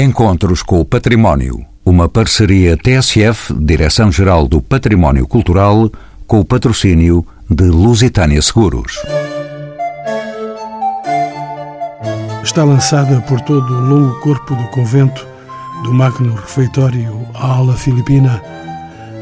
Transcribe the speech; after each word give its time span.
Encontros 0.00 0.62
com 0.62 0.78
o 0.78 0.84
Património. 0.84 1.66
Uma 1.84 2.08
parceria 2.08 2.76
TSF, 2.76 3.52
Direção-Geral 3.52 4.46
do 4.46 4.62
Património 4.62 5.26
Cultural, 5.26 5.90
com 6.24 6.38
o 6.38 6.44
patrocínio 6.44 7.26
de 7.50 7.64
Lusitânia 7.64 8.40
Seguros. 8.40 8.92
Está 12.44 12.62
lançada 12.62 13.20
por 13.22 13.40
todo 13.40 13.74
o 13.74 13.80
longo 13.80 14.20
corpo 14.20 14.54
do 14.54 14.68
convento, 14.68 15.26
do 15.82 15.92
Magno 15.92 16.32
Refeitório 16.32 17.26
à 17.34 17.56
ala 17.56 17.76
filipina, 17.76 18.40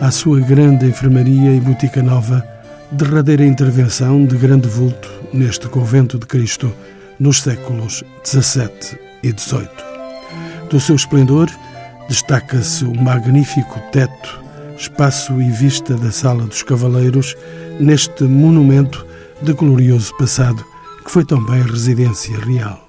à 0.02 0.10
sua 0.10 0.40
grande 0.40 0.84
enfermaria 0.84 1.54
e 1.54 1.60
botica 1.60 2.02
nova, 2.02 2.46
derradeira 2.92 3.46
intervenção 3.46 4.26
de 4.26 4.36
grande 4.36 4.68
vulto 4.68 5.10
neste 5.32 5.68
convento 5.68 6.18
de 6.18 6.26
Cristo 6.26 6.70
nos 7.18 7.40
séculos 7.40 8.04
XVII 8.22 8.98
e 9.22 9.30
XVIII. 9.30 9.95
Do 10.70 10.80
seu 10.80 10.96
esplendor, 10.96 11.48
destaca-se 12.08 12.84
o 12.84 12.94
magnífico 12.94 13.80
teto, 13.92 14.42
espaço 14.76 15.40
e 15.40 15.48
vista 15.50 15.94
da 15.94 16.10
Sala 16.10 16.44
dos 16.44 16.62
Cavaleiros, 16.62 17.36
neste 17.78 18.24
monumento 18.24 19.06
de 19.42 19.52
glorioso 19.52 20.16
passado, 20.16 20.64
que 21.04 21.10
foi 21.10 21.24
também 21.24 21.62
residência 21.62 22.36
real. 22.40 22.88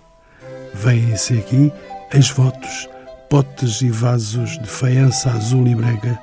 Vêm-se 0.73 1.37
aqui 1.37 1.71
ex-votos, 2.13 2.89
potes 3.29 3.81
e 3.81 3.89
vasos 3.89 4.57
de 4.59 4.67
faiança 4.67 5.29
azul 5.29 5.67
e 5.67 5.75
brega, 5.75 6.19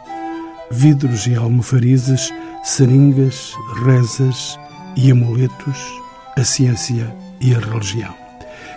vidros 0.73 1.27
e 1.27 1.37
almofarizes, 1.37 2.33
seringas, 2.65 3.53
rezas 3.85 4.59
e 4.97 5.11
amuletos, 5.11 5.79
a 6.37 6.43
ciência 6.43 7.15
e 7.41 7.55
a 7.55 7.59
religião. 7.59 8.15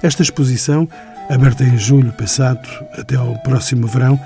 Esta 0.04 0.22
exposição 0.22 0.88
aberta 1.30 1.64
em 1.64 1.78
julho 1.78 2.12
passado 2.14 2.68
até 2.98 3.16
ao 3.16 3.38
próximo 3.40 3.88
verão, 3.88 4.20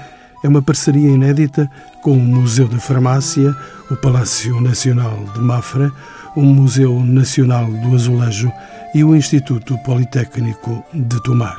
é 0.44 0.48
uma 0.48 0.62
parceria 0.62 1.10
inédita 1.10 1.70
com 2.02 2.14
o 2.14 2.20
Museu 2.20 2.68
da 2.68 2.80
Farmácia, 2.80 3.56
o 3.90 3.96
Palácio 3.96 4.60
Nacional 4.60 5.24
de 5.34 5.40
Mafra, 5.40 5.92
o 6.36 6.42
Museu 6.42 7.00
Nacional 7.04 7.66
do 7.66 7.96
Azulejo 7.96 8.52
e 8.94 9.04
o 9.04 9.16
Instituto 9.16 9.78
Politécnico 9.80 10.84
de 10.94 11.22
Tomar. 11.24 11.58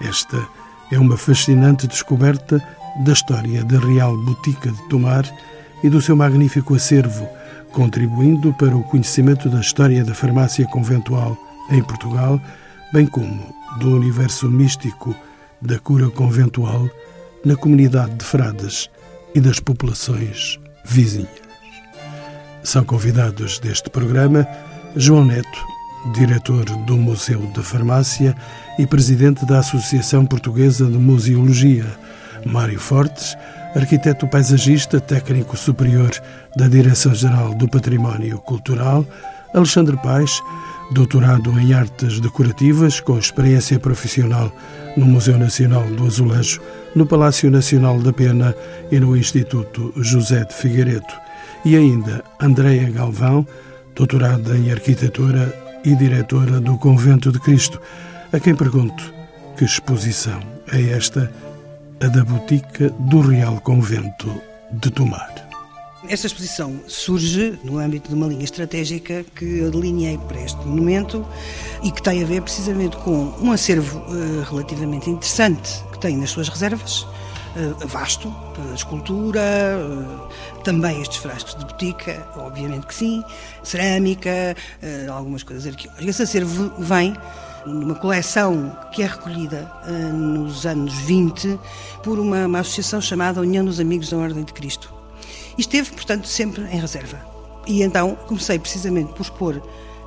Esta 0.00 0.38
é 0.92 0.98
uma 0.98 1.16
fascinante 1.16 1.86
descoberta 1.86 2.62
da 3.04 3.12
história 3.12 3.64
da 3.64 3.78
Real 3.78 4.16
Botica 4.16 4.70
de 4.70 4.88
Tomar 4.88 5.24
e 5.82 5.88
do 5.88 6.00
seu 6.00 6.16
magnífico 6.16 6.74
acervo, 6.74 7.28
contribuindo 7.72 8.52
para 8.54 8.76
o 8.76 8.84
conhecimento 8.84 9.48
da 9.48 9.60
história 9.60 10.04
da 10.04 10.14
farmácia 10.14 10.66
conventual 10.66 11.36
em 11.70 11.82
Portugal, 11.82 12.40
bem 12.94 13.08
como 13.08 13.52
do 13.80 13.96
universo 13.96 14.48
místico 14.48 15.16
da 15.60 15.80
cura 15.80 16.08
conventual 16.10 16.88
na 17.44 17.56
comunidade 17.56 18.14
de 18.14 18.24
frades 18.24 18.88
e 19.34 19.40
das 19.40 19.58
populações 19.58 20.60
vizinhas. 20.84 21.42
São 22.62 22.84
convidados 22.84 23.58
deste 23.58 23.90
programa 23.90 24.46
João 24.94 25.24
Neto, 25.24 25.66
diretor 26.14 26.64
do 26.86 26.96
Museu 26.96 27.40
da 27.52 27.64
Farmácia 27.64 28.32
e 28.78 28.86
presidente 28.86 29.44
da 29.44 29.58
Associação 29.58 30.24
Portuguesa 30.24 30.86
de 30.86 30.96
Museologia, 30.96 31.86
Mário 32.46 32.78
Fortes, 32.78 33.36
arquiteto 33.74 34.28
paisagista, 34.28 35.00
técnico 35.00 35.56
superior 35.56 36.12
da 36.56 36.68
Direção-Geral 36.68 37.56
do 37.56 37.66
Património 37.66 38.38
Cultural, 38.38 39.04
Alexandre 39.52 39.96
Paes, 39.96 40.40
doutorado 40.90 41.50
em 41.58 41.72
artes 41.72 42.20
decorativas, 42.20 43.00
com 43.00 43.18
experiência 43.18 43.78
profissional 43.78 44.52
no 44.96 45.06
Museu 45.06 45.38
Nacional 45.38 45.84
do 45.86 46.06
Azulejo, 46.06 46.60
no 46.94 47.06
Palácio 47.06 47.50
Nacional 47.50 47.98
da 48.00 48.12
Pena 48.12 48.54
e 48.90 49.00
no 49.00 49.16
Instituto 49.16 49.92
José 49.96 50.44
de 50.44 50.54
Figueiredo. 50.54 51.12
E 51.64 51.76
ainda 51.76 52.22
Andreia 52.40 52.90
Galvão, 52.90 53.46
doutorada 53.94 54.56
em 54.56 54.70
arquitetura 54.70 55.52
e 55.84 55.94
diretora 55.94 56.60
do 56.60 56.76
Convento 56.78 57.32
de 57.32 57.40
Cristo, 57.40 57.80
a 58.32 58.38
quem 58.38 58.54
pergunto 58.54 59.12
que 59.56 59.64
exposição 59.64 60.40
é 60.72 60.82
esta, 60.90 61.30
a 62.02 62.06
da 62.08 62.24
Botica 62.24 62.90
do 62.90 63.20
Real 63.20 63.60
Convento 63.60 64.30
de 64.72 64.90
Tomar. 64.90 65.43
Esta 66.06 66.26
exposição 66.26 66.80
surge 66.86 67.58
no 67.64 67.78
âmbito 67.78 68.10
de 68.10 68.14
uma 68.14 68.26
linha 68.26 68.44
estratégica 68.44 69.24
que 69.34 69.58
eu 69.58 69.70
delineei 69.70 70.18
para 70.18 70.38
este 70.38 70.58
monumento 70.66 71.26
e 71.82 71.90
que 71.90 72.02
tem 72.02 72.22
a 72.22 72.26
ver 72.26 72.42
precisamente 72.42 72.94
com 72.98 73.32
um 73.40 73.50
acervo 73.50 74.00
uh, 74.00 74.42
relativamente 74.42 75.08
interessante 75.08 75.82
que 75.90 75.98
tem 75.98 76.18
nas 76.18 76.28
suas 76.28 76.50
reservas, 76.50 77.04
uh, 77.56 77.88
vasto, 77.88 78.28
uh, 78.28 78.74
escultura, 78.74 79.40
também 80.62 81.00
estes 81.00 81.16
frascos 81.16 81.54
de 81.54 81.64
botica, 81.64 82.28
obviamente 82.36 82.86
que 82.86 82.94
sim, 82.94 83.24
cerâmica, 83.62 84.54
algumas 85.10 85.42
coisas 85.42 85.66
arqueológicas. 85.66 86.06
Esse 86.08 86.22
acervo 86.22 86.70
vem 86.78 87.14
numa 87.64 87.94
coleção 87.94 88.76
que 88.92 89.02
é 89.02 89.06
recolhida 89.06 89.70
nos 90.12 90.66
anos 90.66 90.92
20 90.92 91.58
por 92.02 92.18
uma, 92.18 92.46
uma 92.46 92.60
associação 92.60 93.00
chamada 93.00 93.40
União 93.40 93.64
dos 93.64 93.80
Amigos 93.80 94.10
da 94.10 94.18
Ordem 94.18 94.44
de 94.44 94.52
Cristo 94.52 94.93
esteve, 95.60 95.90
portanto, 95.92 96.26
sempre 96.26 96.62
em 96.64 96.80
reserva. 96.80 97.18
E 97.66 97.82
então 97.82 98.14
comecei 98.26 98.58
precisamente 98.58 99.12
por 99.12 99.22
expor 99.22 99.62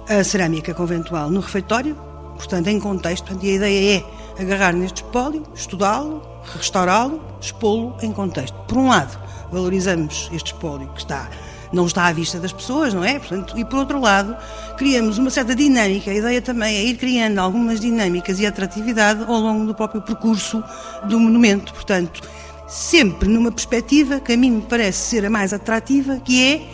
a 0.07 0.23
cerâmica 0.23 0.73
conventual 0.73 1.29
no 1.29 1.39
refeitório, 1.39 1.95
portanto, 2.35 2.67
em 2.67 2.79
contexto, 2.79 3.37
e 3.41 3.49
a 3.49 3.53
ideia 3.53 3.97
é 3.99 4.41
agarrar 4.41 4.73
neste 4.73 5.03
espólio, 5.03 5.43
estudá-lo, 5.55 6.21
restaurá-lo, 6.55 7.21
expô-lo 7.41 7.97
em 8.01 8.11
contexto. 8.11 8.55
Por 8.67 8.77
um 8.77 8.89
lado, 8.89 9.17
valorizamos 9.51 10.29
este 10.31 10.53
espólio 10.53 10.87
que 10.89 10.99
está 10.99 11.29
não 11.71 11.85
está 11.85 12.05
à 12.05 12.13
vista 12.13 12.39
das 12.39 12.53
pessoas, 12.53 12.93
não 12.93 13.03
é? 13.03 13.19
Portanto, 13.19 13.57
e 13.57 13.65
por 13.65 13.79
outro 13.79 13.99
lado, 13.99 14.35
criamos 14.77 15.17
uma 15.17 15.29
certa 15.29 15.55
dinâmica. 15.55 16.11
A 16.11 16.13
ideia 16.13 16.41
também 16.41 16.75
é 16.75 16.83
ir 16.83 16.97
criando 16.97 17.39
algumas 17.39 17.79
dinâmicas 17.79 18.39
e 18.39 18.45
atratividade 18.45 19.23
ao 19.23 19.39
longo 19.39 19.65
do 19.65 19.73
próprio 19.73 20.01
percurso 20.01 20.63
do 21.05 21.19
monumento. 21.19 21.73
Portanto, 21.73 22.21
sempre 22.67 23.29
numa 23.29 23.51
perspectiva 23.51 24.19
que 24.19 24.33
a 24.33 24.37
mim 24.37 24.51
me 24.51 24.61
parece 24.61 25.09
ser 25.09 25.25
a 25.25 25.29
mais 25.29 25.53
atrativa, 25.53 26.19
que 26.19 26.43
é 26.43 26.69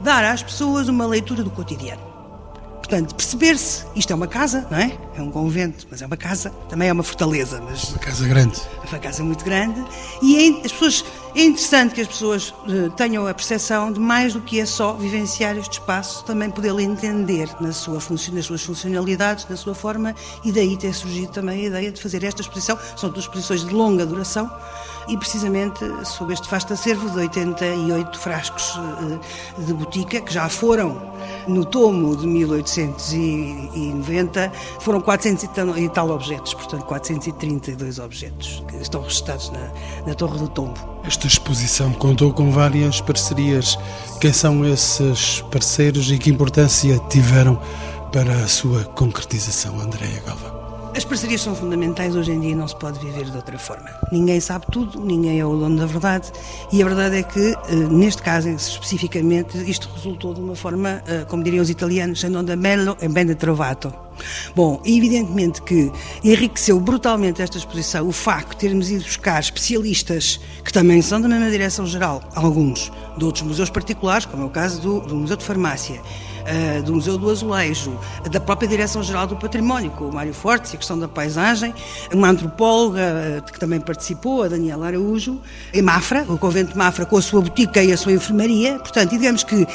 dar 0.00 0.24
às 0.24 0.42
pessoas 0.42 0.88
uma 0.88 1.06
leitura 1.06 1.42
do 1.42 1.50
cotidiano. 1.50 2.08
Portanto, 2.88 3.14
perceber-se, 3.14 3.84
isto 3.94 4.10
é 4.14 4.16
uma 4.16 4.26
casa, 4.26 4.66
não 4.70 4.78
é? 4.78 4.96
É 5.14 5.20
um 5.20 5.30
convento, 5.30 5.86
mas 5.90 6.00
é 6.00 6.06
uma 6.06 6.16
casa, 6.16 6.48
também 6.70 6.88
é 6.88 6.92
uma 6.92 7.02
fortaleza. 7.02 7.60
Mas 7.62 7.90
uma 7.90 7.98
casa 7.98 8.26
grande. 8.26 8.62
É 8.82 8.88
uma 8.88 8.98
casa 8.98 9.22
muito 9.22 9.44
grande. 9.44 9.84
E 10.22 10.36
é, 10.38 10.64
as 10.64 10.72
pessoas, 10.72 11.04
é 11.34 11.42
interessante 11.42 11.94
que 11.94 12.00
as 12.00 12.08
pessoas 12.08 12.48
uh, 12.48 12.90
tenham 12.96 13.26
a 13.26 13.34
percepção 13.34 13.92
de 13.92 14.00
mais 14.00 14.32
do 14.32 14.40
que 14.40 14.58
é 14.58 14.64
só 14.64 14.94
vivenciar 14.94 15.58
este 15.58 15.72
espaço, 15.72 16.24
também 16.24 16.50
podê-lo 16.50 16.80
entender 16.80 17.50
na 17.60 17.72
sua 17.72 17.98
nas 18.32 18.46
suas 18.46 18.62
funcionalidades, 18.62 19.46
na 19.50 19.56
sua 19.58 19.74
forma, 19.74 20.14
e 20.42 20.50
daí 20.50 20.74
ter 20.74 20.94
surgido 20.94 21.30
também 21.30 21.64
a 21.64 21.68
ideia 21.68 21.92
de 21.92 22.00
fazer 22.00 22.24
esta 22.24 22.40
exposição. 22.40 22.78
São 22.96 23.10
duas 23.10 23.26
exposições 23.26 23.66
de 23.66 23.74
longa 23.74 24.06
duração 24.06 24.50
e 25.08 25.16
precisamente 25.16 25.84
sob 26.04 26.32
este 26.32 26.48
vasto 26.48 26.72
acervo 26.72 27.10
de 27.10 27.18
88 27.18 28.16
frascos 28.18 28.78
eh, 28.78 29.18
de 29.62 29.72
botica, 29.72 30.20
que 30.20 30.32
já 30.32 30.48
foram 30.48 31.08
no 31.46 31.64
tomo 31.64 32.16
de 32.16 32.26
1890, 32.26 34.52
foram 34.80 35.00
400 35.00 35.44
e 35.76 35.88
tal 35.88 36.10
objetos, 36.10 36.54
portanto 36.54 36.84
432 36.84 37.98
objetos 37.98 38.62
que 38.68 38.76
estão 38.76 39.02
registrados 39.02 39.50
na, 39.50 39.72
na 40.06 40.14
Torre 40.14 40.38
do 40.38 40.48
Tombo. 40.48 40.78
Esta 41.04 41.26
exposição 41.26 41.92
contou 41.92 42.32
com 42.32 42.50
várias 42.50 43.00
parcerias. 43.00 43.78
Quem 44.20 44.32
são 44.32 44.64
esses 44.64 45.40
parceiros 45.50 46.10
e 46.10 46.18
que 46.18 46.30
importância 46.30 46.98
tiveram 47.08 47.60
para 48.12 48.32
a 48.32 48.48
sua 48.48 48.84
concretização, 48.84 49.80
Andréa 49.80 50.22
Galvão? 50.26 50.57
As 50.98 51.04
parcerias 51.04 51.42
são 51.42 51.54
fundamentais, 51.54 52.16
hoje 52.16 52.32
em 52.32 52.40
dia 52.40 52.56
não 52.56 52.66
se 52.66 52.74
pode 52.74 52.98
viver 52.98 53.26
de 53.26 53.36
outra 53.36 53.56
forma. 53.56 53.88
Ninguém 54.10 54.40
sabe 54.40 54.66
tudo, 54.72 54.98
ninguém 54.98 55.38
é 55.38 55.46
o 55.46 55.56
dono 55.56 55.78
da 55.78 55.86
verdade 55.86 56.32
e 56.72 56.82
a 56.82 56.84
verdade 56.84 57.18
é 57.18 57.22
que, 57.22 57.54
eh, 57.68 57.74
neste 57.88 58.20
caso 58.20 58.48
especificamente, 58.48 59.56
isto 59.70 59.88
resultou 59.94 60.34
de 60.34 60.40
uma 60.40 60.56
forma, 60.56 61.00
eh, 61.06 61.24
como 61.28 61.44
diriam 61.44 61.62
os 61.62 61.70
italianos, 61.70 62.18
sendo 62.18 62.42
da 62.42 62.56
bello 62.56 62.96
e 63.00 63.06
bene 63.06 63.36
trovato. 63.36 63.94
Bom, 64.56 64.82
evidentemente 64.84 65.62
que 65.62 65.92
enriqueceu 66.24 66.80
brutalmente 66.80 67.40
esta 67.40 67.56
exposição 67.58 68.08
o 68.08 68.10
facto 68.10 68.50
de 68.50 68.56
termos 68.56 68.90
ido 68.90 69.04
buscar 69.04 69.38
especialistas 69.38 70.40
que 70.64 70.72
também 70.72 71.00
são 71.00 71.20
da 71.20 71.28
mesma 71.28 71.48
direção-geral, 71.48 72.20
alguns 72.34 72.90
de 73.16 73.24
outros 73.24 73.44
museus 73.44 73.70
particulares, 73.70 74.26
como 74.26 74.42
é 74.42 74.46
o 74.46 74.50
caso 74.50 74.80
do, 74.80 75.00
do 75.02 75.14
Museu 75.14 75.36
de 75.36 75.44
Farmácia, 75.44 76.00
uh, 76.48 76.82
do 76.82 76.94
Museu 76.94 77.18
do 77.18 77.30
Azulejo, 77.30 77.98
da 78.30 78.40
própria 78.40 78.68
Direção-Geral 78.68 79.26
do 79.26 79.36
Património, 79.36 79.90
com 79.92 80.08
o 80.08 80.12
Mário 80.12 80.34
Fortes, 80.34 80.74
a 80.74 80.76
questão 80.76 80.98
da 80.98 81.08
paisagem, 81.08 81.74
uma 82.12 82.28
antropóloga 82.28 83.00
uh, 83.38 83.52
que 83.52 83.58
também 83.58 83.80
participou, 83.80 84.42
a 84.42 84.48
Daniela 84.48 84.86
Araújo, 84.86 85.40
em 85.72 85.82
Mafra, 85.82 86.24
o 86.28 86.38
convento 86.38 86.72
de 86.72 86.78
Mafra, 86.78 87.04
com 87.04 87.16
a 87.16 87.22
sua 87.22 87.40
botica 87.40 87.82
e 87.82 87.92
a 87.92 87.96
sua 87.96 88.12
enfermaria. 88.12 88.78
Portanto, 88.78 89.10
digamos 89.10 89.44
que 89.44 89.66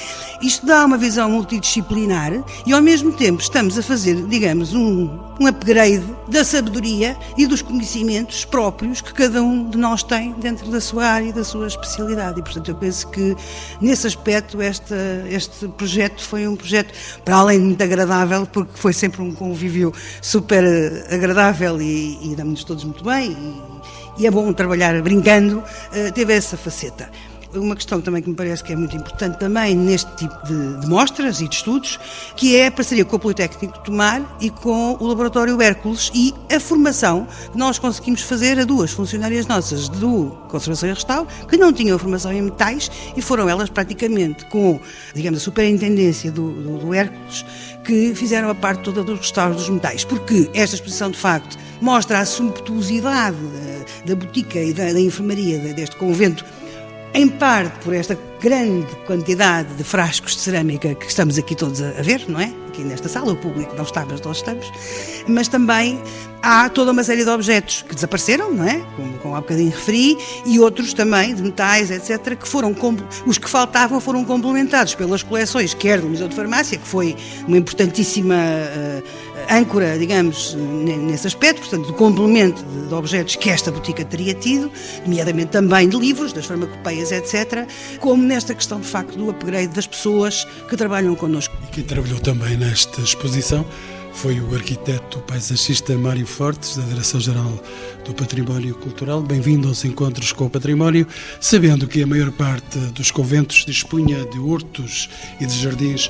isto 0.42 0.66
dá 0.66 0.86
uma 0.86 0.98
visão 0.98 1.30
multidisciplinar 1.30 2.32
e, 2.66 2.74
ao 2.74 2.82
mesmo 2.82 3.12
tempo, 3.12 3.42
estamos 3.42 3.78
a 3.78 3.84
fazer, 3.84 4.16
digamos, 4.28 4.74
um, 4.74 5.10
um 5.40 5.48
upgrade 5.48 6.04
da 6.28 6.44
sabedoria 6.44 7.18
e 7.38 7.46
dos 7.46 7.62
conhecimentos 7.62 8.46
próprios 8.46 9.02
que 9.02 9.14
cada 9.14 9.42
um 9.42 9.70
de 9.70 9.78
nós 9.78 10.04
tem 10.04 10.34
dentro 10.34 10.70
da 10.70 10.82
sua 10.82 11.06
área 11.06 11.30
e 11.30 11.34
da 11.34 11.44
sua 11.44 11.68
especialidade. 11.68 12.40
E, 12.40 12.44
portanto, 12.44 12.70
eu 12.70 12.76
penso 12.76 13.08
que, 13.10 13.36
nesse 13.82 14.08
aspecto, 14.08 14.58
este 14.62 15.68
projeto 15.70 16.24
foi 16.24 16.48
um 16.48 16.56
projeto, 16.64 16.94
para 17.24 17.36
além 17.36 17.60
de 17.60 17.66
muito 17.66 17.84
agradável, 17.84 18.46
porque 18.46 18.72
foi 18.76 18.94
sempre 18.94 19.22
um 19.22 19.32
convívio 19.32 19.94
super 20.22 20.64
agradável 21.12 21.82
e, 21.82 22.32
e 22.32 22.36
damos-nos 22.36 22.64
todos 22.64 22.84
muito 22.84 23.04
bem. 23.04 23.32
E, 24.18 24.24
e, 24.24 24.28
é 24.28 24.32
bom 24.32 24.52
trabalhar 24.54 25.02
brincando, 25.02 25.64
eh, 25.92 26.12
teve 26.12 26.34
essa 26.34 26.56
faceta 26.56 27.10
uma 27.56 27.76
questão 27.76 28.02
também 28.02 28.22
que 28.22 28.30
me 28.30 28.36
parece 28.36 28.64
que 28.64 28.74
é 28.74 28.76
muito 28.76 28.96
importante 28.96 29.38
também 29.40 29.76
neste 29.76 30.10
tipo 30.16 30.36
de, 30.46 30.80
de 30.80 30.88
mostras 30.88 31.42
e 31.42 31.48
de 31.48 31.56
estudos, 31.56 32.00
que 32.36 32.56
é 32.56 32.68
a 32.68 32.72
parceria 32.72 33.06
com 33.06 33.16
o 33.16 33.20
Politécnico 33.20 33.78
de 33.78 33.84
Tomar 33.84 34.22
e 34.40 34.50
com 34.50 34.98
o 35.00 35.08
Laboratório 35.08 35.62
Hércules 35.62 36.12
e 36.14 36.34
a 36.54 36.60
formação 36.60 37.28
que 37.52 37.58
nós 37.58 37.80
conseguimos 37.80 38.22
fazer 38.22 38.60
a 38.60 38.66
duas 38.66 38.92
funcionárias 38.92 39.48
nossas 39.48 39.90
do 39.90 40.32
Conservação 40.50 40.90
e 40.90 40.94
Restauro, 40.94 41.28
que 41.48 41.58
não 41.58 41.74
tinham 41.74 41.98
formação 41.98 42.32
em 42.32 42.42
metais 42.42 42.90
e 43.16 43.22
foram 43.22 43.50
elas 43.50 43.70
praticamente 43.70 44.46
com, 44.46 44.80
digamos, 45.14 45.42
a 45.42 45.44
superintendência 45.44 46.32
do, 46.32 46.52
do, 46.52 46.78
do 46.80 46.94
Hércules, 46.94 47.46
que 47.84 48.16
fizeram 48.16 48.50
a 48.50 48.56
parte 48.56 48.84
toda 48.84 49.04
dos 49.04 49.20
restauros 49.20 49.58
dos 49.58 49.70
metais, 49.70 50.06
porque 50.06 50.50
esta 50.54 50.76
exposição, 50.76 51.12
de 51.12 51.18
facto, 51.18 51.58
mostra 51.82 52.20
a 52.20 52.26
sumptuosidade 52.26 53.36
da, 53.36 54.14
da 54.14 54.16
botica 54.16 54.60
e 54.60 54.74
da, 54.74 54.94
da 54.94 55.00
enfermaria 55.00 55.60
deste 55.74 55.96
convento 55.98 56.46
em 57.14 57.30
parte 57.30 57.84
por 57.84 57.94
esta 57.94 58.16
grande 58.44 58.94
quantidade 59.08 59.74
de 59.74 59.86
frascos 59.86 60.36
de 60.36 60.42
cerâmica 60.42 60.94
que 60.94 61.06
estamos 61.06 61.38
aqui 61.38 61.56
todos 61.56 61.82
a 61.82 62.02
ver, 62.02 62.26
não 62.28 62.42
é? 62.42 62.52
Aqui 62.68 62.84
nesta 62.84 63.08
sala, 63.08 63.32
o 63.32 63.38
público 63.38 63.74
não 63.74 63.86
está, 63.86 64.06
mas 64.06 64.20
nós 64.20 64.38
estamos, 64.38 64.70
mas 65.26 65.48
também 65.48 65.98
há 66.42 66.68
toda 66.68 66.92
uma 66.92 67.06
série 67.06 67.24
de 67.24 67.30
objetos 67.30 67.84
que 67.88 67.96
desapareceram, 67.96 68.54
não 68.54 68.68
é? 68.68 68.84
Como, 68.98 69.14
como 69.20 69.36
há 69.36 69.40
bocadinho 69.40 69.72
referi, 69.72 70.18
e 70.46 70.60
outros 70.60 70.94
também, 70.94 71.34
de 71.34 71.42
metais, 71.42 71.90
etc., 71.90 72.36
que 72.36 72.46
foram, 72.46 72.76
os 73.26 73.38
que 73.38 73.50
faltavam 73.50 74.02
foram 74.02 74.26
complementados 74.26 74.94
pelas 74.94 75.24
coleções, 75.24 75.74
quer 75.74 76.02
do 76.02 76.10
Museu 76.10 76.28
de 76.28 76.36
Farmácia, 76.36 76.78
que 76.78 76.86
foi 76.86 77.16
uma 77.48 77.58
importantíssima 77.58 78.36
uh, 78.36 79.04
âncora, 79.50 79.98
digamos, 79.98 80.54
nesse 80.56 81.28
aspecto, 81.28 81.62
portanto, 81.62 81.88
do 81.88 81.94
complemento 81.94 82.62
de 82.64 82.94
objetos 82.94 83.38
que 83.38 83.50
esta 83.50 83.72
botica 83.72 84.04
teria 84.04 84.34
tido, 84.34 84.70
nomeadamente 85.06 85.52
também 85.52 85.88
de 85.88 85.98
livros, 85.98 86.34
das 86.34 86.46
farmacopeias, 86.46 87.12
etc., 87.12 87.66
como 88.00 88.22
nesta 88.34 88.56
questão, 88.56 88.82
de 88.82 88.88
facto, 88.88 89.16
do 89.16 89.30
upgrade 89.30 89.68
das 89.76 89.86
pessoas 89.86 90.44
que 90.68 90.76
trabalham 90.76 91.14
connosco. 91.14 91.56
E 91.68 91.72
quem 91.72 91.84
trabalhou 91.84 92.20
também 92.20 92.58
nesta 92.58 93.00
exposição 93.02 93.64
foi 94.12 94.40
o 94.40 94.56
arquiteto 94.56 95.20
paisagista 95.20 95.96
Mário 95.96 96.26
Fortes, 96.26 96.76
da 96.76 96.84
Direção-Geral 96.84 97.64
do 98.04 98.14
Património 98.16 98.74
Cultural. 98.74 99.22
Bem-vindo 99.22 99.68
aos 99.68 99.86
Encontros 99.86 100.32
com 100.32 100.46
o 100.46 100.50
Património, 100.50 101.08
sabendo 101.40 101.88
que 101.88 102.02
a 102.02 102.08
maior 102.08 102.32
parte 102.32 102.80
dos 102.96 103.12
conventos 103.12 103.66
dispunha 103.66 104.26
de 104.26 104.40
hortos 104.40 105.10
e 105.40 105.46
de 105.46 105.54
jardins 105.54 106.10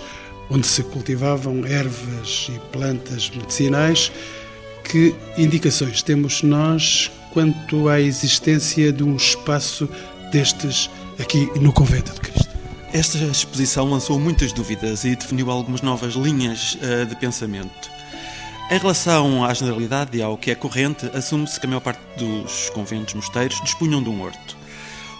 onde 0.50 0.66
se 0.66 0.81
cultivavam 0.81 1.66
ervas 1.66 2.50
e 2.56 2.60
plantas 2.72 3.30
medicinais. 3.36 4.14
Que 4.86 5.14
indicações 5.38 6.02
temos 6.02 6.42
nós 6.42 7.12
quanto 7.34 7.90
à 7.90 8.00
existência 8.00 8.94
de 8.94 9.04
um 9.04 9.18
espaço 9.18 9.90
destes 10.31 10.90
aqui 11.19 11.50
no 11.60 11.71
Convento 11.71 12.13
de 12.13 12.19
Cristo? 12.19 12.50
Esta 12.92 13.18
exposição 13.18 13.89
lançou 13.89 14.19
muitas 14.19 14.51
dúvidas 14.54 15.04
e 15.04 15.15
definiu 15.15 15.50
algumas 15.50 15.81
novas 15.81 16.13
linhas 16.13 16.75
uh, 16.75 17.06
de 17.06 17.15
pensamento. 17.15 17.92
Em 18.69 18.77
relação 18.77 19.44
à 19.44 19.54
generalidade 19.54 20.18
e 20.18 20.21
ao 20.21 20.38
que 20.38 20.51
é 20.51 20.56
corrente, 20.56 21.10
assume-se 21.13 21.60
que 21.60 21.65
a 21.65 21.69
maior 21.69 21.81
parte 21.81 22.01
dos 22.18 22.69
conventos 22.69 23.13
mosteiros 23.13 23.60
dispunham 23.62 24.01
de 24.01 24.10
um 24.10 24.21
horto. 24.21 24.57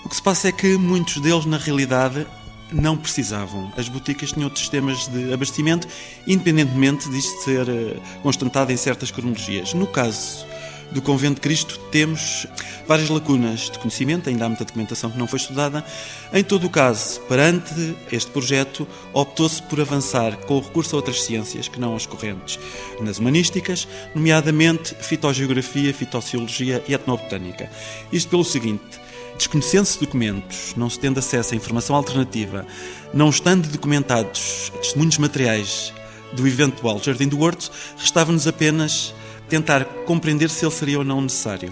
O 0.06 0.10
que 0.10 0.16
se 0.16 0.24
passa 0.24 0.50
é 0.50 0.52
que 0.52 0.78
muitos 0.78 1.20
deles, 1.22 1.46
na 1.46 1.58
realidade, 1.58 2.26
não 2.72 2.98
precisavam. 2.98 3.72
As 3.78 3.88
boticas 3.88 4.32
tinham 4.32 4.54
sistemas 4.56 5.08
de 5.08 5.34
abastecimento, 5.34 5.88
independentemente 6.28 7.10
disto 7.10 7.44
ser 7.44 7.70
eh, 7.70 7.98
constatado 8.22 8.72
em 8.72 8.78
certas 8.78 9.12
cronologias. 9.12 9.74
No 9.74 9.88
caso 9.88 10.46
do 10.94 11.02
Convento 11.02 11.36
de 11.36 11.42
Cristo, 11.42 11.80
temos 11.92 12.48
várias 12.88 13.10
lacunas 13.10 13.70
de 13.72 13.80
conhecimento, 13.80 14.30
ainda 14.30 14.46
há 14.46 14.50
muita 14.50 14.66
documentação 14.66 15.10
que 15.10 15.18
não 15.18 15.28
foi 15.28 15.40
estudada. 15.40 15.84
Em 16.32 16.44
todo 16.44 16.68
o 16.68 16.70
caso, 16.70 17.20
perante 17.22 17.96
este 18.12 18.30
projeto, 18.32 18.88
optou-se 19.12 19.62
por 19.64 19.82
avançar 19.82 20.38
com 20.38 20.58
o 20.58 20.62
recurso 20.62 20.96
a 20.96 21.00
outras 21.00 21.24
ciências 21.24 21.68
que 21.68 21.80
não 21.80 21.96
as 21.96 22.06
correntes 22.06 22.60
nas 23.02 23.18
humanísticas, 23.18 23.88
nomeadamente 24.14 24.96
fitogeografia, 24.96 25.94
fitociologia 25.94 26.84
e 26.88 26.94
etnobotânica. 26.94 27.70
Isto 28.12 28.30
pelo 28.30 28.44
seguinte 28.44 29.04
Desconhecendo-se 29.38 30.00
documentos, 30.00 30.76
não 30.78 30.90
se 30.90 31.00
tendo 31.00 31.18
acesso 31.18 31.54
a 31.54 31.58
informação 31.58 31.96
alternativa, 31.96 32.66
não 33.14 33.30
estando 33.30 33.68
documentados 33.68 34.72
testemunhos 34.80 35.18
materiais 35.18 35.92
do 36.34 36.48
eventual 36.48 37.02
Jardim 37.02 37.28
do 37.28 37.40
Horto, 37.42 37.72
restava-nos 37.98 38.48
apenas 38.48 39.14
tentar 39.54 39.86
compreender 40.08 40.50
se 40.50 40.66
ele 40.66 40.74
seria 40.74 40.98
ou 40.98 41.04
não 41.04 41.22
necessário. 41.22 41.72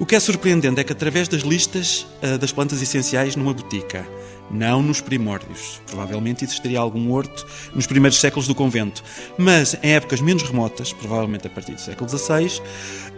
O 0.00 0.04
que 0.04 0.16
é 0.16 0.20
surpreendente 0.20 0.80
é 0.80 0.84
que, 0.84 0.90
através 0.90 1.28
das 1.28 1.42
listas 1.42 2.04
uh, 2.20 2.36
das 2.38 2.50
plantas 2.50 2.82
essenciais 2.82 3.36
numa 3.36 3.54
botica, 3.54 4.04
não 4.50 4.82
nos 4.82 5.00
primórdios, 5.00 5.80
provavelmente 5.86 6.44
existiria 6.44 6.80
algum 6.80 7.12
horto 7.12 7.46
nos 7.72 7.86
primeiros 7.86 8.18
séculos 8.18 8.48
do 8.48 8.54
convento, 8.54 9.04
mas 9.38 9.76
em 9.80 9.92
épocas 9.92 10.20
menos 10.20 10.42
remotas, 10.42 10.92
provavelmente 10.92 11.46
a 11.46 11.50
partir 11.50 11.74
do 11.74 11.80
século 11.80 12.10
XVI, 12.10 12.60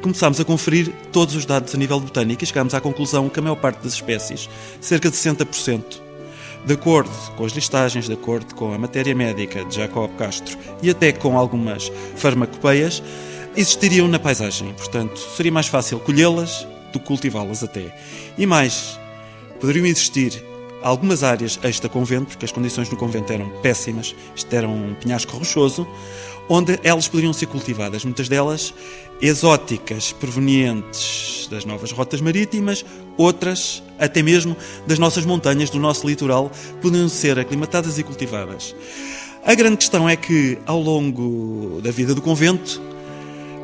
começámos 0.02 0.38
a 0.38 0.44
conferir 0.44 0.92
todos 1.10 1.34
os 1.34 1.46
dados 1.46 1.74
a 1.74 1.78
nível 1.78 1.98
botânico 1.98 2.44
e 2.44 2.46
chegámos 2.46 2.74
à 2.74 2.80
conclusão 2.82 3.30
que 3.30 3.38
a 3.38 3.42
maior 3.42 3.56
parte 3.56 3.82
das 3.82 3.94
espécies, 3.94 4.46
cerca 4.78 5.08
de 5.08 5.16
60%, 5.16 6.02
de 6.66 6.74
acordo 6.74 7.10
com 7.34 7.46
as 7.46 7.52
listagens, 7.52 8.06
de 8.06 8.12
acordo 8.12 8.54
com 8.54 8.74
a 8.74 8.78
matéria 8.78 9.14
médica 9.14 9.64
de 9.64 9.76
Jacob 9.76 10.10
Castro 10.18 10.58
e 10.82 10.90
até 10.90 11.12
com 11.12 11.38
algumas 11.38 11.90
farmacopeias, 12.16 13.02
existiriam 13.56 14.06
na 14.08 14.18
paisagem. 14.18 14.72
Portanto, 14.74 15.18
seria 15.36 15.52
mais 15.52 15.66
fácil 15.66 15.98
colhê-las 16.00 16.66
do 16.92 17.00
que 17.00 17.06
cultivá-las 17.06 17.62
até. 17.62 17.94
E 18.36 18.46
mais, 18.46 18.98
poderiam 19.60 19.86
existir 19.86 20.44
algumas 20.82 21.22
áreas 21.22 21.58
extra-convento, 21.62 22.26
porque 22.26 22.44
as 22.44 22.52
condições 22.52 22.88
no 22.90 22.96
convento 22.96 23.32
eram 23.32 23.48
péssimas, 23.60 24.14
isto 24.34 24.52
era 24.54 24.68
um 24.68 24.94
penhasco 24.94 25.36
rochoso, 25.36 25.86
onde 26.48 26.78
elas 26.84 27.08
poderiam 27.08 27.32
ser 27.32 27.46
cultivadas, 27.46 28.04
muitas 28.04 28.28
delas 28.28 28.72
exóticas, 29.20 30.12
provenientes 30.12 31.48
das 31.50 31.64
novas 31.64 31.90
rotas 31.90 32.20
marítimas, 32.20 32.84
outras, 33.16 33.82
até 33.98 34.22
mesmo 34.22 34.56
das 34.86 34.98
nossas 34.98 35.24
montanhas, 35.24 35.70
do 35.70 35.78
nosso 35.78 36.06
litoral, 36.06 36.52
poderiam 36.80 37.08
ser 37.08 37.38
aclimatadas 37.38 37.98
e 37.98 38.02
cultivadas. 38.02 38.74
A 39.44 39.54
grande 39.54 39.78
questão 39.78 40.08
é 40.08 40.16
que, 40.16 40.58
ao 40.66 40.80
longo 40.80 41.80
da 41.80 41.90
vida 41.90 42.14
do 42.14 42.20
convento, 42.20 42.80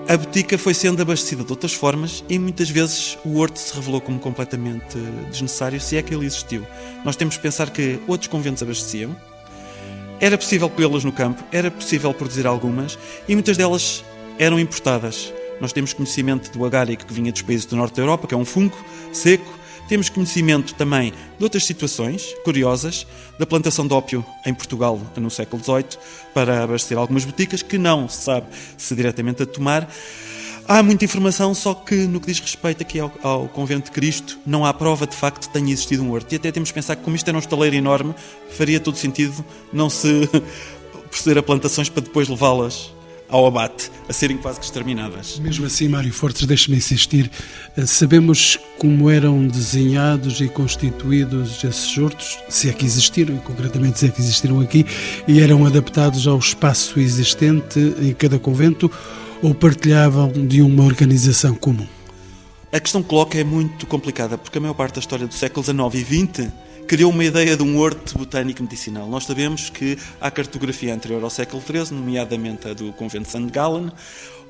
a 0.08 0.16
botica 0.16 0.58
foi 0.58 0.74
sendo 0.74 1.00
abastecida 1.00 1.44
de 1.44 1.50
outras 1.50 1.72
formas 1.72 2.24
e 2.28 2.38
muitas 2.38 2.68
vezes 2.68 3.16
o 3.24 3.38
horto 3.38 3.58
se 3.58 3.74
revelou 3.74 4.00
como 4.00 4.18
completamente 4.18 4.98
desnecessário, 5.30 5.80
se 5.80 5.96
é 5.96 6.02
que 6.02 6.14
ele 6.14 6.26
existiu. 6.26 6.66
Nós 7.04 7.16
temos 7.16 7.36
que 7.36 7.42
pensar 7.42 7.70
que 7.70 8.00
outros 8.06 8.28
conventos 8.28 8.62
abasteciam, 8.62 9.14
era 10.20 10.36
possível 10.36 10.68
colhê-las 10.68 11.04
no 11.04 11.12
campo, 11.12 11.42
era 11.50 11.70
possível 11.70 12.12
produzir 12.12 12.46
algumas 12.46 12.98
e 13.28 13.34
muitas 13.34 13.56
delas 13.56 14.04
eram 14.38 14.58
importadas. 14.58 15.32
Nós 15.60 15.72
temos 15.72 15.92
conhecimento 15.92 16.50
do 16.50 16.64
agárico 16.64 17.06
que 17.06 17.12
vinha 17.14 17.32
dos 17.32 17.42
países 17.42 17.66
do 17.66 17.76
norte 17.76 17.96
da 17.96 18.02
Europa, 18.02 18.26
que 18.26 18.34
é 18.34 18.36
um 18.36 18.44
fungo 18.44 18.76
seco, 19.12 19.58
temos 19.92 20.08
conhecimento 20.08 20.74
também 20.74 21.12
de 21.36 21.44
outras 21.44 21.66
situações 21.66 22.34
curiosas, 22.44 23.06
da 23.38 23.44
plantação 23.44 23.86
de 23.86 23.92
ópio 23.92 24.24
em 24.46 24.54
Portugal 24.54 24.98
no 25.18 25.30
século 25.30 25.62
XVIII, 25.62 25.98
para 26.32 26.64
abastecer 26.64 26.96
algumas 26.96 27.26
boticas, 27.26 27.60
que 27.60 27.76
não 27.76 28.08
se 28.08 28.22
sabe 28.22 28.46
se 28.78 28.94
diretamente 28.94 29.42
a 29.42 29.46
tomar. 29.46 29.86
Há 30.66 30.82
muita 30.82 31.04
informação, 31.04 31.54
só 31.54 31.74
que 31.74 31.94
no 32.06 32.20
que 32.20 32.28
diz 32.28 32.40
respeito 32.40 32.80
aqui 32.80 33.00
ao, 33.00 33.12
ao, 33.22 33.48
Convento 33.48 33.84
de 33.84 33.90
Cristo, 33.90 34.38
não 34.46 34.64
há 34.64 34.72
prova 34.72 35.06
de 35.06 35.14
facto 35.14 35.46
que 35.46 35.52
tenha 35.52 35.70
existido 35.70 36.02
um 36.02 36.10
horto. 36.10 36.32
E 36.32 36.36
até 36.36 36.50
temos 36.50 36.70
que 36.70 36.74
pensar 36.74 36.96
que, 36.96 37.02
como 37.02 37.14
isto 37.14 37.28
era 37.28 37.36
um 37.36 37.40
estaleiro 37.40 37.76
enorme, 37.76 38.14
faria 38.48 38.80
todo 38.80 38.96
sentido 38.96 39.44
não 39.74 39.90
se 39.90 40.26
proceder 41.10 41.36
a 41.36 41.42
plantações 41.42 41.90
para 41.90 42.02
depois 42.02 42.30
levá-las 42.30 42.90
ao 43.32 43.46
abate, 43.46 43.90
a 44.08 44.12
serem 44.12 44.36
quase 44.36 44.60
que 44.60 44.66
exterminadas. 44.66 45.38
Mesmo 45.38 45.64
assim, 45.64 45.88
Mário 45.88 46.12
Fortes, 46.12 46.46
deixe-me 46.46 46.76
insistir, 46.76 47.30
eh, 47.76 47.86
sabemos 47.86 48.58
como 48.78 49.08
eram 49.08 49.48
desenhados 49.48 50.40
e 50.42 50.48
constituídos 50.48 51.64
esses 51.64 51.96
hortos, 51.96 52.38
se 52.50 52.68
é 52.68 52.72
que 52.74 52.84
existiram, 52.84 53.34
e 53.34 53.38
concretamente 53.38 53.98
se 53.98 54.06
é 54.06 54.10
que 54.10 54.20
existiram 54.20 54.60
aqui, 54.60 54.84
e 55.26 55.40
eram 55.40 55.64
adaptados 55.64 56.26
ao 56.26 56.38
espaço 56.38 57.00
existente 57.00 57.80
em 58.00 58.12
cada 58.12 58.38
convento 58.38 58.90
ou 59.42 59.54
partilhavam 59.54 60.30
de 60.30 60.60
uma 60.60 60.84
organização 60.84 61.54
comum? 61.54 61.86
A 62.70 62.80
questão 62.80 63.02
que 63.02 63.08
coloca 63.08 63.38
é 63.38 63.44
muito 63.44 63.86
complicada, 63.86 64.36
porque 64.36 64.58
a 64.58 64.60
maior 64.60 64.74
parte 64.74 64.94
da 64.94 65.00
história 65.00 65.26
do 65.26 65.34
século 65.34 65.64
XIX 65.64 65.94
e 65.94 66.26
XX 66.28 66.52
criou 66.92 67.10
uma 67.10 67.24
ideia 67.24 67.56
de 67.56 67.62
um 67.62 67.78
horto 67.78 68.18
botânico 68.18 68.62
medicinal. 68.62 69.08
Nós 69.08 69.24
sabemos 69.24 69.70
que 69.70 69.96
há 70.20 70.30
cartografia 70.30 70.94
anterior 70.94 71.24
ao 71.24 71.30
século 71.30 71.62
XIII, 71.62 71.98
nomeadamente 71.98 72.68
a 72.68 72.74
do 72.74 72.92
convento 72.92 73.24
de 73.24 73.30
St. 73.30 73.50
Gallen, 73.50 73.90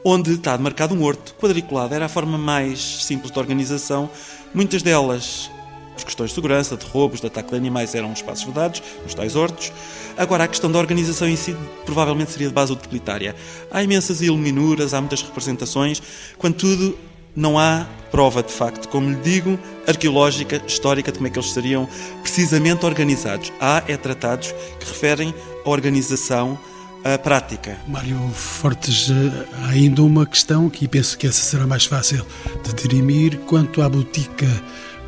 onde 0.04 0.32
está 0.32 0.56
demarcado 0.56 0.92
um 0.92 1.04
horto 1.04 1.36
quadriculado. 1.36 1.94
Era 1.94 2.06
a 2.06 2.08
forma 2.08 2.36
mais 2.36 2.80
simples 2.80 3.30
de 3.30 3.38
organização. 3.38 4.10
Muitas 4.52 4.82
delas, 4.82 5.52
por 5.94 6.04
questões 6.04 6.30
de 6.30 6.34
segurança, 6.34 6.76
de 6.76 6.84
roubos, 6.84 7.20
de 7.20 7.28
ataque 7.28 7.50
de 7.50 7.56
animais, 7.58 7.94
eram 7.94 8.12
espaços 8.12 8.44
vedados, 8.44 8.82
os 9.06 9.14
tais 9.14 9.36
hortos. 9.36 9.72
Agora, 10.16 10.42
a 10.42 10.48
questão 10.48 10.68
da 10.68 10.80
organização 10.80 11.28
em 11.28 11.36
si 11.36 11.56
provavelmente 11.84 12.32
seria 12.32 12.48
de 12.48 12.54
base 12.54 12.72
utilitária. 12.72 13.36
Há 13.70 13.84
imensas 13.84 14.20
iluminuras, 14.20 14.94
há 14.94 15.00
muitas 15.00 15.22
representações, 15.22 16.02
quando 16.38 16.56
tudo 16.56 16.98
não 17.34 17.58
há 17.58 17.86
prova 18.10 18.42
de 18.42 18.52
facto, 18.52 18.88
como 18.88 19.10
lhe 19.10 19.16
digo, 19.16 19.58
arqueológica, 19.86 20.60
histórica, 20.66 21.10
de 21.10 21.18
como 21.18 21.28
é 21.28 21.30
que 21.30 21.38
eles 21.38 21.48
estariam 21.48 21.88
precisamente 22.22 22.84
organizados. 22.84 23.52
Há 23.60 23.82
é 23.88 23.96
tratados 23.96 24.52
que 24.78 24.86
referem 24.86 25.34
à 25.64 25.70
organização 25.70 26.58
a 27.04 27.18
prática. 27.18 27.78
Mário 27.88 28.18
Fortes, 28.30 29.10
eh, 29.10 29.46
há 29.64 29.68
ainda 29.70 30.02
uma 30.02 30.24
questão 30.24 30.70
que 30.70 30.86
penso 30.86 31.18
que 31.18 31.26
essa 31.26 31.42
será 31.42 31.66
mais 31.66 31.84
fácil 31.84 32.24
de 32.62 32.74
dirimir 32.74 33.38
quanto 33.40 33.82
à 33.82 33.88
botica 33.88 34.46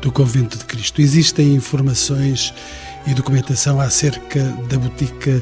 do 0.01 0.11
Convento 0.11 0.57
de 0.57 0.65
Cristo. 0.65 1.01
Existem 1.01 1.53
informações 1.53 2.53
e 3.07 3.13
documentação 3.13 3.79
acerca 3.79 4.43
da 4.67 4.77
botica 4.77 5.41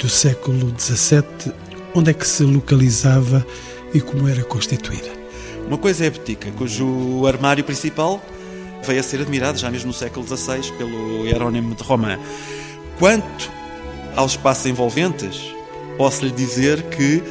do 0.00 0.08
século 0.08 0.74
XVII, 0.78 1.52
onde 1.94 2.10
é 2.10 2.14
que 2.14 2.26
se 2.26 2.42
localizava 2.42 3.46
e 3.94 4.00
como 4.00 4.26
era 4.26 4.42
constituída. 4.42 5.21
Uma 5.72 5.78
coisa 5.78 6.04
é 6.04 6.08
a 6.08 6.10
botica, 6.10 6.50
cujo 6.50 7.26
armário 7.26 7.64
principal 7.64 8.22
veio 8.84 9.00
a 9.00 9.02
ser 9.02 9.22
admirado 9.22 9.56
já 9.56 9.70
mesmo 9.70 9.86
no 9.86 9.94
século 9.94 10.26
XVI 10.26 10.70
pelo 10.76 11.26
Hierónimo 11.26 11.74
de 11.74 11.82
Roma. 11.82 12.20
Quanto 12.98 13.50
aos 14.14 14.32
espaços 14.32 14.66
envolventes, 14.66 15.40
posso 15.96 16.26
lhe 16.26 16.30
dizer 16.30 16.82
que 16.90 17.22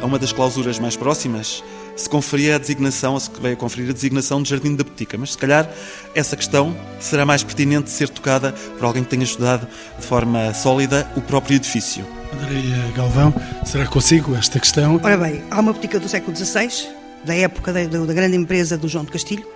a 0.00 0.06
uma 0.06 0.16
das 0.16 0.32
clausuras 0.32 0.78
mais 0.78 0.96
próximas 0.96 1.64
se 1.96 2.08
conferia 2.08 2.54
a 2.54 2.58
designação, 2.58 3.18
se 3.18 3.28
veio 3.40 3.54
a 3.54 3.56
conferir 3.56 3.90
a 3.90 3.92
designação 3.92 4.40
de 4.40 4.50
Jardim 4.50 4.76
da 4.76 4.84
Botica, 4.84 5.18
mas 5.18 5.32
se 5.32 5.38
calhar 5.38 5.68
essa 6.14 6.36
questão 6.36 6.76
será 7.00 7.26
mais 7.26 7.42
pertinente 7.42 7.86
de 7.86 7.90
ser 7.90 8.08
tocada 8.08 8.52
por 8.78 8.84
alguém 8.84 9.02
que 9.02 9.10
tenha 9.10 9.24
estudado 9.24 9.66
de 9.98 10.06
forma 10.06 10.54
sólida 10.54 11.10
o 11.16 11.20
próprio 11.20 11.56
edifício. 11.56 12.06
Andréia 12.32 12.92
Galvão, 12.94 13.34
será 13.66 13.88
consigo 13.88 14.36
esta 14.36 14.60
questão? 14.60 15.00
Ora 15.02 15.16
bem, 15.16 15.42
há 15.50 15.58
uma 15.58 15.72
botica 15.72 15.98
do 15.98 16.08
século 16.08 16.36
XVI, 16.36 17.01
da 17.24 17.34
época 17.34 17.72
da, 17.72 17.84
da 17.84 18.12
grande 18.12 18.36
empresa 18.36 18.76
do 18.76 18.88
João 18.88 19.04
de 19.04 19.12
Castilho, 19.12 19.46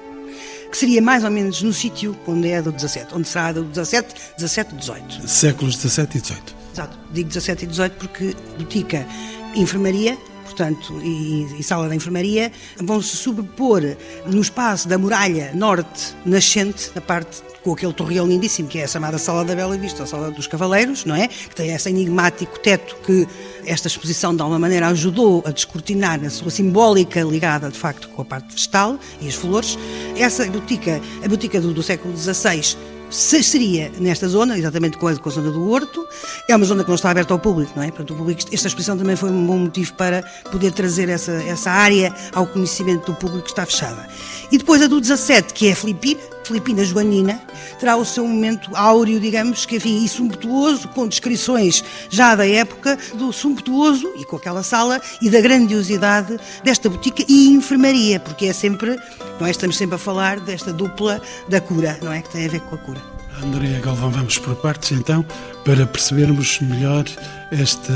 que 0.70 0.76
seria 0.76 1.00
mais 1.00 1.24
ou 1.24 1.30
menos 1.30 1.62
no 1.62 1.72
sítio 1.72 2.16
onde 2.26 2.48
é 2.48 2.60
do 2.60 2.72
17, 2.72 3.14
onde 3.14 3.28
será 3.28 3.52
do 3.52 3.64
17, 3.64 4.14
17 4.36 4.74
e 4.74 4.78
18. 4.78 5.28
Séculos 5.28 5.76
17 5.76 6.18
e 6.18 6.20
18. 6.20 6.56
Exato, 6.72 6.98
digo 7.12 7.28
17 7.28 7.64
e 7.64 7.68
18 7.68 7.92
porque 7.96 8.36
botica, 8.58 9.06
enfermaria, 9.54 10.18
portanto, 10.56 10.98
e, 11.02 11.46
e, 11.58 11.62
sala 11.62 11.86
da 11.86 11.94
enfermaria, 11.94 12.50
vão 12.78 13.02
se 13.02 13.14
sobrepor 13.14 13.82
no 14.26 14.40
espaço 14.40 14.88
da 14.88 14.96
muralha 14.96 15.52
norte 15.54 16.14
nascente, 16.24 16.90
na 16.94 17.00
parte 17.02 17.42
com 17.62 17.72
aquele 17.72 17.92
torreão 17.92 18.26
lindíssimo 18.26 18.68
que 18.68 18.78
é 18.78 18.84
a 18.84 18.86
chamada 18.86 19.18
Sala 19.18 19.44
da 19.44 19.54
Bela 19.54 19.76
Vista, 19.76 20.04
a 20.04 20.06
Sala 20.06 20.30
dos 20.30 20.46
Cavaleiros, 20.46 21.04
não 21.04 21.14
é? 21.14 21.28
Que 21.28 21.54
tem 21.54 21.70
esse 21.70 21.88
enigmático 21.90 22.58
teto 22.60 22.96
que 23.04 23.26
esta 23.66 23.88
exposição 23.88 24.34
de 24.34 24.40
alguma 24.40 24.58
maneira 24.58 24.86
ajudou 24.86 25.42
a 25.44 25.50
descortinar 25.50 26.22
na 26.22 26.30
sua 26.30 26.50
simbólica 26.50 27.20
ligada 27.22 27.68
de 27.68 27.76
facto 27.76 28.08
com 28.10 28.22
a 28.22 28.24
parte 28.24 28.52
vegetal 28.52 28.98
e 29.20 29.28
as 29.28 29.34
flores. 29.34 29.76
Essa 30.16 30.46
botica, 30.46 31.02
a 31.24 31.28
botica 31.28 31.60
do, 31.60 31.74
do 31.74 31.82
século 31.82 32.16
XVI, 32.16 32.76
seria 33.10 33.90
nesta 33.98 34.28
zona, 34.28 34.58
exatamente 34.58 34.96
com 34.98 35.08
a, 35.08 35.16
com 35.16 35.28
a 35.28 35.32
zona 35.32 35.50
do 35.50 35.68
Horto. 35.68 36.06
É 36.48 36.54
uma 36.54 36.64
zona 36.64 36.82
que 36.82 36.88
não 36.88 36.96
está 36.96 37.10
aberta 37.10 37.32
ao 37.32 37.38
público, 37.38 37.72
não 37.76 37.82
é? 37.82 37.88
Portanto, 37.88 38.14
o 38.14 38.16
público, 38.16 38.42
esta 38.52 38.68
exposição 38.68 38.96
também 38.96 39.16
foi 39.16 39.30
um 39.30 39.46
bom 39.46 39.58
motivo 39.58 39.92
para 39.94 40.22
poder 40.50 40.72
trazer 40.72 41.08
essa, 41.08 41.32
essa 41.32 41.70
área 41.70 42.14
ao 42.32 42.46
conhecimento 42.46 43.12
do 43.12 43.14
público 43.14 43.44
que 43.44 43.50
está 43.50 43.64
fechada. 43.64 44.08
E 44.50 44.58
depois 44.58 44.82
a 44.82 44.86
do 44.86 45.00
17, 45.00 45.54
que 45.54 45.68
é 45.68 45.72
a 45.72 45.76
Filipina, 45.76 46.35
Filipina 46.46 46.84
Joanina, 46.84 47.40
terá 47.78 47.96
o 47.96 48.04
seu 48.04 48.26
momento 48.26 48.70
áureo, 48.74 49.20
digamos, 49.20 49.66
que 49.66 49.76
enfim, 49.76 50.04
e 50.04 50.08
sumptuoso, 50.08 50.88
com 50.88 51.06
descrições 51.08 51.84
já 52.08 52.34
da 52.34 52.46
época 52.46 52.98
do 53.14 53.32
sumptuoso 53.32 54.12
e 54.16 54.24
com 54.24 54.36
aquela 54.36 54.62
sala 54.62 55.00
e 55.20 55.28
da 55.28 55.40
grandiosidade 55.40 56.38
desta 56.62 56.88
botica 56.88 57.24
e 57.28 57.48
enfermaria, 57.48 58.20
porque 58.20 58.46
é 58.46 58.52
sempre, 58.52 58.96
nós 59.38 59.48
é? 59.48 59.50
estamos 59.50 59.76
sempre 59.76 59.96
a 59.96 59.98
falar 59.98 60.40
desta 60.40 60.72
dupla 60.72 61.20
da 61.48 61.60
cura, 61.60 61.98
não 62.02 62.12
é? 62.12 62.22
Que 62.22 62.30
tem 62.30 62.46
a 62.46 62.48
ver 62.48 62.60
com 62.60 62.74
a 62.74 62.78
cura. 62.78 63.16
Andréa 63.42 63.80
Galvão, 63.80 64.10
vamos 64.10 64.38
por 64.38 64.56
partes 64.56 64.92
então, 64.92 65.24
para 65.64 65.86
percebermos 65.86 66.58
melhor 66.60 67.04
esta 67.50 67.92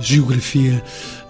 geografia 0.00 0.82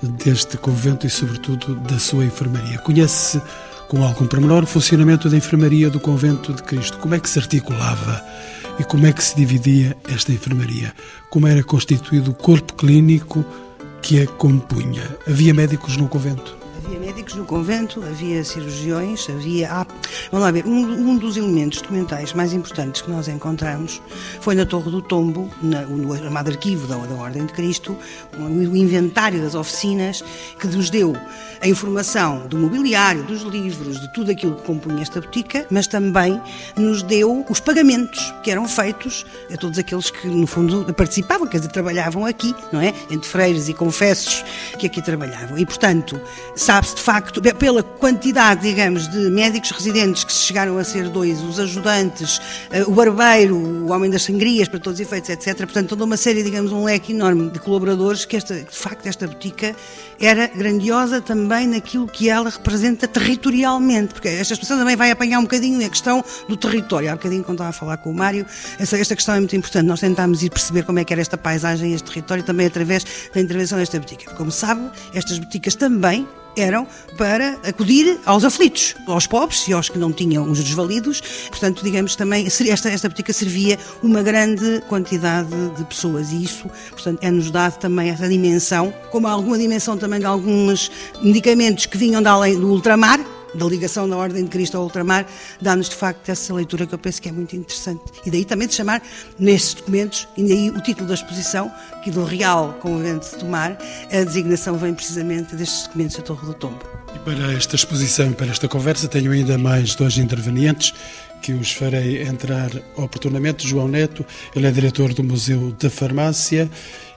deste 0.03 0.57
convento 0.57 1.07
e, 1.07 1.11
sobretudo, 1.11 1.75
da 1.75 1.99
sua 1.99 2.25
enfermaria. 2.25 2.79
Conhece 2.79 3.43
com 3.89 4.05
algum 4.05 4.27
pormenor 4.27 4.65
o 4.65 4.67
funcionamento 4.67 5.31
da 5.31 5.37
enfermaria 5.37 5.89
do 5.89 5.99
Convento 5.99 6.53
de 6.53 6.63
Cristo. 6.63 6.99
Como 6.99 7.15
é 7.15 7.21
que 7.21 7.29
se 7.29 7.39
articulava 7.39 8.23
e 8.79 8.85
como 8.85 9.07
é 9.07 9.13
que 9.13 9.25
se 9.25 9.35
dividia 9.35 9.97
esta 10.09 10.31
enfermaria? 10.31 10.95
Como 11.31 11.47
era 11.47 11.65
constituído 11.65 12.31
o 12.31 12.35
corpo 12.35 12.75
clínico 12.75 13.45
que 14.03 14.23
a 14.23 14.27
compunha? 14.27 15.03
Havia 15.27 15.55
médicos 15.55 15.97
no 15.97 16.07
convento? 16.07 16.58
Havia 16.89 17.01
médicos 17.01 17.35
no 17.35 17.45
convento, 17.45 18.03
havia 18.03 18.43
cirurgiões, 18.43 19.29
havia. 19.29 19.71
Ah, 19.71 19.87
vamos 20.33 20.47
lá 20.47 20.51
ver, 20.51 20.65
um, 20.65 21.11
um, 21.11 21.19
dos 21.19 21.37
elementos 21.37 21.83
documentais 21.83 22.33
mais 22.33 22.55
importantes 22.55 23.03
que 23.03 23.11
nós 23.11 23.29
encontramos 23.29 24.01
foi 24.41 24.55
na 24.55 24.65
Torre 24.65 24.91
do 24.91 25.03
Tombo, 25.03 25.51
na, 25.61 25.83
no 25.83 26.17
chamado 26.17 26.51
arquivo 26.51 26.87
da, 26.87 26.97
da 26.97 27.15
Ordem 27.15 27.45
de 27.45 27.53
Cristo, 27.53 27.95
o 28.39 28.75
inventário 28.75 29.43
das 29.43 29.55
oficinas 29.55 30.25
que 30.59 30.67
nos 30.67 30.89
deu 30.89 31.15
a 31.61 31.69
informação 31.69 32.47
do 32.47 32.57
mobiliário, 32.57 33.23
dos 33.25 33.43
livros, 33.43 34.01
de 34.01 34.11
tudo 34.15 34.31
aquilo 34.31 34.55
que 34.55 34.63
compunha 34.63 35.03
esta 35.03 35.21
botica, 35.21 35.67
mas 35.71 35.87
também 35.87 36.41
nos 36.75 37.03
deu 37.03 37.45
os 37.51 37.61
pagamentos 37.61 38.33
que 38.43 38.51
eram 38.51 38.67
feitos 38.67 39.27
a 39.53 39.59
todos 39.59 39.79
aqueles 39.79 40.11
que, 40.11 40.27
no 40.27 40.47
fundo, 40.47 40.91
participavam, 40.95 41.47
quer 41.47 41.59
dizer, 41.59 41.71
trabalhavam 41.71 42.25
aqui, 42.25 42.55
não 42.73 42.81
é? 42.81 42.95
Entre 43.11 43.29
freiros 43.29 43.69
e 43.69 43.75
confessos 43.75 44.43
que 44.79 44.87
aqui 44.87 45.03
trabalhavam. 45.03 45.59
E, 45.59 45.67
portanto, 45.67 46.19
sabe-se 46.79 46.95
de 46.95 47.03
facto, 47.03 47.43
pela 47.59 47.83
quantidade, 47.83 48.63
digamos, 48.63 49.09
de 49.09 49.31
médicos 49.31 49.71
residentes 49.71 50.23
que 50.23 50.33
chegaram 50.33 50.79
a 50.79 50.85
ser 50.85 51.09
dois, 51.09 51.41
os 51.43 51.59
ajudantes, 51.59 52.41
eh, 52.71 52.85
o 52.87 52.93
barbeiro, 52.93 53.57
o 53.57 53.91
homem 53.91 54.09
das 54.11 54.23
sangrias, 54.23 54.69
para 54.69 54.79
todos 54.79 55.01
os 55.01 55.07
efeitos, 55.07 55.29
etc. 55.31 55.57
Portanto, 55.57 55.89
toda 55.89 56.05
uma 56.05 56.17
série, 56.17 56.43
digamos, 56.43 56.71
um 56.71 56.85
leque 56.85 57.13
enorme 57.13 57.51
de 57.51 57.59
colaboradores 57.59 58.25
que, 58.25 58.37
esta, 58.37 58.55
de 58.55 58.77
facto, 58.77 59.07
esta 59.07 59.27
botica 59.27 59.75
era 60.21 60.47
grandiosa 60.47 61.21
também 61.21 61.67
naquilo 61.67 62.07
que 62.07 62.29
ela 62.29 62.49
representa 62.49 63.09
territorialmente, 63.09 64.15
porque 64.15 64.29
esta 64.29 64.55
expressão 64.55 64.79
também 64.79 64.95
vai 64.95 65.11
apanhar 65.11 65.41
um 65.41 65.43
bocadinho 65.43 65.85
a 65.85 65.89
questão 65.89 66.25
do 66.49 66.57
território. 66.57 67.11
Há 67.11 67.17
bocadinho, 67.17 67.43
quando 67.43 67.57
estava 67.57 67.71
a 67.71 67.73
falar 67.73 67.97
com 67.97 68.11
o 68.11 68.15
Mário, 68.15 68.47
essa, 68.79 68.97
esta 68.97 69.17
questão 69.17 69.35
é 69.35 69.39
muito 69.39 69.57
importante. 69.57 69.87
Nós 69.87 70.01
tentámos 70.01 70.43
ir 70.43 70.51
perceber 70.51 70.85
como 70.85 70.99
é 71.01 71.05
que 71.05 71.13
era 71.13 71.21
esta 71.21 71.37
paisagem, 71.37 71.93
este 71.93 72.09
território, 72.09 72.45
também 72.45 72.67
através 72.67 73.05
da 73.35 73.41
intervenção 73.41 73.79
desta 73.79 73.99
botica. 73.99 74.33
Como 74.35 74.53
sabe, 74.53 74.89
estas 75.13 75.39
boticas 75.39 75.75
também 75.75 76.27
eram 76.61 76.87
para 77.17 77.59
acudir 77.67 78.19
aos 78.25 78.45
aflitos, 78.45 78.95
aos 79.07 79.27
pobres 79.27 79.67
e 79.69 79.73
aos 79.73 79.89
que 79.89 79.99
não 79.99 80.13
tinham 80.13 80.51
os 80.51 80.63
desvalidos. 80.63 81.21
Portanto, 81.49 81.83
digamos 81.83 82.17
também, 82.17 82.47
esta, 82.47 82.89
esta 82.89 83.09
botica 83.09 83.33
servia 83.33 83.79
uma 84.03 84.23
grande 84.23 84.83
quantidade 84.89 85.49
de 85.77 85.85
pessoas 85.85 86.33
e 86.33 86.43
isso, 86.43 86.69
portanto, 86.91 87.19
é-nos 87.23 87.51
dado 87.51 87.79
também 87.79 88.11
essa 88.11 88.29
dimensão, 88.29 88.93
como 89.11 89.27
alguma 89.27 89.59
dimensão 89.59 89.97
também 89.97 90.21
de 90.21 90.27
alguns 90.27 90.91
medicamentos 91.23 91.87
que 91.87 91.97
vinham 91.97 92.23
da 92.23 92.33
além 92.33 92.59
do 92.59 92.69
ultramar, 92.69 93.21
da 93.55 93.67
ligação 93.67 94.09
da 94.09 94.17
Ordem 94.17 94.45
de 94.45 94.51
Cristo 94.51 94.77
ao 94.77 94.85
ultramar, 94.85 95.27
dá-nos 95.61 95.89
de 95.89 95.97
facto 95.97 96.29
essa 96.29 96.53
leitura 96.55 96.87
que 96.87 96.95
eu 96.95 96.99
penso 96.99 97.21
que 97.21 97.29
é 97.29 97.33
muito 97.33 97.57
interessante. 97.57 98.03
E 98.25 98.31
daí 98.31 98.45
também 98.45 98.69
de 98.69 98.75
chamar, 98.75 99.03
nestes 99.39 99.75
documentos, 99.75 100.29
e 100.37 100.47
daí 100.47 100.71
o 100.71 100.81
título 100.81 101.09
da 101.09 101.15
exposição, 101.15 101.71
que 102.03 102.11
do 102.11 102.25
Real 102.25 102.75
Convento 102.81 103.29
de 103.29 103.37
Tomar, 103.37 103.79
a 104.13 104.25
designação 104.25 104.77
vem 104.77 104.95
precisamente 104.95 105.55
destes 105.57 105.85
documentos 105.85 106.17
da 106.17 106.23
Torre 106.23 106.47
do 106.47 106.55
Tombo. 106.55 106.99
E 107.15 107.19
para 107.21 107.53
esta 107.53 107.75
exposição 107.75 108.31
e 108.31 108.35
para 108.35 108.49
esta 108.49 108.69
conversa 108.69 109.09
tenho 109.09 109.33
ainda 109.33 109.57
mais 109.57 109.95
dois 109.95 110.19
intervenientes 110.19 110.93
que 111.41 111.53
os 111.53 111.73
farei 111.73 112.23
entrar 112.23 112.71
oportunamente. 112.97 113.67
João 113.67 113.89
Neto, 113.89 114.25
ele 114.55 114.67
é 114.67 114.71
diretor 114.71 115.15
do 115.15 115.23
Museu 115.23 115.75
da 115.79 115.89
Farmácia 115.89 116.71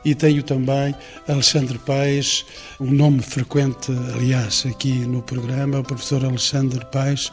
e 0.03 0.15
tenho 0.15 0.43
também 0.43 0.95
Alexandre 1.27 1.77
Paes, 1.79 2.45
um 2.79 2.91
nome 2.91 3.21
frequente, 3.21 3.91
aliás, 4.15 4.65
aqui 4.67 4.93
no 4.93 5.21
programa, 5.21 5.79
o 5.79 5.83
professor 5.83 6.25
Alexandre 6.25 6.83
Paes, 6.91 7.31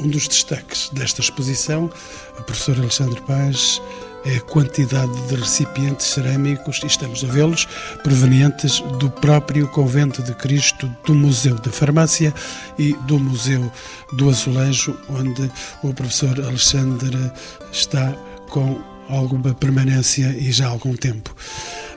um 0.00 0.08
dos 0.08 0.28
destaques 0.28 0.88
desta 0.92 1.20
exposição. 1.20 1.90
O 2.38 2.42
professor 2.44 2.78
Alexandre 2.78 3.20
Paes 3.22 3.80
é 4.24 4.36
a 4.36 4.40
quantidade 4.40 5.12
de 5.28 5.36
recipientes 5.36 6.06
cerâmicos, 6.06 6.80
e 6.82 6.86
estamos 6.86 7.22
a 7.24 7.28
vê-los, 7.28 7.66
provenientes 8.02 8.80
do 8.98 9.10
próprio 9.10 9.68
Convento 9.68 10.22
de 10.22 10.34
Cristo, 10.34 10.90
do 11.04 11.14
Museu 11.14 11.54
da 11.56 11.70
Farmácia 11.70 12.34
e 12.78 12.92
do 13.06 13.18
Museu 13.18 13.70
do 14.12 14.28
Azulejo, 14.28 14.96
onde 15.08 15.50
o 15.82 15.92
professor 15.94 16.38
Alexandre 16.40 17.30
está 17.72 18.12
com 18.48 18.80
alguma 19.08 19.54
permanência 19.54 20.34
e 20.38 20.52
já 20.52 20.66
há 20.66 20.70
algum 20.70 20.94
tempo. 20.94 21.34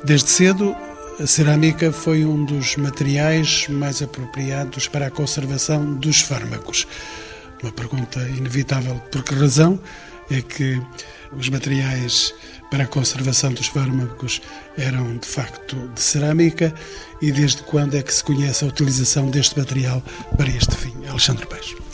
Desde 0.03 0.29
cedo, 0.29 0.75
a 1.19 1.27
cerâmica 1.27 1.91
foi 1.91 2.25
um 2.25 2.43
dos 2.43 2.75
materiais 2.75 3.67
mais 3.69 4.01
apropriados 4.01 4.87
para 4.87 5.05
a 5.05 5.11
conservação 5.11 5.93
dos 5.93 6.21
fármacos. 6.21 6.87
Uma 7.61 7.71
pergunta 7.71 8.19
inevitável: 8.21 8.95
por 9.11 9.23
que 9.23 9.35
razão 9.35 9.79
é 10.31 10.41
que 10.41 10.81
os 11.31 11.49
materiais 11.49 12.33
para 12.71 12.85
a 12.85 12.87
conservação 12.87 13.53
dos 13.53 13.67
fármacos 13.67 14.41
eram 14.75 15.17
de 15.17 15.27
facto 15.27 15.75
de 15.93 16.01
cerâmica 16.01 16.73
e 17.21 17.31
desde 17.31 17.61
quando 17.63 17.95
é 17.95 18.01
que 18.01 18.13
se 18.13 18.23
conhece 18.23 18.63
a 18.63 18.67
utilização 18.67 19.29
deste 19.29 19.59
material 19.59 20.01
para 20.35 20.49
este 20.49 20.75
fim? 20.75 20.93
Alexandre 21.07 21.45
Peixes. 21.45 21.90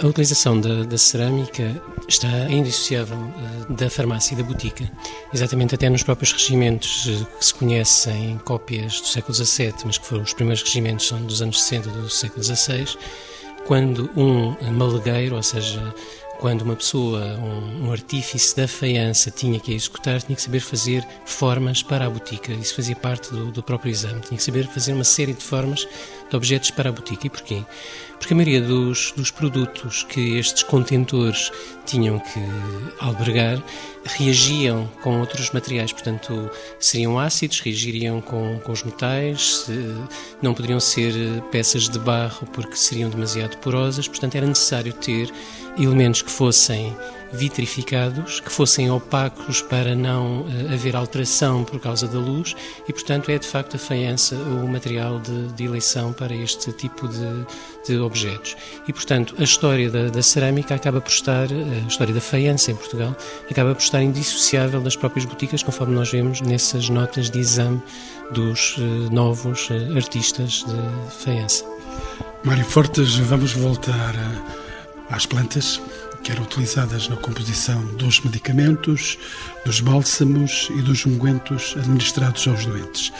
A 0.00 0.06
utilização 0.06 0.60
da, 0.60 0.84
da, 0.84 0.96
cerâmica 0.96 1.82
está 2.06 2.28
indissociável 2.48 3.16
uh, 3.16 3.72
da 3.74 3.90
farmácia 3.90 4.32
e 4.32 4.36
da 4.36 4.44
botica. 4.44 4.88
Exatamente 5.34 5.74
até 5.74 5.90
nos 5.90 6.04
próprios 6.04 6.32
regimentos 6.32 7.06
uh, 7.06 7.26
que 7.36 7.44
se 7.44 7.52
conhecem 7.52 8.38
cópias 8.44 9.00
do 9.00 9.08
século 9.08 9.34
XVII, 9.34 9.74
mas 9.84 9.98
que 9.98 10.06
foram 10.06 10.22
os 10.22 10.32
primeiros 10.32 10.62
regimentos 10.62 11.08
são 11.08 11.20
dos 11.22 11.42
anos 11.42 11.60
60 11.64 11.90
do 11.90 12.08
século 12.08 12.44
XVI, 12.44 12.86
quando 13.66 14.08
um 14.16 14.54
malegueiro, 14.70 15.34
ou 15.34 15.42
seja, 15.42 15.92
quando 16.38 16.62
uma 16.62 16.76
pessoa, 16.76 17.20
um, 17.36 17.86
um, 17.86 17.92
artífice 17.92 18.56
da 18.56 18.68
faiança 18.68 19.30
tinha 19.30 19.58
que 19.58 19.74
executar, 19.74 20.22
tinha 20.22 20.36
que 20.36 20.42
saber 20.42 20.60
fazer 20.60 21.04
formas 21.24 21.82
para 21.82 22.06
a 22.06 22.10
botica. 22.10 22.52
Isso 22.52 22.76
fazia 22.76 22.94
parte 22.94 23.30
do, 23.32 23.50
do, 23.50 23.62
próprio 23.62 23.90
exame. 23.90 24.20
Tinha 24.20 24.38
que 24.38 24.44
saber 24.44 24.66
fazer 24.68 24.92
uma 24.92 25.04
série 25.04 25.32
de 25.32 25.42
formas 25.42 25.86
de 26.30 26.36
objetos 26.36 26.70
para 26.70 26.88
a 26.88 26.92
botica. 26.92 27.26
E 27.26 27.30
porquê? 27.30 27.64
Porque 28.18 28.32
a 28.32 28.36
maioria 28.36 28.60
dos, 28.60 29.12
dos 29.16 29.30
produtos 29.30 30.02
que 30.02 30.38
estes 30.38 30.62
contentores 30.62 31.50
tinham 31.86 32.18
que 32.18 32.40
albergar 33.00 33.62
reagiam 34.04 34.88
com 35.02 35.20
outros 35.20 35.50
materiais, 35.50 35.92
portanto, 35.92 36.50
seriam 36.78 37.18
ácidos, 37.18 37.60
reagiriam 37.60 38.20
com, 38.20 38.58
com 38.60 38.72
os 38.72 38.82
metais, 38.82 39.66
não 40.42 40.54
poderiam 40.54 40.80
ser 40.80 41.12
peças 41.50 41.88
de 41.88 41.98
barro 41.98 42.46
porque 42.52 42.76
seriam 42.76 43.10
demasiado 43.10 43.56
porosas, 43.58 44.08
portanto, 44.08 44.34
era 44.34 44.46
necessário 44.46 44.92
ter 44.92 45.30
elementos 45.78 46.22
que 46.22 46.30
fossem 46.30 46.94
vitrificados, 47.32 48.40
que 48.40 48.50
fossem 48.50 48.90
opacos 48.90 49.60
para 49.62 49.94
não 49.94 50.42
uh, 50.42 50.72
haver 50.72 50.96
alteração 50.96 51.64
por 51.64 51.78
causa 51.80 52.06
da 52.06 52.18
luz 52.18 52.54
e, 52.88 52.92
portanto, 52.92 53.30
é 53.30 53.38
de 53.38 53.46
facto 53.46 53.76
a 53.76 53.78
faiança 53.78 54.34
o 54.34 54.66
material 54.66 55.18
de, 55.20 55.48
de 55.52 55.64
eleição 55.64 56.12
para 56.12 56.34
este 56.34 56.72
tipo 56.72 57.06
de, 57.08 57.46
de, 57.86 57.98
objetos. 57.98 58.56
E, 58.86 58.92
portanto, 58.92 59.34
a 59.38 59.42
história 59.42 59.90
da, 59.90 60.08
da, 60.08 60.22
cerâmica 60.22 60.74
acaba 60.74 61.00
por 61.00 61.10
estar, 61.10 61.46
a 61.52 61.88
história 61.88 62.14
da 62.14 62.20
faiança 62.20 62.70
em 62.70 62.76
Portugal, 62.76 63.16
acaba 63.50 63.74
por 63.74 63.82
estar 63.82 64.02
indissociável 64.02 64.80
das 64.80 64.96
próprias 64.96 65.24
boticas, 65.24 65.62
conforme 65.62 65.94
nós 65.94 66.10
vemos 66.10 66.40
nessas 66.40 66.88
notas 66.88 67.30
de 67.30 67.38
exame 67.38 67.82
dos 68.32 68.76
uh, 68.78 68.80
novos 69.12 69.68
artistas 69.94 70.64
de 70.64 71.24
faiança. 71.24 71.64
Mário 72.44 72.64
Fortes, 72.64 73.16
vamos 73.16 73.52
voltar 73.52 74.14
às 75.10 75.26
plantas 75.26 75.80
que 76.22 76.32
eram 76.32 76.42
utilizadas 76.42 77.08
na 77.08 77.16
composição 77.16 77.84
dos 77.96 78.20
medicamentos, 78.20 79.18
dos 79.64 79.80
bálsamos 79.80 80.68
e 80.70 80.82
dos 80.82 81.06
ungüentos 81.06 81.74
administrados 81.76 82.46
aos 82.46 82.64
doentes. 82.66 83.12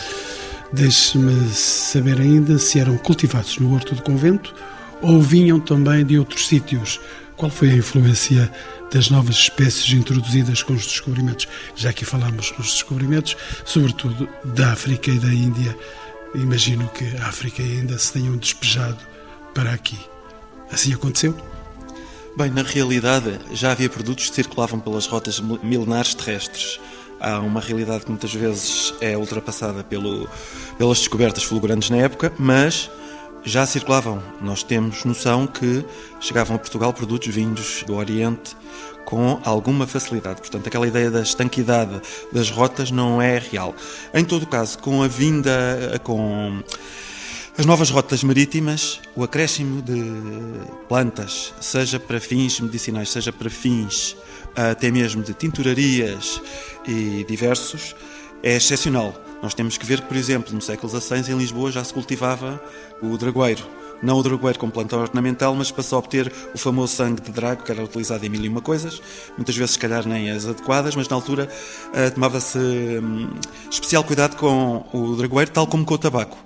Deixe-me 0.73 1.49
saber 1.51 2.21
ainda 2.21 2.59
se 2.59 2.79
eram 2.79 2.99
cultivados 2.99 3.59
no 3.59 3.73
horto 3.73 3.95
do 3.95 4.03
convento 4.03 4.55
ou 5.01 5.23
vinham 5.23 5.59
também 5.59 6.05
de 6.05 6.19
outros 6.19 6.47
sítios. 6.47 7.01
Qual 7.37 7.51
foi 7.51 7.71
a 7.71 7.77
influência 7.77 8.51
das 8.93 9.09
novas 9.11 9.37
espécies 9.37 9.93
introduzidas 9.95 10.63
com 10.63 10.75
os 10.75 10.85
descobrimentos? 10.85 11.47
Já 11.77 11.93
que 11.93 12.05
falamos 12.05 12.53
nos 12.59 12.73
descobrimentos, 12.73 13.37
sobretudo 13.65 14.29
da 14.45 14.73
África 14.73 15.11
e 15.11 15.19
da 15.19 15.33
Índia. 15.33 15.77
Imagino 16.35 16.89
que 16.89 17.17
a 17.17 17.29
África 17.29 17.63
ainda 17.63 17.97
se 17.97 18.13
tenham 18.13 18.37
despejado 18.37 18.99
para 19.55 19.73
aqui. 19.73 19.99
Assim 20.71 20.93
aconteceu? 20.93 21.35
Bem, 22.39 22.53
na 22.53 22.63
realidade 22.63 23.37
já 23.51 23.73
havia 23.73 23.91
produtos 23.91 24.29
que 24.31 24.37
circulavam 24.37 24.79
pelas 24.79 25.07
rotas 25.07 25.41
milenares 25.41 26.15
terrestres. 26.15 26.79
Há 27.19 27.41
uma 27.41 27.61
realidade 27.61 28.05
que 28.05 28.11
muitas 28.11 28.33
vezes 28.33 28.95
é 29.01 29.17
ultrapassada 29.17 29.83
pelo, 29.83 30.29
pelas 30.79 30.99
descobertas 30.99 31.43
fulgurantes 31.43 31.91
na 31.91 31.97
época, 31.97 32.33
mas 32.39 32.89
já 33.43 33.67
circulavam. 33.67 34.23
Nós 34.41 34.63
temos 34.63 35.05
noção 35.05 35.49
que 35.49 35.85
chegavam 36.21 36.55
a 36.55 36.61
Portugal 36.61 36.93
produtos 36.93 37.27
vindos 37.35 37.83
do 37.85 37.97
Oriente 37.97 38.57
com 39.05 39.41
alguma 39.45 39.85
facilidade. 39.85 40.41
Portanto, 40.41 40.69
aquela 40.69 40.87
ideia 40.87 41.11
da 41.11 41.23
estanquidade 41.23 42.01
das 42.31 42.51
rotas 42.53 42.93
não 42.93 43.21
é 43.21 43.37
real. 43.39 43.75
Em 44.15 44.25
todo 44.25 44.47
caso, 44.47 44.79
com 44.79 45.03
a 45.03 45.09
vinda, 45.09 46.01
com 46.05 46.63
as 47.59 47.67
novas 47.67 47.91
rotas 47.91 48.23
marítimas, 48.23 49.01
o 49.17 49.25
acréscimo 49.25 49.83
de 49.83 50.01
plantas, 50.89 51.53
seja 51.61 51.99
para 51.99 52.21
fins 52.21 52.61
medicinais, 52.61 53.11
seja 53.11 53.33
para 53.33 53.51
fins 53.51 54.17
até 54.55 54.93
mesmo 54.93 55.25
de 55.25 55.35
tinturarias 55.35 56.41
e 56.87 57.25
diversos, 57.29 57.97
é 58.45 58.55
excepcional. 58.55 59.13
Nós 59.43 59.55
temos 59.55 59.77
que 59.77 59.85
ver 59.85 60.03
que, 60.03 60.07
por 60.07 60.17
exemplo, 60.17 60.55
no 60.55 60.61
século 60.61 60.89
XVI, 60.89 61.33
em 61.33 61.37
Lisboa 61.37 61.73
já 61.73 61.83
se 61.83 61.93
cultivava 61.93 62.63
o 63.03 63.19
dragoeiro. 63.19 63.67
Não 64.01 64.17
o 64.19 64.23
dragoeiro 64.23 64.57
como 64.57 64.71
planta 64.71 64.97
ornamental, 64.97 65.53
mas 65.57 65.73
passou 65.73 65.97
a 65.97 65.99
obter 65.99 66.33
o 66.55 66.59
famoso 66.59 66.95
sangue 66.95 67.21
de 67.21 67.33
drago, 67.33 67.65
que 67.65 67.73
era 67.73 67.83
utilizado 67.83 68.25
em 68.25 68.29
mil 68.29 68.45
e 68.45 68.49
uma 68.49 68.61
coisas, 68.61 69.03
muitas 69.37 69.57
vezes, 69.57 69.73
se 69.73 69.81
calhar, 69.81 70.07
nem 70.07 70.31
as 70.31 70.47
adequadas, 70.47 70.95
mas 70.95 71.09
na 71.09 71.17
altura 71.17 71.49
uh, 71.89 72.15
tomava-se 72.15 72.57
um, 72.57 73.31
especial 73.69 74.05
cuidado 74.05 74.37
com 74.37 74.87
o 74.93 75.17
dragoeiro, 75.17 75.51
tal 75.51 75.67
como 75.67 75.85
com 75.85 75.95
o 75.95 75.99
tabaco. 75.99 76.39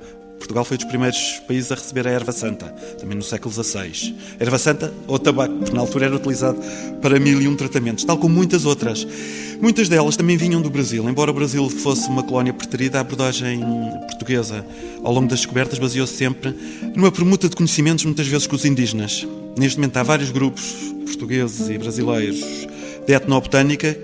Portugal 0.43 0.65
foi 0.65 0.77
dos 0.77 0.87
primeiros 0.87 1.41
países 1.47 1.71
a 1.71 1.77
receber 1.77 2.07
a 2.09 2.11
erva 2.11 2.33
santa, 2.33 2.67
também 2.99 3.17
no 3.17 3.23
século 3.23 3.55
XVI. 3.55 4.13
Erva 4.41 4.59
santa 4.59 4.93
ou 5.07 5.17
tabaco, 5.17 5.55
porque 5.55 5.73
na 5.73 5.81
altura 5.81 6.07
era 6.07 6.17
utilizado 6.17 6.59
para 7.01 7.21
mil 7.21 7.41
e 7.41 7.47
um 7.47 7.55
tratamentos, 7.55 8.03
tal 8.03 8.19
como 8.19 8.35
muitas 8.35 8.65
outras. 8.65 9.07
Muitas 9.61 9.89
delas 9.89 10.17
também 10.17 10.37
vinham 10.37 10.61
do 10.61 10.69
Brasil. 10.69 11.09
Embora 11.09 11.31
o 11.31 11.35
Brasil 11.35 11.71
fosse 11.71 12.09
uma 12.09 12.25
colónia 12.25 12.53
preterida, 12.53 12.99
a 12.99 13.03
abordagem 13.03 13.61
portuguesa 14.09 14.67
ao 15.05 15.13
longo 15.13 15.29
das 15.29 15.39
descobertas 15.39 15.79
baseou-se 15.79 16.15
sempre 16.15 16.53
numa 16.93 17.13
permuta 17.13 17.49
de 17.49 17.55
conhecimentos, 17.55 18.05
muitas 18.05 18.27
vezes 18.27 18.49
com 18.49 18.57
os 18.57 18.65
indígenas. 18.65 19.25
Neste 19.57 19.79
momento 19.79 19.97
há 19.97 20.03
vários 20.03 20.33
grupos 20.33 20.75
portugueses 21.07 21.69
e 21.69 21.79
brasileiros 21.79 22.41
de 23.07 23.15
etnobotânica 23.15 23.97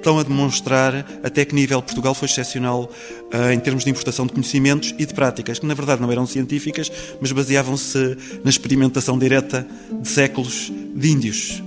estão 0.00 0.18
a 0.18 0.22
demonstrar 0.22 1.06
até 1.22 1.44
que 1.44 1.54
nível 1.54 1.80
Portugal 1.80 2.14
foi 2.14 2.26
excepcional 2.26 2.90
uh, 3.32 3.52
em 3.52 3.60
termos 3.60 3.84
de 3.84 3.90
importação 3.90 4.26
de 4.26 4.32
conhecimentos 4.32 4.94
e 4.98 5.06
de 5.06 5.14
práticas, 5.14 5.58
que 5.58 5.66
na 5.66 5.74
verdade 5.74 6.00
não 6.00 6.10
eram 6.10 6.26
científicas, 6.26 6.90
mas 7.20 7.30
baseavam-se 7.30 8.16
na 8.42 8.50
experimentação 8.50 9.18
direta 9.18 9.66
de 9.92 10.08
séculos 10.08 10.72
de 10.94 11.08
índios. 11.08 11.62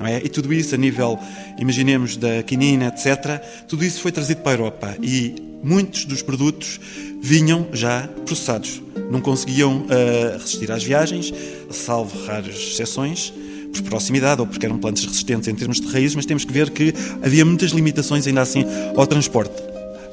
É? 0.00 0.18
E 0.18 0.28
tudo 0.28 0.52
isso 0.52 0.74
a 0.74 0.78
nível, 0.78 1.18
imaginemos, 1.58 2.18
da 2.18 2.42
quinina, 2.42 2.88
etc., 2.88 3.40
tudo 3.66 3.82
isso 3.82 4.02
foi 4.02 4.12
trazido 4.12 4.42
para 4.42 4.52
a 4.52 4.54
Europa 4.54 4.96
e 5.02 5.34
muitos 5.62 6.04
dos 6.04 6.20
produtos 6.20 6.78
vinham 7.22 7.66
já 7.72 8.06
processados. 8.26 8.82
Não 9.10 9.22
conseguiam 9.22 9.78
uh, 9.78 10.32
resistir 10.38 10.70
às 10.70 10.84
viagens, 10.84 11.32
salvo 11.70 12.26
raras 12.26 12.56
exceções, 12.56 13.32
por 13.72 13.82
proximidade 13.82 14.40
ou 14.40 14.46
porque 14.46 14.66
eram 14.66 14.78
plantas 14.78 15.04
resistentes 15.04 15.48
em 15.48 15.54
termos 15.54 15.80
de 15.80 15.86
raízes, 15.88 16.14
mas 16.14 16.26
temos 16.26 16.44
que 16.44 16.52
ver 16.52 16.70
que 16.70 16.94
havia 17.22 17.44
muitas 17.44 17.70
limitações 17.70 18.26
ainda 18.26 18.42
assim 18.42 18.64
ao 18.96 19.06
transporte. 19.06 19.54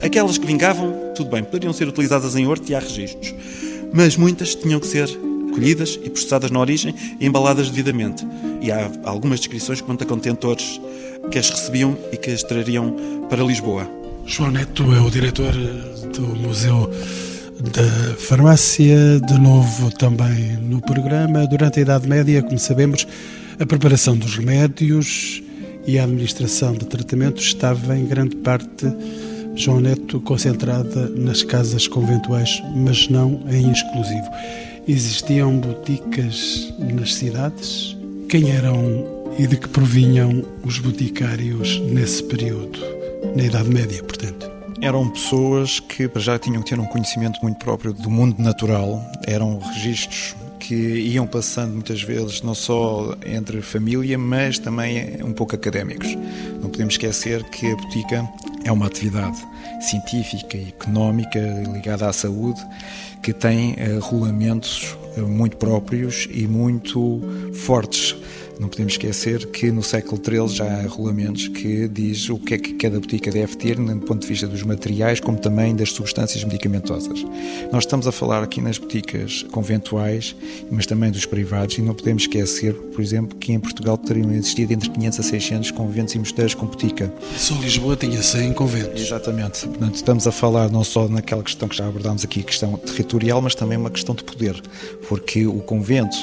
Aquelas 0.01 0.37
que 0.37 0.45
vingavam, 0.45 1.13
tudo 1.15 1.29
bem, 1.29 1.43
poderiam 1.43 1.71
ser 1.71 1.87
utilizadas 1.87 2.35
em 2.35 2.45
horto 2.45 2.69
e 2.69 2.75
há 2.75 2.79
registros, 2.79 3.33
mas 3.93 4.17
muitas 4.17 4.53
tinham 4.53 4.79
que 4.79 4.87
ser 4.87 5.07
colhidas 5.53 5.99
e 6.03 6.09
processadas 6.09 6.51
na 6.51 6.59
origem 6.59 6.93
e 7.19 7.25
embaladas 7.25 7.69
devidamente. 7.69 8.25
E 8.61 8.71
há 8.71 8.91
algumas 9.03 9.39
descrições 9.39 9.81
quanto 9.81 10.03
a 10.03 10.07
contentores 10.07 10.81
que 11.31 11.39
as 11.39 11.49
recebiam 11.49 11.97
e 12.11 12.17
que 12.17 12.31
as 12.31 12.43
trariam 12.43 13.27
para 13.29 13.43
Lisboa. 13.43 13.89
João 14.25 14.51
Neto 14.51 14.83
é 14.93 14.99
o 14.99 15.09
diretor 15.09 15.53
do 16.13 16.21
Museu 16.21 16.89
da 17.71 18.15
Farmácia, 18.17 19.19
de 19.19 19.39
novo 19.39 19.91
também 19.91 20.57
no 20.57 20.81
programa. 20.81 21.45
Durante 21.47 21.79
a 21.79 21.81
Idade 21.81 22.07
Média, 22.07 22.41
como 22.41 22.57
sabemos, 22.57 23.07
a 23.59 23.65
preparação 23.65 24.17
dos 24.17 24.35
remédios 24.35 25.41
e 25.85 25.99
a 25.99 26.03
administração 26.03 26.73
de 26.73 26.85
tratamentos 26.85 27.43
estava 27.43 27.97
em 27.97 28.05
grande 28.05 28.35
parte 28.37 28.87
João 29.55 29.79
Neto, 29.79 30.19
concentrada 30.21 31.09
nas 31.09 31.43
casas 31.43 31.87
conventuais, 31.87 32.61
mas 32.75 33.07
não 33.07 33.41
em 33.49 33.71
exclusivo. 33.71 34.27
Existiam 34.87 35.59
boticas 35.59 36.73
nas 36.79 37.13
cidades? 37.13 37.95
Quem 38.27 38.51
eram 38.51 39.23
e 39.37 39.45
de 39.47 39.57
que 39.57 39.67
provinham 39.67 40.43
os 40.63 40.79
boticários 40.79 41.79
nesse 41.81 42.23
período, 42.23 42.79
na 43.35 43.43
Idade 43.43 43.69
Média, 43.69 44.03
portanto? 44.03 44.49
Eram 44.81 45.09
pessoas 45.09 45.79
que 45.79 46.09
já 46.15 46.37
tinham 46.37 46.61
que 46.61 46.69
ter 46.71 46.79
um 46.79 46.85
conhecimento 46.85 47.39
muito 47.41 47.57
próprio 47.57 47.93
do 47.93 48.09
mundo 48.09 48.41
natural, 48.41 49.01
eram 49.27 49.59
registros 49.59 50.35
que 50.63 50.75
iam 50.75 51.27
passando 51.27 51.73
muitas 51.73 52.01
vezes 52.01 52.41
não 52.41 52.55
só 52.55 53.15
entre 53.25 53.61
família, 53.61 54.17
mas 54.17 54.57
também 54.57 55.21
um 55.21 55.33
pouco 55.33 55.55
académicos. 55.55 56.15
Não 56.61 56.69
podemos 56.69 56.93
esquecer 56.93 57.43
que 57.45 57.69
a 57.69 57.75
botica 57.75 58.29
é 58.63 58.71
uma 58.71 58.85
atividade 58.87 59.37
científica 59.81 60.55
e 60.55 60.69
económica 60.69 61.39
ligada 61.73 62.07
à 62.07 62.13
saúde 62.13 62.61
que 63.21 63.33
tem 63.33 63.73
uh, 63.73 63.99
regulamentos 63.99 64.95
uh, 65.17 65.27
muito 65.27 65.57
próprios 65.57 66.29
e 66.31 66.47
muito 66.47 67.21
fortes 67.53 68.15
não 68.63 68.69
podemos 68.69 68.93
esquecer 68.93 69.45
que 69.47 69.69
no 69.69 69.83
século 69.83 70.21
XIII 70.23 70.47
já 70.47 70.65
há 70.65 70.81
regulamentos 70.83 71.49
que 71.49 71.85
diz 71.89 72.29
o 72.29 72.39
que 72.39 72.53
é 72.53 72.57
que 72.57 72.73
cada 72.75 72.97
botica 72.97 73.29
deve 73.29 73.57
ter, 73.57 73.75
do 73.75 73.99
ponto 73.99 74.21
de 74.21 74.27
vista 74.27 74.47
dos 74.47 74.63
materiais, 74.63 75.19
como 75.19 75.37
também 75.37 75.75
das 75.75 75.91
substâncias 75.91 76.45
medicamentosas. 76.45 77.25
Nós 77.73 77.83
estamos 77.83 78.07
a 78.07 78.11
falar 78.13 78.41
aqui 78.41 78.61
nas 78.61 78.77
boticas 78.77 79.43
conventuais, 79.51 80.33
mas 80.71 80.85
também 80.85 81.11
dos 81.11 81.25
privados, 81.25 81.77
e 81.77 81.81
não 81.81 81.93
podemos 81.93 82.23
esquecer, 82.23 82.73
por 82.73 83.01
exemplo, 83.01 83.37
que 83.37 83.51
em 83.51 83.59
Portugal 83.59 83.97
teriam 83.97 84.31
existido 84.31 84.71
entre 84.71 84.89
500 84.89 85.19
a 85.19 85.23
600 85.23 85.71
conventos 85.71 86.15
e 86.15 86.19
mosteiros 86.19 86.53
com 86.53 86.65
botica. 86.65 87.13
Só 87.35 87.55
Lisboa 87.55 87.97
tinha 87.97 88.21
100 88.21 88.53
conventos. 88.53 89.01
Exatamente. 89.01 89.67
Portanto, 89.67 89.95
estamos 89.95 90.25
a 90.25 90.31
falar 90.31 90.71
não 90.71 90.85
só 90.85 91.09
naquela 91.09 91.43
questão 91.43 91.67
que 91.67 91.75
já 91.75 91.85
abordámos 91.85 92.23
aqui, 92.23 92.41
questão 92.41 92.77
territorial, 92.77 93.41
mas 93.41 93.55
também 93.55 93.77
uma 93.77 93.91
questão 93.91 94.15
de 94.15 94.23
poder, 94.23 94.55
porque 95.09 95.45
o 95.45 95.59
convento 95.59 96.15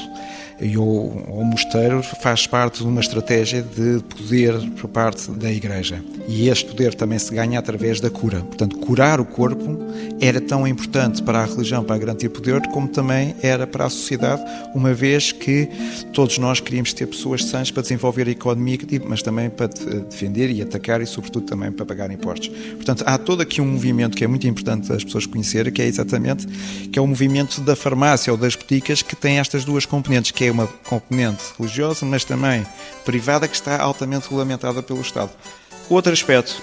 e 0.60 0.76
o, 0.76 0.82
o 0.82 1.44
mosteiro 1.44 2.02
faz 2.02 2.46
parte 2.46 2.80
de 2.80 2.88
uma 2.88 3.00
estratégia 3.00 3.62
de 3.62 4.02
poder 4.04 4.54
por 4.72 4.88
parte 4.88 5.30
da 5.30 5.50
Igreja. 5.50 6.02
E 6.28 6.48
este 6.48 6.66
poder 6.66 6.94
também 6.94 7.18
se 7.18 7.34
ganha 7.34 7.58
através 7.58 8.00
da 8.00 8.10
cura. 8.10 8.40
Portanto, 8.40 8.78
curar 8.78 9.20
o 9.20 9.24
corpo 9.24 9.78
era 10.20 10.40
tão 10.40 10.66
importante 10.66 11.22
para 11.22 11.40
a 11.40 11.44
religião, 11.44 11.82
para 11.82 11.98
garantir 11.98 12.28
poder, 12.28 12.60
como 12.68 12.86
também 12.86 13.34
era 13.42 13.66
para 13.66 13.86
a 13.86 13.90
sociedade, 13.90 14.42
uma 14.74 14.92
vez 14.92 15.32
que 15.32 15.68
todos 16.12 16.38
nós 16.38 16.60
queríamos 16.60 16.92
ter 16.92 17.06
pessoas 17.06 17.44
sãs 17.44 17.70
para 17.70 17.82
desenvolver 17.82 18.28
a 18.28 18.30
economia, 18.30 18.78
mas 19.06 19.22
também 19.22 19.48
para 19.48 19.66
defender 19.66 20.50
e 20.50 20.62
atacar 20.62 21.00
e, 21.00 21.06
sobretudo, 21.06 21.46
também 21.46 21.72
para 21.72 21.86
pagar 21.86 22.10
impostos. 22.10 22.48
Portanto, 22.48 23.02
há 23.06 23.16
todo 23.16 23.40
aqui 23.40 23.60
um 23.60 23.66
movimento 23.66 24.16
que 24.16 24.24
é 24.24 24.26
muito 24.26 24.46
importante 24.46 24.92
as 24.92 25.02
pessoas 25.02 25.26
conhecerem, 25.26 25.72
que 25.72 25.80
é 25.80 25.86
exatamente 25.86 26.46
que 26.92 26.98
é 26.98 27.02
o 27.02 27.06
movimento 27.06 27.60
da 27.60 27.74
farmácia 27.74 28.32
ou 28.32 28.36
das 28.36 28.54
boticas 28.54 29.02
que 29.02 29.16
tem 29.16 29.38
estas 29.38 29.64
duas 29.64 29.86
componentes, 29.86 30.30
que 30.30 30.44
é 30.44 30.49
uma 30.50 30.66
componente 30.88 31.42
religiosa, 31.58 32.04
mas 32.06 32.24
também 32.24 32.66
privada, 33.04 33.48
que 33.48 33.54
está 33.54 33.80
altamente 33.80 34.24
regulamentada 34.24 34.82
pelo 34.82 35.00
Estado. 35.00 35.30
Outro 35.88 36.12
aspecto 36.12 36.62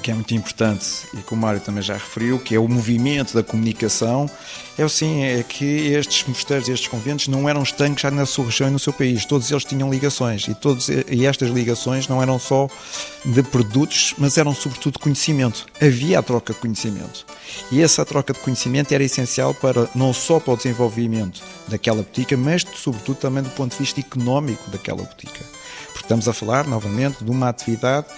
que 0.00 0.10
é 0.10 0.14
muito 0.14 0.34
importante 0.34 0.86
e 1.14 1.18
que 1.18 1.34
o 1.34 1.36
Mário 1.36 1.60
também 1.60 1.82
já 1.82 1.94
referiu, 1.94 2.38
que 2.38 2.54
é 2.54 2.58
o 2.58 2.66
movimento 2.66 3.34
da 3.34 3.42
comunicação, 3.42 4.28
é 4.78 4.88
sim, 4.88 5.22
é 5.22 5.42
que 5.42 5.64
estes 5.64 6.26
mosteiros 6.26 6.68
e 6.68 6.72
estes 6.72 6.88
conventos 6.88 7.28
não 7.28 7.48
eram 7.48 7.62
estanques 7.62 8.02
já 8.02 8.10
na 8.10 8.24
sua 8.24 8.46
região 8.46 8.68
e 8.68 8.72
no 8.72 8.78
seu 8.78 8.92
país, 8.92 9.24
todos 9.24 9.50
eles 9.50 9.64
tinham 9.64 9.90
ligações 9.90 10.48
e, 10.48 10.54
todos, 10.54 10.88
e 10.88 11.26
estas 11.26 11.50
ligações 11.50 12.08
não 12.08 12.22
eram 12.22 12.38
só 12.38 12.68
de 13.24 13.42
produtos, 13.42 14.14
mas 14.16 14.38
eram 14.38 14.54
sobretudo 14.54 14.98
conhecimento. 14.98 15.66
Havia 15.80 16.18
a 16.18 16.22
troca 16.22 16.54
de 16.54 16.58
conhecimento 16.58 17.26
e 17.70 17.82
essa 17.82 18.04
troca 18.04 18.32
de 18.32 18.40
conhecimento 18.40 18.92
era 18.92 19.04
essencial 19.04 19.52
para 19.52 19.88
não 19.94 20.12
só 20.12 20.40
para 20.40 20.54
o 20.54 20.56
desenvolvimento 20.56 21.42
daquela 21.68 22.02
botica, 22.02 22.36
mas 22.36 22.64
sobretudo 22.74 23.16
também 23.16 23.42
do 23.42 23.50
ponto 23.50 23.72
de 23.72 23.78
vista 23.78 24.00
económico 24.00 24.70
daquela 24.70 25.02
botica. 25.02 25.59
Estamos 26.10 26.26
a 26.26 26.32
falar 26.32 26.66
novamente 26.66 27.22
de 27.22 27.30
uma 27.30 27.48
atividade 27.48 28.08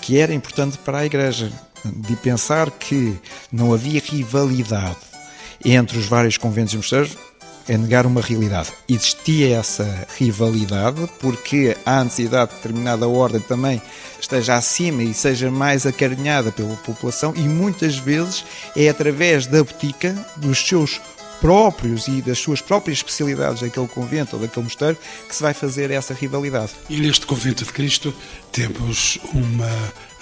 que 0.00 0.18
era 0.18 0.34
importante 0.34 0.76
para 0.78 0.98
a 0.98 1.06
Igreja, 1.06 1.48
de 1.84 2.16
pensar 2.16 2.68
que 2.72 3.16
não 3.52 3.72
havia 3.72 4.02
rivalidade 4.04 4.96
entre 5.64 5.96
os 5.96 6.06
vários 6.06 6.36
conventos 6.36 6.74
e 6.74 6.76
mosteiros, 6.76 7.16
é 7.68 7.78
negar 7.78 8.04
uma 8.04 8.20
realidade. 8.20 8.72
Existia 8.88 9.58
essa 9.58 10.08
rivalidade 10.18 11.08
porque 11.20 11.76
há 11.86 12.02
necessidade 12.02 12.50
de 12.50 12.56
determinada 12.56 13.06
ordem 13.06 13.40
também 13.40 13.80
esteja 14.20 14.56
acima 14.56 15.04
e 15.04 15.14
seja 15.14 15.48
mais 15.48 15.86
acarinhada 15.86 16.50
pela 16.50 16.74
população 16.78 17.32
e 17.36 17.42
muitas 17.42 17.96
vezes 17.96 18.44
é 18.74 18.88
através 18.88 19.46
da 19.46 19.62
botica, 19.62 20.12
dos 20.36 20.58
seus 20.66 21.00
próprios 21.40 22.08
e 22.08 22.22
das 22.22 22.38
suas 22.38 22.60
próprias 22.60 22.98
especialidades 22.98 23.60
daquele 23.60 23.88
convento 23.88 24.36
ou 24.36 24.42
daquele 24.42 24.64
mosteiro 24.64 24.96
que 25.28 25.34
se 25.34 25.42
vai 25.42 25.54
fazer 25.54 25.90
essa 25.90 26.14
rivalidade. 26.14 26.72
E 26.88 26.98
neste 26.98 27.26
convento 27.26 27.64
de 27.64 27.72
Cristo 27.72 28.14
temos 28.52 29.18
uma 29.32 29.70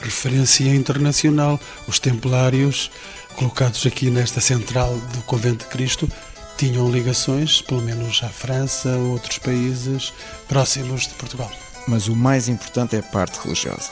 referência 0.01 0.75
internacional, 0.75 1.59
os 1.89 1.99
templários 1.99 2.91
colocados 3.37 3.85
aqui 3.87 4.11
nesta 4.11 4.41
central 4.41 4.95
do 4.97 5.23
convento 5.23 5.65
de 5.65 5.71
Cristo 5.71 6.09
tinham 6.57 6.91
ligações, 6.91 7.61
pelo 7.61 7.83
menos 7.83 8.23
à 8.23 8.29
França 8.29 8.89
ou 8.97 9.13
outros 9.13 9.39
países 9.39 10.13
próximos 10.49 11.09
de 11.09 11.15
Portugal. 11.15 11.51
Mas 11.89 12.07
o 12.07 12.15
mais 12.15 12.49
importante 12.49 12.97
é 12.97 13.01
a 13.01 13.03
parte 13.03 13.39
religiosa. 13.43 13.91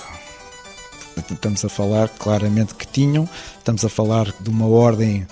Estamos 1.30 1.64
a 1.64 1.68
falar 1.68 2.08
claramente 2.08 2.74
que 2.74 2.87
tinham, 2.87 3.28
estamos 3.58 3.85
a 3.85 3.88
falar 3.88 4.32
de 4.40 4.48
uma 4.48 4.66
ordem 4.66 5.26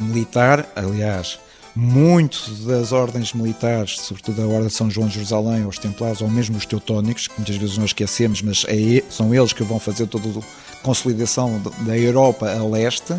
militar, 0.00 0.66
aliás, 0.74 1.38
muito 1.74 2.50
das 2.66 2.92
ordens 2.92 3.32
militares, 3.32 3.96
sobretudo 4.00 4.42
a 4.42 4.46
Ordem 4.46 4.66
de 4.66 4.72
São 4.72 4.90
João 4.90 5.06
de 5.06 5.14
Jerusalém, 5.14 5.66
os 5.66 5.78
Templários 5.78 6.20
ou 6.20 6.28
mesmo 6.28 6.56
os 6.56 6.66
Teutónicos, 6.66 7.28
que 7.28 7.34
muitas 7.36 7.56
vezes 7.56 7.78
nós 7.78 7.90
esquecemos, 7.90 8.42
mas 8.42 8.64
é, 8.68 9.02
são 9.08 9.34
eles 9.34 9.52
que 9.52 9.62
vão 9.62 9.78
fazer 9.78 10.06
toda 10.06 10.28
a 10.28 10.76
consolidação 10.82 11.62
da 11.80 11.96
Europa 11.96 12.50
a 12.50 12.64
leste, 12.64 13.14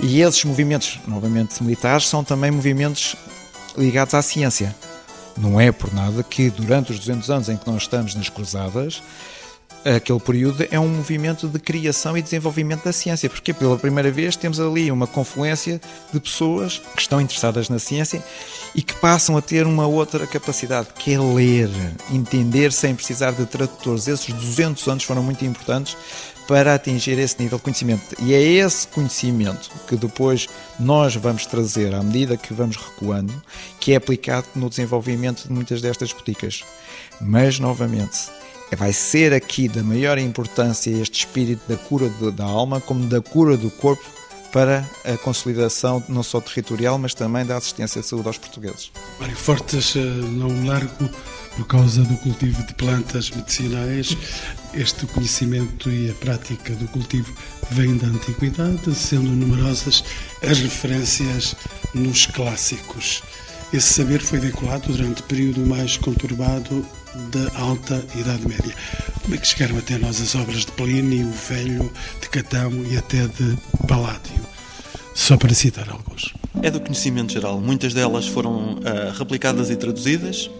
e 0.00 0.20
esses 0.20 0.44
movimentos, 0.44 0.98
novamente 1.06 1.62
militares, 1.62 2.06
são 2.06 2.22
também 2.22 2.50
movimentos 2.50 3.16
ligados 3.76 4.14
à 4.14 4.22
ciência. 4.22 4.74
Não 5.36 5.60
é 5.60 5.70
por 5.70 5.92
nada 5.94 6.22
que 6.22 6.50
durante 6.50 6.92
os 6.92 6.98
200 6.98 7.30
anos 7.30 7.48
em 7.48 7.56
que 7.56 7.70
nós 7.70 7.82
estamos 7.82 8.14
nas 8.14 8.28
Cruzadas, 8.28 9.02
aquele 9.84 10.20
período 10.20 10.66
é 10.70 10.78
um 10.78 10.88
movimento 10.88 11.48
de 11.48 11.58
criação 11.58 12.16
e 12.16 12.22
desenvolvimento 12.22 12.84
da 12.84 12.92
ciência, 12.92 13.28
porque 13.30 13.52
pela 13.52 13.78
primeira 13.78 14.10
vez 14.10 14.36
temos 14.36 14.60
ali 14.60 14.90
uma 14.90 15.06
confluência 15.06 15.80
de 16.12 16.20
pessoas 16.20 16.80
que 16.94 17.00
estão 17.00 17.20
interessadas 17.20 17.68
na 17.68 17.78
ciência 17.78 18.22
e 18.74 18.82
que 18.82 18.94
passam 18.94 19.36
a 19.36 19.42
ter 19.42 19.66
uma 19.66 19.86
outra 19.86 20.26
capacidade, 20.26 20.88
que 20.98 21.14
é 21.14 21.18
ler, 21.18 21.70
entender 22.10 22.72
sem 22.72 22.94
precisar 22.94 23.32
de 23.32 23.46
tradutores. 23.46 24.08
Esses 24.08 24.34
200 24.34 24.86
anos 24.88 25.04
foram 25.04 25.22
muito 25.22 25.44
importantes 25.44 25.96
para 26.48 26.74
atingir 26.74 27.18
esse 27.18 27.40
nível 27.40 27.58
de 27.58 27.64
conhecimento. 27.64 28.16
E 28.20 28.32
é 28.32 28.42
esse 28.42 28.88
conhecimento 28.88 29.70
que 29.86 29.96
depois 29.96 30.48
nós 30.80 31.14
vamos 31.14 31.44
trazer 31.44 31.94
à 31.94 32.02
medida 32.02 32.38
que 32.38 32.54
vamos 32.54 32.76
recuando, 32.76 33.34
que 33.78 33.92
é 33.92 33.96
aplicado 33.96 34.46
no 34.54 34.70
desenvolvimento 34.70 35.46
de 35.46 35.52
muitas 35.52 35.82
destas 35.82 36.10
boticas. 36.10 36.64
Mas, 37.20 37.58
novamente, 37.58 38.30
vai 38.76 38.92
ser 38.92 39.32
aqui 39.32 39.68
da 39.68 39.82
maior 39.82 40.18
importância 40.18 40.90
este 40.90 41.20
espírito 41.20 41.62
da 41.68 41.76
cura 41.76 42.08
da 42.32 42.44
alma, 42.44 42.80
como 42.80 43.06
da 43.06 43.20
cura 43.20 43.56
do 43.56 43.70
corpo, 43.70 44.04
para 44.52 44.88
a 45.04 45.16
consolidação 45.18 46.02
não 46.08 46.22
só 46.22 46.40
territorial, 46.40 46.98
mas 46.98 47.14
também 47.14 47.44
da 47.44 47.56
assistência 47.56 48.00
de 48.00 48.06
saúde 48.06 48.28
aos 48.28 48.38
portugueses. 48.38 48.90
Mário 49.20 49.36
Fortes, 49.36 49.94
eh, 49.96 50.00
não 50.00 50.66
largo 50.66 51.10
por 51.56 51.66
causa 51.66 52.02
do 52.02 52.16
cultivo 52.18 52.62
de 52.66 52.74
plantas 52.74 53.30
medicinais. 53.30 54.16
Este 54.72 55.06
conhecimento 55.06 55.90
e 55.90 56.10
a 56.10 56.14
prática 56.14 56.72
do 56.74 56.86
cultivo 56.88 57.32
vem 57.70 57.96
da 57.96 58.06
antiguidade, 58.06 58.94
sendo 58.94 59.30
numerosas 59.30 60.04
as 60.42 60.58
referências 60.60 61.56
nos 61.94 62.26
clássicos. 62.26 63.22
Esse 63.70 63.92
saber 63.92 64.20
foi 64.20 64.38
veiculado 64.38 64.90
durante 64.90 65.20
o 65.20 65.24
período 65.24 65.60
mais 65.60 65.98
conturbado 65.98 66.86
da 67.30 67.60
Alta 67.60 68.02
Idade 68.16 68.48
Média. 68.48 68.74
Como 69.22 69.34
é 69.34 69.38
que 69.38 69.46
chegaram 69.46 69.76
até 69.76 69.98
nós 69.98 70.22
as 70.22 70.34
obras 70.34 70.64
de 70.64 70.72
Plínio, 70.72 71.26
o 71.28 71.32
Velho, 71.32 71.92
de 72.18 72.30
Catão 72.30 72.72
e 72.90 72.96
até 72.96 73.26
de 73.26 73.58
Paládio? 73.86 74.40
Só 75.14 75.36
para 75.36 75.52
citar 75.52 75.86
alguns. 75.90 76.32
É 76.62 76.70
do 76.70 76.80
conhecimento 76.80 77.34
geral. 77.34 77.60
Muitas 77.60 77.92
delas 77.92 78.26
foram 78.26 78.76
uh, 78.76 79.12
replicadas 79.18 79.68
e 79.68 79.76
traduzidas, 79.76 80.50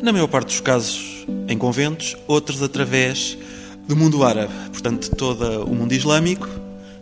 na 0.00 0.12
maior 0.12 0.28
parte 0.28 0.46
dos 0.46 0.60
casos 0.60 1.26
em 1.48 1.58
conventos, 1.58 2.16
outras 2.28 2.62
através 2.62 3.36
do 3.88 3.96
mundo 3.96 4.22
árabe. 4.22 4.52
Portanto, 4.70 5.10
todo 5.10 5.64
o 5.64 5.74
mundo 5.74 5.92
islâmico 5.92 6.48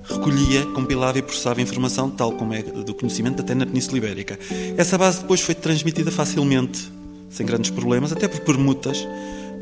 recolhia, 0.04 0.66
compilava 0.66 1.18
e 1.18 1.22
processava 1.22 1.60
informação, 1.60 2.10
tal 2.10 2.32
como 2.32 2.54
é 2.54 2.62
do 2.62 2.94
conhecimento 2.94 3.40
até 3.40 3.54
na 3.54 3.66
Península 3.66 3.98
Ibérica. 3.98 4.38
Essa 4.76 4.98
base 4.98 5.20
depois 5.20 5.40
foi 5.40 5.54
transmitida 5.54 6.10
facilmente, 6.10 6.90
sem 7.30 7.46
grandes 7.46 7.70
problemas, 7.70 8.12
até 8.12 8.28
por 8.28 8.40
permutas, 8.40 9.06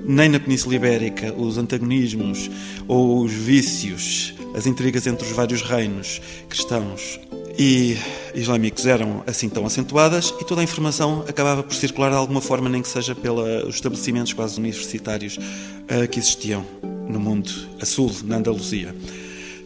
nem 0.04 0.28
na 0.28 0.40
Península 0.40 0.74
Ibérica 0.74 1.32
os 1.34 1.58
antagonismos 1.58 2.50
ou 2.88 3.22
os 3.22 3.32
vícios, 3.32 4.34
as 4.54 4.66
intrigas 4.66 5.06
entre 5.06 5.26
os 5.26 5.32
vários 5.32 5.62
reinos 5.62 6.20
cristãos 6.48 7.20
e 7.58 7.96
islâmicos 8.34 8.86
eram 8.86 9.22
assim 9.26 9.48
tão 9.48 9.66
acentuadas 9.66 10.32
e 10.40 10.44
toda 10.44 10.62
a 10.62 10.64
informação 10.64 11.24
acabava 11.28 11.62
por 11.62 11.74
circular 11.74 12.10
de 12.10 12.16
alguma 12.16 12.40
forma, 12.40 12.68
nem 12.68 12.80
que 12.80 12.88
seja 12.88 13.14
pelos 13.14 13.74
estabelecimentos 13.74 14.32
quase 14.32 14.58
universitários 14.58 15.36
uh, 15.36 16.08
que 16.08 16.18
existiam 16.18 16.64
no 17.08 17.20
mundo 17.20 17.50
a 17.80 17.84
sul, 17.84 18.10
na 18.24 18.36
Andaluzia. 18.36 18.94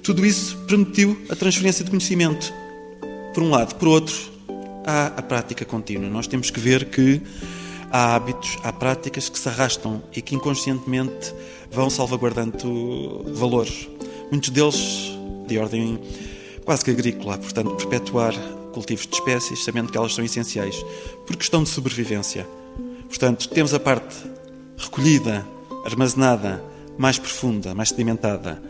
Tudo 0.05 0.27
isso 0.27 0.59
permitiu 0.69 1.19
a 1.31 1.35
transferência 1.35 1.83
de 1.83 1.91
conhecimento, 1.91 2.53
por 3.33 3.43
um 3.43 3.49
lado. 3.49 3.75
Por 3.77 3.89
outro, 3.89 4.15
há 4.85 5.07
a 5.07 5.23
prática 5.23 5.65
contínua. 5.65 6.11
Nós 6.11 6.27
temos 6.27 6.51
que 6.51 6.61
ver 6.61 6.91
que 6.91 7.23
há 7.91 8.15
hábitos, 8.15 8.59
há 8.63 8.71
práticas 8.71 9.31
que 9.31 9.39
se 9.39 9.49
arrastam 9.49 10.03
e 10.15 10.21
que 10.21 10.35
inconscientemente 10.35 11.33
vão 11.73 11.89
salvaguardando 11.89 13.25
valores. 13.33 13.89
Muitos 14.31 14.51
deles 14.51 15.11
de 15.47 15.57
ordem 15.57 15.99
quase 16.67 16.85
que 16.85 16.91
agrícola, 16.91 17.39
portanto, 17.39 17.75
perpetuar 17.75 18.35
cultivos 18.75 19.07
de 19.07 19.15
espécies, 19.15 19.65
sabendo 19.65 19.91
que 19.91 19.97
elas 19.97 20.15
são 20.15 20.23
essenciais, 20.23 20.85
por 21.27 21.35
questão 21.35 21.63
de 21.63 21.71
sobrevivência. 21.71 22.47
Portanto, 23.09 23.49
temos 23.49 23.73
a 23.73 23.81
parte 23.81 24.15
recolhida, 24.77 25.47
armazenada, 25.87 26.63
mais 26.99 27.19
profunda, 27.19 27.75
mais 27.75 27.89
sedimentada, 27.89 28.61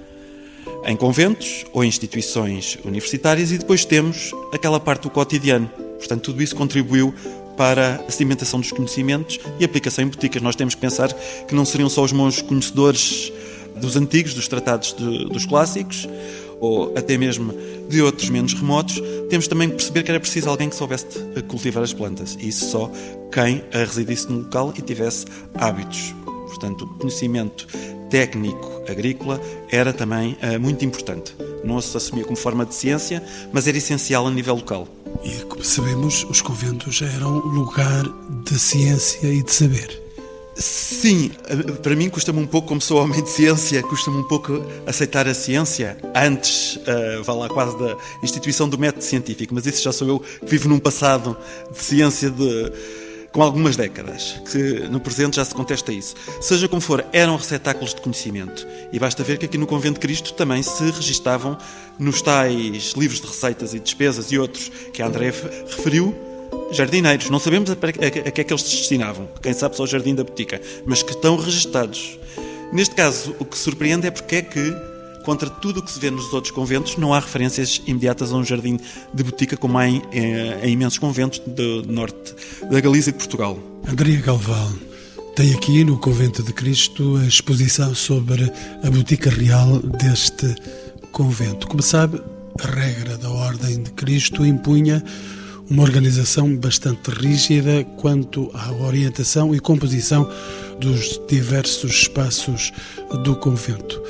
em 0.86 0.96
conventos 0.96 1.64
ou 1.72 1.84
instituições 1.84 2.78
universitárias, 2.84 3.50
e 3.50 3.58
depois 3.58 3.84
temos 3.84 4.32
aquela 4.52 4.78
parte 4.78 5.02
do 5.02 5.10
cotidiano. 5.10 5.70
Portanto, 5.98 6.22
tudo 6.22 6.42
isso 6.42 6.54
contribuiu 6.54 7.14
para 7.56 8.04
a 8.06 8.10
sedimentação 8.10 8.60
dos 8.60 8.72
conhecimentos 8.72 9.38
e 9.58 9.64
aplicação 9.64 10.04
em 10.04 10.08
boticas. 10.08 10.42
Nós 10.42 10.56
temos 10.56 10.74
que 10.74 10.80
pensar 10.80 11.12
que 11.46 11.54
não 11.54 11.64
seriam 11.64 11.88
só 11.88 12.02
os 12.02 12.12
monges 12.12 12.42
conhecedores 12.42 13.32
dos 13.76 13.96
antigos, 13.96 14.34
dos 14.34 14.48
tratados 14.48 14.92
de, 14.92 15.26
dos 15.26 15.46
clássicos, 15.46 16.08
ou 16.60 16.96
até 16.96 17.16
mesmo 17.18 17.54
de 17.88 18.00
outros 18.00 18.30
menos 18.30 18.54
remotos, 18.54 19.00
temos 19.28 19.46
também 19.46 19.68
que 19.68 19.76
perceber 19.76 20.02
que 20.02 20.10
era 20.10 20.20
preciso 20.20 20.48
alguém 20.48 20.68
que 20.68 20.76
soubesse 20.76 21.06
cultivar 21.48 21.82
as 21.82 21.92
plantas. 21.92 22.36
E 22.40 22.48
isso 22.48 22.70
só 22.70 22.90
quem 23.30 23.62
residisse 23.70 24.30
no 24.30 24.38
local 24.38 24.72
e 24.76 24.82
tivesse 24.82 25.26
hábitos. 25.54 26.14
Portanto, 26.54 26.84
o 26.84 26.86
conhecimento 26.98 27.66
técnico 28.08 28.84
agrícola 28.88 29.40
era 29.70 29.92
também 29.92 30.36
uh, 30.40 30.60
muito 30.60 30.84
importante. 30.84 31.34
Não 31.64 31.80
se 31.80 31.96
assumia 31.96 32.24
como 32.24 32.36
forma 32.36 32.64
de 32.64 32.74
ciência, 32.74 33.22
mas 33.52 33.66
era 33.66 33.76
essencial 33.76 34.26
a 34.26 34.30
nível 34.30 34.54
local. 34.54 34.86
E 35.24 35.30
como 35.46 35.64
sabemos, 35.64 36.24
os 36.30 36.40
conventos 36.40 37.02
eram 37.02 37.38
lugar 37.38 38.04
de 38.44 38.58
ciência 38.58 39.26
e 39.26 39.42
de 39.42 39.52
saber. 39.52 40.00
Sim, 40.54 41.32
para 41.82 41.96
mim 41.96 42.08
custa-me 42.08 42.38
um 42.38 42.46
pouco, 42.46 42.68
como 42.68 42.80
sou 42.80 43.02
homem 43.02 43.20
de 43.20 43.28
ciência, 43.28 43.82
custa-me 43.82 44.18
um 44.18 44.28
pouco 44.28 44.62
aceitar 44.86 45.26
a 45.26 45.34
ciência 45.34 45.98
antes, 46.14 46.76
uh, 46.76 47.24
vá 47.24 47.34
lá, 47.34 47.48
quase 47.48 47.76
da 47.76 47.96
instituição 48.22 48.68
do 48.68 48.78
método 48.78 49.02
científico, 49.02 49.52
mas 49.52 49.66
isso 49.66 49.82
já 49.82 49.92
sou 49.92 50.06
eu 50.06 50.20
que 50.20 50.46
vivo 50.46 50.68
num 50.68 50.78
passado 50.78 51.36
de 51.72 51.82
ciência 51.82 52.30
de, 52.30 52.72
com 53.34 53.42
algumas 53.42 53.74
décadas, 53.76 54.40
que 54.52 54.88
no 54.88 55.00
presente 55.00 55.36
já 55.36 55.44
se 55.44 55.52
contesta 55.52 55.92
isso. 55.92 56.14
Seja 56.40 56.68
como 56.68 56.80
for, 56.80 57.04
eram 57.12 57.36
receptáculos 57.36 57.92
de 57.92 58.00
conhecimento. 58.00 58.64
E 58.92 58.98
basta 59.00 59.24
ver 59.24 59.38
que 59.38 59.46
aqui 59.46 59.58
no 59.58 59.66
Convento 59.66 59.94
de 59.94 60.00
Cristo 60.00 60.32
também 60.34 60.62
se 60.62 60.84
registavam 60.84 61.58
nos 61.98 62.22
tais 62.22 62.92
livros 62.96 63.20
de 63.20 63.26
receitas 63.26 63.74
e 63.74 63.80
despesas 63.80 64.30
e 64.30 64.38
outros 64.38 64.70
que 64.92 65.02
a 65.02 65.08
André 65.08 65.34
referiu, 65.66 66.14
jardineiros. 66.70 67.28
Não 67.28 67.40
sabemos 67.40 67.70
a, 67.70 67.72
a, 67.72 67.76
a, 68.28 68.30
que 68.30 68.40
é 68.40 68.44
que 68.44 68.52
eles 68.52 68.62
se 68.62 68.76
destinavam, 68.76 69.28
quem 69.42 69.52
sabe 69.52 69.76
só 69.76 69.82
o 69.82 69.86
jardim 69.88 70.14
da 70.14 70.22
botica, 70.22 70.62
mas 70.86 71.02
que 71.02 71.10
estão 71.10 71.36
registados. 71.36 72.16
Neste 72.72 72.94
caso, 72.94 73.34
o 73.40 73.44
que 73.44 73.58
surpreende 73.58 74.06
é 74.06 74.12
porque 74.12 74.36
é 74.36 74.42
que, 74.42 74.76
contra 75.24 75.48
tudo 75.48 75.80
o 75.80 75.82
que 75.82 75.90
se 75.90 75.98
vê 75.98 76.10
nos 76.10 76.32
outros 76.32 76.52
conventos, 76.52 76.96
não 76.96 77.12
há 77.12 77.18
referências 77.18 77.80
imediatas 77.86 78.32
a 78.32 78.36
um 78.36 78.44
jardim 78.44 78.78
de 79.12 79.24
botica 79.24 79.56
como 79.56 79.78
há 79.78 79.88
em, 79.88 80.02
em, 80.12 80.62
em 80.62 80.72
imensos 80.72 80.98
conventos 80.98 81.40
do 81.40 81.82
norte 81.86 82.34
da 82.70 82.80
Galiza 82.80 83.10
e 83.10 83.12
de 83.12 83.18
Portugal. 83.18 83.58
Andrea 83.88 84.20
Galval. 84.20 84.70
Tem 85.34 85.52
aqui 85.52 85.82
no 85.82 85.98
Convento 85.98 86.44
de 86.44 86.52
Cristo 86.52 87.16
a 87.16 87.26
exposição 87.26 87.92
sobre 87.92 88.44
a 88.84 88.90
botica 88.90 89.30
real 89.30 89.80
deste 89.80 90.54
convento. 91.10 91.66
Como 91.66 91.82
sabe, 91.82 92.22
a 92.62 92.66
regra 92.68 93.18
da 93.18 93.28
Ordem 93.28 93.82
de 93.82 93.90
Cristo 93.90 94.46
impunha 94.46 95.02
uma 95.68 95.82
organização 95.82 96.54
bastante 96.56 97.10
rígida 97.10 97.84
quanto 97.96 98.50
à 98.54 98.70
orientação 98.72 99.54
e 99.54 99.58
composição 99.58 100.30
dos 100.78 101.20
diversos 101.28 102.02
espaços 102.02 102.72
do 103.24 103.34
convento. 103.34 104.00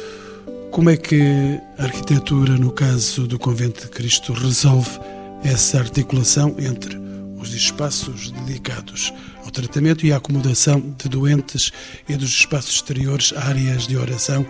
Como 0.75 0.91
é 0.91 0.97
que 0.97 1.61
a 1.79 1.85
arquitetura, 1.85 2.55
no 2.55 2.73
caso 2.73 3.29
do 3.29 3.39
Convento 3.39 3.83
de 3.83 3.91
Cristo, 3.91 4.33
resolve 4.33 4.91
essa 5.45 5.79
articulação 5.79 6.57
entre 6.59 6.99
os 7.39 7.55
espaços 7.55 8.33
dedicados 8.33 9.15
ao 9.45 9.53
tratamento 9.53 10.05
e 10.05 10.13
à 10.13 10.17
acomodação 10.17 10.81
de 10.99 11.09
doentes 11.09 11.71
e 12.09 12.17
dos 12.17 12.31
espaços 12.31 12.75
exteriores, 12.75 13.33
áreas 13.37 13.87
de 13.87 13.97
oração 13.97 14.45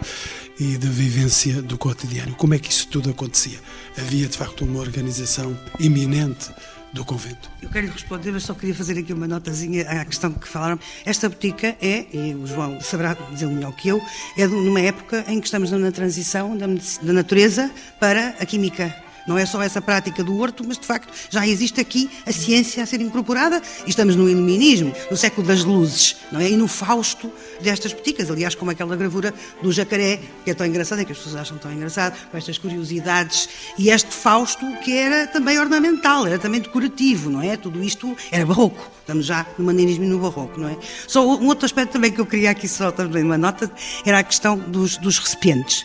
e 0.58 0.78
de 0.78 0.88
vivência 0.88 1.60
do 1.60 1.76
cotidiano? 1.76 2.34
Como 2.36 2.54
é 2.54 2.58
que 2.58 2.70
isso 2.70 2.88
tudo 2.88 3.10
acontecia? 3.10 3.58
Havia, 3.98 4.26
de 4.26 4.38
facto, 4.38 4.64
uma 4.64 4.80
organização 4.80 5.54
iminente 5.78 6.48
do 6.94 7.04
convento. 7.04 7.50
Eu 7.60 7.68
quero 7.68 7.86
lhe 7.86 7.92
responder, 7.92 8.30
mas 8.30 8.44
só 8.44 8.54
queria 8.54 8.74
fazer 8.74 8.96
aqui 8.96 9.12
uma 9.12 9.26
notazinha 9.26 9.82
à 9.82 10.04
questão 10.04 10.32
que 10.32 10.46
falaram. 10.46 10.78
Esta 11.04 11.28
botica 11.28 11.76
é, 11.82 12.06
e 12.12 12.34
o 12.34 12.46
João 12.46 12.80
saberá 12.80 13.14
dizer 13.32 13.46
melhor 13.48 13.72
que 13.72 13.88
eu, 13.88 14.00
é 14.38 14.46
numa 14.46 14.80
época 14.80 15.24
em 15.26 15.40
que 15.40 15.46
estamos 15.46 15.72
na 15.72 15.90
transição 15.90 16.56
da 16.56 17.12
natureza 17.12 17.68
para 17.98 18.28
a 18.38 18.46
química 18.46 19.03
não 19.26 19.38
é 19.38 19.46
só 19.46 19.62
essa 19.62 19.80
prática 19.80 20.22
do 20.22 20.38
horto, 20.38 20.64
mas 20.66 20.78
de 20.78 20.86
facto 20.86 21.12
já 21.30 21.46
existe 21.46 21.80
aqui 21.80 22.10
a 22.26 22.32
ciência 22.32 22.82
a 22.82 22.86
ser 22.86 23.00
incorporada 23.00 23.60
e 23.86 23.90
estamos 23.90 24.16
no 24.16 24.28
iluminismo, 24.28 24.92
no 25.10 25.16
século 25.16 25.46
das 25.46 25.64
luzes, 25.64 26.16
não 26.30 26.40
é? 26.40 26.50
E 26.50 26.56
no 26.56 26.68
Fausto 26.68 27.30
destas 27.60 27.92
boticas, 27.92 28.30
aliás, 28.30 28.54
como 28.54 28.70
aquela 28.70 28.96
gravura 28.96 29.32
do 29.62 29.72
jacaré, 29.72 30.20
que 30.44 30.50
é 30.50 30.54
tão 30.54 30.66
engraçada, 30.66 31.02
é 31.02 31.04
que 31.04 31.12
as 31.12 31.18
pessoas 31.18 31.36
acham 31.36 31.58
tão 31.58 31.72
engraçado, 31.72 32.16
com 32.30 32.36
estas 32.36 32.58
curiosidades, 32.58 33.48
e 33.78 33.90
este 33.90 34.12
Fausto 34.12 34.66
que 34.84 34.96
era 34.96 35.26
também 35.26 35.58
ornamental, 35.58 36.26
era 36.26 36.38
também 36.38 36.60
decorativo, 36.60 37.30
não 37.30 37.42
é? 37.42 37.56
Tudo 37.56 37.82
isto 37.82 38.16
era 38.30 38.44
barroco. 38.44 38.90
Estamos 39.00 39.26
já 39.26 39.46
no 39.58 39.64
maneirismo 39.64 40.04
e 40.04 40.08
no 40.08 40.18
barroco, 40.18 40.58
não 40.58 40.68
é? 40.68 40.76
Só 41.06 41.26
um 41.26 41.46
outro 41.46 41.66
aspecto 41.66 41.92
também 41.92 42.10
que 42.10 42.20
eu 42.20 42.26
queria 42.26 42.50
aqui 42.50 42.66
só 42.66 42.90
também 42.90 43.22
uma 43.22 43.38
nota 43.38 43.70
era 44.04 44.18
a 44.18 44.22
questão 44.22 44.58
dos, 44.58 44.96
dos 44.96 45.18
recipientes. 45.18 45.84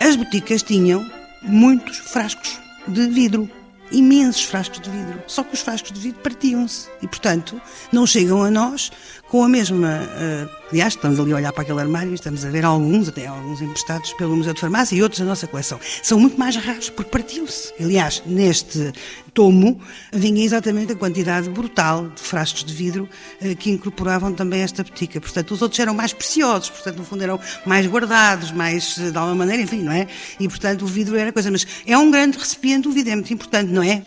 As 0.00 0.16
boticas 0.16 0.62
tinham 0.62 1.04
muitos 1.44 1.98
frascos 1.98 2.58
de 2.86 3.06
vidro. 3.08 3.50
Imensos 3.92 4.44
frascos 4.44 4.80
de 4.80 4.90
vidro. 4.90 5.22
Só 5.26 5.44
que 5.44 5.54
os 5.54 5.60
frascos 5.60 5.92
de 5.92 6.00
vidro 6.00 6.20
partiam-se. 6.20 6.88
E, 7.02 7.06
portanto, 7.06 7.60
não 7.92 8.06
chegam 8.06 8.42
a 8.42 8.50
nós 8.50 8.90
com 9.34 9.42
a 9.42 9.48
mesma. 9.48 9.88
Uh, 9.88 10.48
aliás, 10.70 10.94
estamos 10.94 11.18
ali 11.18 11.32
a 11.32 11.34
olhar 11.34 11.52
para 11.52 11.62
aquele 11.62 11.80
armário 11.80 12.12
e 12.12 12.14
estamos 12.14 12.44
a 12.44 12.50
ver 12.50 12.64
alguns, 12.64 13.08
até 13.08 13.26
alguns 13.26 13.60
emprestados 13.60 14.12
pelo 14.12 14.36
Museu 14.36 14.54
de 14.54 14.60
Farmácia 14.60 14.94
e 14.94 15.02
outros 15.02 15.18
da 15.18 15.26
nossa 15.26 15.48
coleção. 15.48 15.80
São 16.04 16.20
muito 16.20 16.38
mais 16.38 16.54
raros 16.54 16.88
porque 16.88 17.10
partiam-se. 17.10 17.72
Aliás, 17.80 18.22
neste 18.24 18.92
tomo 19.34 19.80
vinha 20.12 20.44
exatamente 20.44 20.92
a 20.92 20.94
quantidade 20.94 21.50
brutal 21.50 22.10
de 22.10 22.20
frascos 22.22 22.62
de 22.62 22.72
vidro 22.72 23.08
uh, 23.42 23.56
que 23.56 23.72
incorporavam 23.72 24.32
também 24.32 24.60
esta 24.60 24.84
botica. 24.84 25.20
Portanto, 25.20 25.50
os 25.50 25.60
outros 25.60 25.80
eram 25.80 25.94
mais 25.94 26.12
preciosos, 26.12 26.70
portanto, 26.70 26.98
no 26.98 27.04
fundo 27.04 27.24
eram 27.24 27.40
mais 27.66 27.88
guardados, 27.88 28.52
mais 28.52 28.96
uh, 28.98 29.10
de 29.10 29.18
alguma 29.18 29.34
maneira, 29.34 29.64
enfim, 29.64 29.82
não 29.82 29.90
é? 29.90 30.06
E, 30.38 30.48
portanto, 30.48 30.82
o 30.82 30.86
vidro 30.86 31.16
era 31.16 31.32
coisa. 31.32 31.50
Mas 31.50 31.66
é 31.84 31.98
um 31.98 32.08
grande 32.08 32.38
recipiente, 32.38 32.86
o 32.86 32.92
vidro 32.92 33.10
é 33.10 33.16
muito 33.16 33.34
importante, 33.34 33.72
não 33.72 33.82
é? 33.82 34.04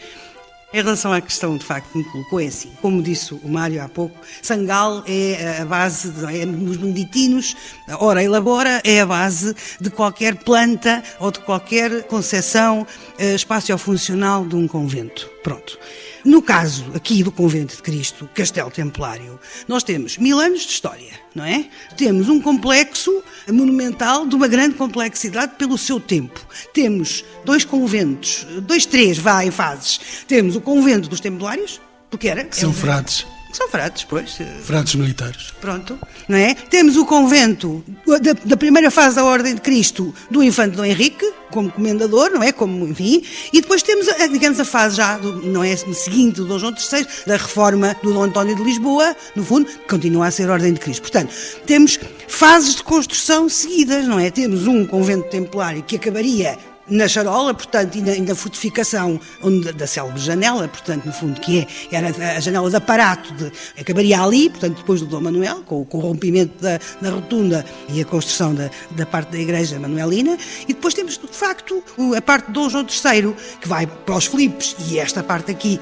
Em 0.73 0.83
relação 0.83 1.13
à 1.13 1.21
questão, 1.21 1.55
de 1.55 1.63
facto, 1.63 1.89
que 1.91 1.97
me 1.97 2.03
colocou, 2.03 2.41
é 2.41 2.47
assim, 2.47 2.69
como 2.81 3.01
disse 3.01 3.33
o 3.33 3.47
Mário 3.47 3.81
há 3.81 3.87
pouco, 3.87 4.19
Sangal 4.41 5.01
é 5.07 5.61
a 5.61 5.65
base, 5.65 6.11
de, 6.11 6.25
é, 6.25 6.45
os 6.45 6.75
beneditinos, 6.75 7.55
ora, 7.99 8.21
elabora, 8.21 8.81
é 8.83 8.99
a 8.99 9.05
base 9.05 9.55
de 9.79 9.89
qualquer 9.89 10.35
planta 10.35 11.01
ou 11.21 11.31
de 11.31 11.39
qualquer 11.39 12.03
concepção 12.03 12.85
eh, 13.17 13.33
espaço-funcional 13.33 14.45
de 14.45 14.57
um 14.57 14.67
convento. 14.67 15.29
Pronto. 15.41 15.79
No 16.27 16.41
caso 16.41 16.83
aqui 16.93 17.23
do 17.23 17.31
Convento 17.31 17.77
de 17.77 17.81
Cristo, 17.81 18.29
Castelo 18.35 18.69
Templário, 18.69 19.39
nós 19.65 19.81
temos 19.81 20.17
mil 20.17 20.37
anos 20.37 20.63
de 20.63 20.73
história, 20.73 21.13
não 21.33 21.45
é? 21.45 21.69
Temos 21.95 22.27
um 22.27 22.41
complexo 22.41 23.23
monumental 23.47 24.27
de 24.27 24.35
uma 24.35 24.45
grande 24.45 24.75
complexidade 24.75 25.55
pelo 25.55 25.77
seu 25.77 26.01
tempo. 26.01 26.45
Temos 26.73 27.23
dois 27.45 27.63
conventos, 27.63 28.45
dois, 28.63 28.85
três, 28.85 29.17
vá 29.17 29.45
em 29.45 29.51
fases. 29.51 30.01
Temos 30.27 30.57
o 30.57 30.59
Convento 30.59 31.07
dos 31.07 31.21
Templários, 31.21 31.79
porque 32.09 32.27
era. 32.27 32.45
São 32.51 32.73
frades. 32.73 33.25
São 33.51 33.69
fratos, 33.69 34.03
pois. 34.03 34.37
Fratos 34.61 34.95
militares. 34.95 35.53
Pronto, 35.61 35.97
não 36.27 36.37
é? 36.37 36.53
Temos 36.53 36.97
o 36.97 37.05
convento 37.05 37.83
da, 38.05 38.33
da, 38.33 38.57
primeira 38.57 38.91
fase 38.91 39.15
da 39.15 39.23
Ordem 39.23 39.55
de 39.55 39.61
Cristo 39.61 40.13
do 40.29 40.43
Infante 40.43 40.75
Dom 40.75 40.85
Henrique, 40.85 41.25
como 41.49 41.71
comendador, 41.71 42.29
não 42.31 42.43
é? 42.43 42.51
Como, 42.51 42.87
enfim. 42.87 43.23
E 43.53 43.61
depois 43.61 43.81
temos, 43.81 44.07
a, 44.09 44.27
digamos, 44.27 44.59
a 44.59 44.65
fase 44.65 44.97
já, 44.97 45.17
do, 45.17 45.41
não 45.47 45.63
é? 45.63 45.75
Seguinte 45.75 46.35
do 46.35 46.45
Dom 46.45 46.59
João 46.59 46.73
III, 46.73 47.07
da 47.25 47.37
reforma 47.37 47.95
do 48.03 48.13
Dom 48.13 48.23
António 48.23 48.55
de 48.55 48.63
Lisboa, 48.63 49.15
no 49.35 49.43
fundo, 49.43 49.65
que 49.65 49.87
continua 49.87 50.27
a 50.27 50.31
ser 50.31 50.49
a 50.49 50.53
Ordem 50.53 50.73
de 50.73 50.79
Cristo. 50.79 51.01
Portanto, 51.01 51.33
temos 51.65 51.99
fases 52.27 52.75
de 52.75 52.83
construção 52.83 53.47
seguidas, 53.47 54.05
não 54.05 54.19
é? 54.19 54.29
Temos 54.29 54.67
um 54.67 54.85
convento 54.85 55.29
templário 55.29 55.83
que 55.83 55.95
acabaria 55.95 56.57
na 56.89 57.07
charola, 57.07 57.53
portanto, 57.53 57.95
e 57.95 58.01
na, 58.01 58.15
e 58.15 58.21
na 58.21 58.35
fortificação 58.35 59.19
onde, 59.41 59.71
da 59.73 59.87
célebre 59.87 60.19
janela, 60.19 60.67
portanto, 60.67 61.05
no 61.05 61.13
fundo, 61.13 61.39
que 61.39 61.59
é, 61.59 61.95
era 61.95 62.35
a 62.35 62.39
janela 62.39 62.69
de 62.69 62.75
aparato, 62.75 63.33
de, 63.33 63.51
acabaria 63.79 64.21
ali, 64.21 64.49
portanto, 64.49 64.77
depois 64.77 65.01
do 65.01 65.07
Dom 65.07 65.21
Manuel, 65.21 65.63
com, 65.63 65.83
com 65.85 65.97
o 65.97 66.01
rompimento 66.01 66.61
da, 66.61 66.79
da, 67.01 67.09
rotunda 67.09 67.65
e 67.89 68.01
a 68.01 68.05
construção 68.05 68.53
da, 68.53 68.69
da 68.91 69.05
parte 69.05 69.31
da 69.31 69.39
igreja 69.39 69.79
manuelina, 69.79 70.37
e 70.63 70.73
depois 70.73 70.93
temos, 70.93 71.17
de 71.17 71.27
facto, 71.27 71.83
a 72.15 72.21
parte 72.21 72.47
de 72.47 72.53
Dom 72.53 72.69
João 72.69 72.85
III, 72.85 73.35
que 73.61 73.67
vai 73.67 73.87
para 73.87 74.15
os 74.15 74.25
Filipes, 74.25 74.75
e 74.89 74.99
esta 74.99 75.23
parte 75.23 75.51
aqui 75.51 75.79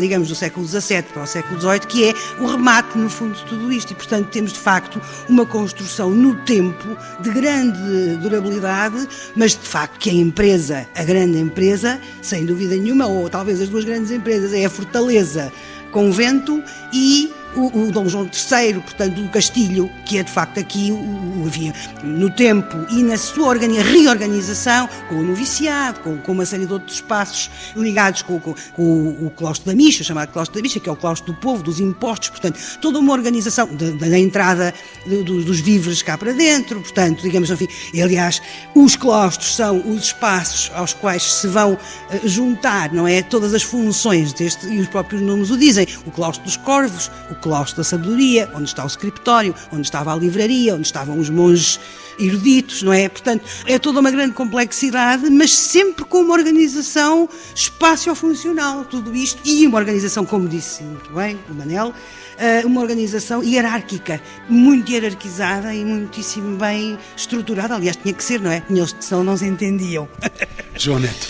digamos, 0.00 0.28
do 0.28 0.34
século 0.34 0.66
XVII 0.66 1.02
para 1.02 1.22
o 1.22 1.26
século 1.26 1.60
XVIII, 1.60 1.80
que 1.80 2.08
é 2.08 2.14
o 2.40 2.46
remate, 2.46 2.96
no 2.96 3.10
fundo, 3.10 3.34
de 3.34 3.44
tudo 3.44 3.72
isto. 3.72 3.92
E, 3.92 3.94
portanto, 3.94 4.28
temos, 4.28 4.52
de 4.52 4.58
facto, 4.58 5.00
uma 5.28 5.44
construção 5.44 6.10
no 6.10 6.34
tempo 6.44 6.96
de 7.20 7.30
grande 7.30 8.16
durabilidade, 8.16 9.08
mas, 9.34 9.52
de 9.52 9.66
facto, 9.66 9.98
que 9.98 10.10
a 10.10 10.12
empresa, 10.12 10.86
a 10.94 11.04
grande 11.04 11.38
empresa, 11.38 12.00
sem 12.22 12.44
dúvida 12.44 12.76
nenhuma, 12.76 13.06
ou 13.06 13.28
talvez 13.28 13.60
as 13.60 13.68
duas 13.68 13.84
grandes 13.84 14.10
empresas, 14.10 14.52
é 14.52 14.64
a 14.64 14.70
Fortaleza 14.70 15.52
Convento 15.90 16.62
e 16.92 17.32
o, 17.56 17.86
o 17.86 17.92
Dom 17.92 18.08
João 18.08 18.24
III, 18.24 18.74
portanto, 18.74 19.20
o 19.20 19.28
Castilho, 19.28 19.90
que 20.04 20.18
é 20.18 20.22
de 20.22 20.30
facto 20.30 20.58
aqui 20.58 20.90
o, 20.90 20.96
o 20.96 21.44
havia 21.46 21.72
no 22.02 22.30
tempo 22.30 22.86
e 22.90 23.02
na 23.02 23.16
sua 23.16 23.54
reorganização, 23.54 24.88
com 25.08 25.16
o 25.16 25.22
noviciado, 25.22 26.00
com, 26.00 26.18
com, 26.18 26.32
uma 26.32 26.46
série 26.46 26.66
de 26.66 26.72
outros 26.72 26.96
espaços 26.96 27.50
ligados 27.76 28.22
com, 28.22 28.40
com, 28.40 28.54
com 28.74 29.08
o, 29.26 29.30
claustro 29.30 29.66
da 29.66 29.76
Micha, 29.76 30.02
chamado 30.02 30.32
claustro 30.32 30.56
da 30.56 30.62
Micha, 30.62 30.80
que 30.80 30.88
é 30.88 30.92
o 30.92 30.96
claustro 30.96 31.32
do 31.32 31.38
povo, 31.38 31.62
dos 31.62 31.80
impostos, 31.80 32.30
portanto, 32.30 32.58
toda 32.80 32.98
uma 32.98 33.12
organização 33.12 33.68
da, 33.74 33.90
da 34.08 34.18
entrada 34.18 34.74
de, 35.06 35.22
dos, 35.22 35.44
dos 35.44 35.60
víveres 35.60 36.02
cá 36.02 36.18
para 36.18 36.32
dentro, 36.32 36.80
portanto, 36.80 37.22
digamos 37.22 37.50
assim, 37.50 37.68
aliás, 38.00 38.40
os 38.74 38.96
claustros 38.96 39.54
são 39.54 39.78
os 39.90 40.04
espaços 40.04 40.70
aos 40.74 40.92
quais 40.92 41.22
se 41.22 41.46
vão 41.46 41.74
uh, 41.74 42.28
juntar, 42.28 42.92
não 42.92 43.06
é, 43.06 43.22
todas 43.22 43.54
as 43.54 43.62
funções 43.62 44.32
deste, 44.32 44.66
e 44.66 44.80
os 44.80 44.88
próprios 44.88 45.22
nomes 45.22 45.50
o 45.50 45.56
dizem, 45.56 45.86
o 46.06 46.10
claustro 46.10 46.44
dos 46.44 46.56
corvos, 46.56 47.10
o 47.30 47.34
claustro 47.44 47.76
da 47.76 47.84
sabedoria, 47.84 48.50
onde 48.54 48.64
está 48.64 48.82
o 48.82 48.86
escritório, 48.86 49.54
onde 49.70 49.82
estava 49.82 50.14
a 50.14 50.16
livraria, 50.16 50.74
onde 50.74 50.86
estavam 50.86 51.18
os 51.18 51.28
monges 51.28 51.78
eruditos, 52.18 52.82
não 52.82 52.90
é? 52.90 53.06
Portanto, 53.06 53.44
é 53.66 53.78
toda 53.78 54.00
uma 54.00 54.10
grande 54.10 54.32
complexidade, 54.32 55.28
mas 55.28 55.54
sempre 55.54 56.06
com 56.06 56.22
uma 56.22 56.32
organização 56.32 57.28
espaço-funcional, 57.54 58.86
tudo 58.86 59.14
isto, 59.14 59.42
e 59.44 59.66
uma 59.66 59.76
organização, 59.76 60.24
como 60.24 60.48
disse 60.48 60.82
muito 60.82 61.12
bem 61.12 61.38
o 61.50 61.54
Manel, 61.54 61.92
eh, 62.38 62.62
uma 62.64 62.80
organização 62.80 63.44
hierárquica, 63.44 64.22
muito 64.48 64.90
hierarquizada 64.90 65.74
e 65.74 65.84
muitíssimo 65.84 66.56
bem 66.56 66.98
estruturada. 67.14 67.74
Aliás, 67.74 67.96
tinha 67.96 68.14
que 68.14 68.24
ser, 68.24 68.40
não 68.40 68.50
é? 68.50 68.62
Eles 68.70 68.96
senão 69.00 69.22
não 69.22 69.36
se 69.36 69.44
entendiam. 69.44 70.08
João 70.78 70.98
Neto. 70.98 71.28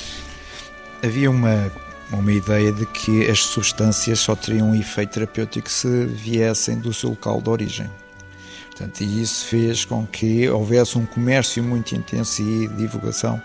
Havia 1.02 1.28
uma 1.28 1.70
uma 2.14 2.32
ideia 2.32 2.72
de 2.72 2.86
que 2.86 3.28
as 3.30 3.40
substâncias 3.40 4.20
só 4.20 4.34
teriam 4.34 4.70
um 4.70 4.74
efeito 4.74 5.12
terapêutico 5.12 5.70
se 5.70 6.06
viessem 6.06 6.78
do 6.78 6.92
seu 6.92 7.10
local 7.10 7.40
de 7.40 7.50
origem. 7.50 7.90
Portanto, 8.70 9.02
e 9.02 9.22
isso 9.22 9.46
fez 9.46 9.84
com 9.84 10.04
que 10.04 10.48
houvesse 10.48 10.98
um 10.98 11.06
comércio 11.06 11.62
muito 11.62 11.94
intenso 11.94 12.42
e 12.42 12.66
divulgação 12.68 13.40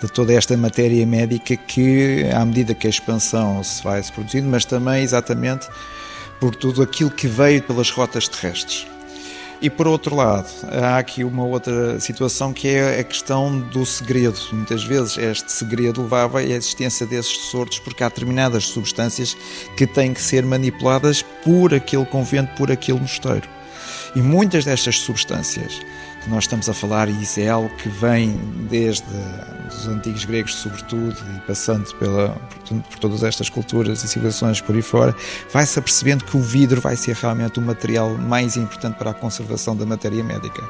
de 0.00 0.06
toda 0.06 0.32
esta 0.32 0.56
matéria 0.56 1.04
médica 1.04 1.56
que, 1.56 2.24
à 2.32 2.44
medida 2.44 2.74
que 2.74 2.86
a 2.86 2.90
expansão 2.90 3.62
se 3.64 3.82
vai 3.82 4.00
se 4.02 4.12
produzindo, 4.12 4.48
mas 4.48 4.64
também 4.64 5.02
exatamente 5.02 5.68
por 6.38 6.54
tudo 6.54 6.82
aquilo 6.82 7.10
que 7.10 7.26
veio 7.26 7.60
pelas 7.62 7.90
rotas 7.90 8.28
terrestres. 8.28 8.86
E 9.60 9.68
por 9.68 9.88
outro 9.88 10.14
lado, 10.14 10.46
há 10.70 10.98
aqui 10.98 11.24
uma 11.24 11.44
outra 11.44 11.98
situação 11.98 12.52
que 12.52 12.68
é 12.68 13.00
a 13.00 13.04
questão 13.04 13.58
do 13.58 13.84
segredo. 13.84 14.38
Muitas 14.52 14.84
vezes 14.84 15.18
este 15.18 15.50
segredo 15.50 16.02
levava 16.02 16.38
à 16.38 16.44
existência 16.44 17.04
desses 17.04 17.36
sortos 17.50 17.80
porque 17.80 18.04
há 18.04 18.08
determinadas 18.08 18.66
substâncias 18.66 19.36
que 19.76 19.84
têm 19.84 20.14
que 20.14 20.22
ser 20.22 20.46
manipuladas 20.46 21.22
por 21.44 21.74
aquele 21.74 22.06
convento, 22.06 22.54
por 22.54 22.70
aquele 22.70 23.00
mosteiro. 23.00 23.48
E 24.14 24.20
muitas 24.20 24.64
destas 24.64 25.00
substâncias 25.00 25.80
nós 26.28 26.44
estamos 26.44 26.68
a 26.68 26.74
falar, 26.74 27.08
e 27.08 27.22
isso 27.22 27.40
é 27.40 27.48
algo 27.48 27.68
que 27.76 27.88
vem 27.88 28.38
desde 28.68 29.04
os 29.68 29.86
antigos 29.86 30.24
gregos, 30.24 30.54
sobretudo, 30.54 31.16
e 31.36 31.40
passando 31.46 31.92
pela, 31.96 32.30
por, 32.68 32.80
por 32.82 32.98
todas 32.98 33.22
estas 33.22 33.48
culturas 33.48 34.02
e 34.02 34.08
civilizações 34.08 34.60
por 34.60 34.74
aí 34.74 34.82
fora, 34.82 35.14
vai-se 35.52 35.78
apercebendo 35.78 36.24
que 36.24 36.36
o 36.36 36.40
vidro 36.40 36.80
vai 36.80 36.96
ser 36.96 37.14
realmente 37.16 37.58
o 37.58 37.62
material 37.62 38.10
mais 38.16 38.56
importante 38.56 38.96
para 38.96 39.10
a 39.10 39.14
conservação 39.14 39.76
da 39.76 39.84
matéria 39.84 40.22
médica. 40.22 40.62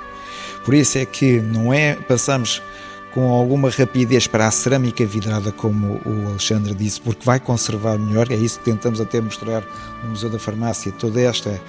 Por 0.64 0.74
isso 0.74 0.98
é 0.98 1.04
que 1.04 1.40
não 1.40 1.72
é, 1.72 1.94
passamos 1.94 2.62
com 3.12 3.32
alguma 3.32 3.70
rapidez 3.70 4.26
para 4.26 4.46
a 4.46 4.50
cerâmica 4.50 5.04
vidrada, 5.04 5.50
como 5.50 6.00
o 6.04 6.28
Alexandre 6.28 6.74
disse, 6.74 7.00
porque 7.00 7.24
vai 7.24 7.40
conservar 7.40 7.98
melhor. 7.98 8.30
É 8.30 8.36
isso 8.36 8.58
que 8.58 8.66
tentamos 8.66 9.00
até 9.00 9.20
mostrar 9.20 9.64
no 10.02 10.10
Museu 10.10 10.28
da 10.28 10.38
Farmácia, 10.38 10.92
toda 10.92 11.20
esta 11.20 11.60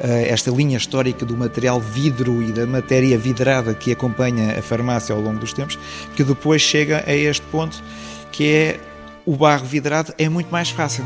esta 0.00 0.50
linha 0.50 0.76
histórica 0.76 1.24
do 1.24 1.36
material 1.36 1.80
vidro 1.80 2.42
e 2.42 2.52
da 2.52 2.66
matéria 2.66 3.18
vidrada 3.18 3.74
que 3.74 3.92
acompanha 3.92 4.58
a 4.58 4.62
farmácia 4.62 5.14
ao 5.14 5.20
longo 5.20 5.38
dos 5.38 5.52
tempos, 5.52 5.78
que 6.14 6.22
depois 6.22 6.62
chega 6.62 7.04
a 7.06 7.14
este 7.14 7.44
ponto 7.46 7.82
que 8.30 8.52
é 8.52 8.80
o 9.26 9.36
barro 9.36 9.66
vidrado 9.66 10.14
é 10.16 10.28
muito 10.28 10.50
mais 10.50 10.70
fácil. 10.70 11.04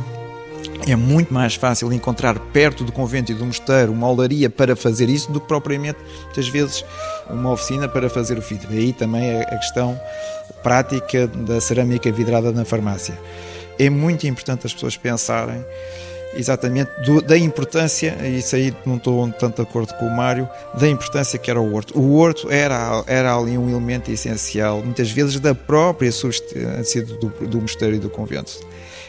É 0.87 0.94
muito 0.94 1.33
mais 1.33 1.55
fácil 1.55 1.92
encontrar 1.92 2.38
perto 2.38 2.85
do 2.85 2.92
convento 2.92 3.33
e 3.33 3.35
do 3.35 3.44
mosteiro 3.44 3.92
uma 3.92 4.09
olaria 4.09 4.50
para 4.50 4.76
fazer 4.76 5.09
isso 5.09 5.31
do 5.33 5.40
que 5.40 5.48
propriamente, 5.48 5.98
muitas 6.24 6.48
vezes, 6.48 6.85
uma 7.28 7.50
oficina 7.50 7.88
para 7.88 8.09
fazer 8.09 8.38
o 8.38 8.40
vidro. 8.40 8.68
Aí 8.70 8.92
também 8.92 9.24
é 9.24 9.42
a 9.42 9.59
questão 9.59 9.98
prática 10.62 11.26
da 11.26 11.61
cerâmica 11.61 12.11
vidrada 12.12 12.52
na 12.52 12.64
farmácia. 12.64 13.18
É 13.78 13.90
muito 13.90 14.26
importante 14.26 14.66
as 14.66 14.72
pessoas 14.72 14.96
pensarem 14.96 15.64
exatamente 16.35 16.90
do, 17.05 17.21
da 17.21 17.37
importância, 17.37 18.16
e 18.23 18.38
isso 18.38 18.57
aí 18.57 18.75
não 18.85 18.97
estou 18.97 19.31
tanto 19.33 19.57
de 19.57 19.68
acordo 19.68 19.95
com 19.95 20.07
o 20.07 20.11
Mário, 20.11 20.49
da 20.75 20.88
importância 20.88 21.38
que 21.38 21.51
era 21.51 21.61
o 21.61 21.75
horto. 21.75 21.99
O 21.99 22.16
horto 22.16 22.51
era, 22.51 23.03
era 23.07 23.37
ali 23.37 23.57
um 23.59 23.68
elemento 23.68 24.11
essencial, 24.11 24.83
muitas 24.83 25.11
vezes 25.11 25.38
da 25.40 25.55
própria 25.55 26.11
substância 26.11 27.03
do, 27.03 27.29
do 27.29 27.61
mosteiro 27.61 27.97
e 27.97 27.99
do 27.99 28.11
convento. 28.11 28.61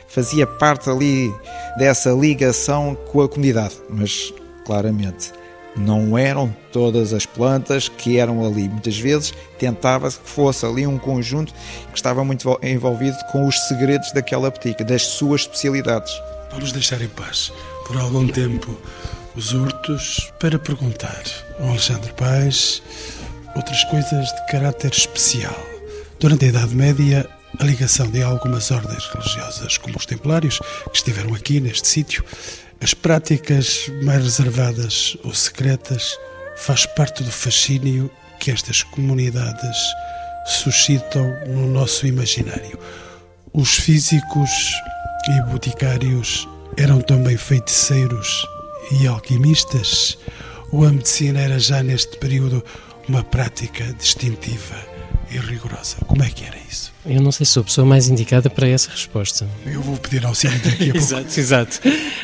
Fazia 0.08 0.46
parte 0.46 0.90
ali 0.90 1.34
dessa 1.78 2.12
ligação 2.12 2.96
com 3.12 3.22
a 3.22 3.30
comunidade, 3.30 3.76
mas 3.90 4.34
claramente 4.66 5.32
não 5.76 6.16
eram 6.18 6.56
todas 6.72 7.14
as 7.14 7.26
plantas 7.26 7.90
que 7.90 8.20
eram 8.20 8.46
ali. 8.46 8.70
Muitas 8.70 8.98
vezes 8.98 9.34
tentava-se 9.58 10.20
que 10.20 10.30
fosse 10.30 10.66
ali 10.66 10.86
um 10.86 10.98
conjunto 10.98 11.54
que 11.92 11.96
estava 11.98 12.24
muito 12.24 12.60
envolvido 12.62 13.18
com 13.32 13.48
os 13.48 13.56
segredos 13.68 14.12
daquela 14.12 14.50
botica, 14.50 14.84
das 14.84 15.02
suas 15.02 15.42
especialidades. 15.42 16.14
Vamos 16.54 16.72
deixar 16.72 17.02
em 17.02 17.08
paz 17.10 17.52
por 17.88 17.98
algum 17.98 18.28
tempo 18.28 18.80
os 19.36 19.54
hurtos 19.54 20.32
para 20.39 20.60
perguntar 20.60 21.24
ao 21.60 21.70
Alexandre 21.70 22.13
Paz 22.13 22.84
outras 23.56 23.84
coisas 23.86 24.28
de 24.28 24.52
caráter 24.52 24.92
especial. 24.92 25.58
Durante 26.20 26.46
a 26.46 26.50
Idade 26.50 26.76
Média, 26.76 27.28
a 27.60 27.63
ligação 27.63 28.08
de 28.12 28.22
algumas 28.22 28.70
ordens 28.70 29.04
religiosas, 29.08 29.80
como 29.80 29.98
os 29.98 30.06
Templários, 30.06 30.60
que 30.92 30.98
estiveram 30.98 31.34
aqui 31.34 31.60
neste 31.60 31.88
sítio, 31.88 32.24
as 32.80 32.94
práticas 32.94 33.89
mais 34.04 34.24
reservadas 34.24 35.18
ou 35.24 35.34
secretas, 35.34 36.16
faz 36.56 36.86
parte 36.86 37.24
do 37.24 37.32
fascínio 37.32 38.12
que 38.39 38.52
estas 38.52 38.84
comunidades 38.84 39.78
suscitam 40.46 41.34
no 41.48 41.68
nosso 41.68 42.06
imaginário. 42.06 42.78
Os 43.52 43.74
físicos 43.74 44.52
e 45.30 45.42
boticários 45.52 46.48
eram 46.78 47.00
também 47.02 47.38
feiticeiros 47.38 48.46
e 49.00 49.08
alquimistas? 49.08 50.18
Ou 50.72 50.86
a 50.86 50.92
medicina 50.92 51.40
era 51.40 51.60
já 51.60 51.84
neste 51.84 52.18
período 52.18 52.64
uma 53.08 53.24
prática 53.24 53.94
distintiva 53.94 54.76
e 55.30 55.38
rigorosa? 55.38 55.98
Como 56.08 56.24
é 56.24 56.30
que 56.30 56.44
era 56.46 56.58
isso? 56.70 56.92
Eu 57.06 57.22
não 57.22 57.32
sei 57.32 57.46
se 57.46 57.54
sou 57.54 57.62
a 57.62 57.64
pessoa 57.66 57.86
mais 57.86 58.08
indicada 58.08 58.50
para 58.50 58.68
essa 58.68 58.90
resposta. 58.90 59.48
Eu 59.66 59.82
vou 59.82 59.98
pedir 59.98 60.26
ao 60.26 60.34
daqui 60.64 60.90
a 60.90 60.94
pouco. 60.94 60.98
exato, 60.98 61.40
exato. 61.40 61.80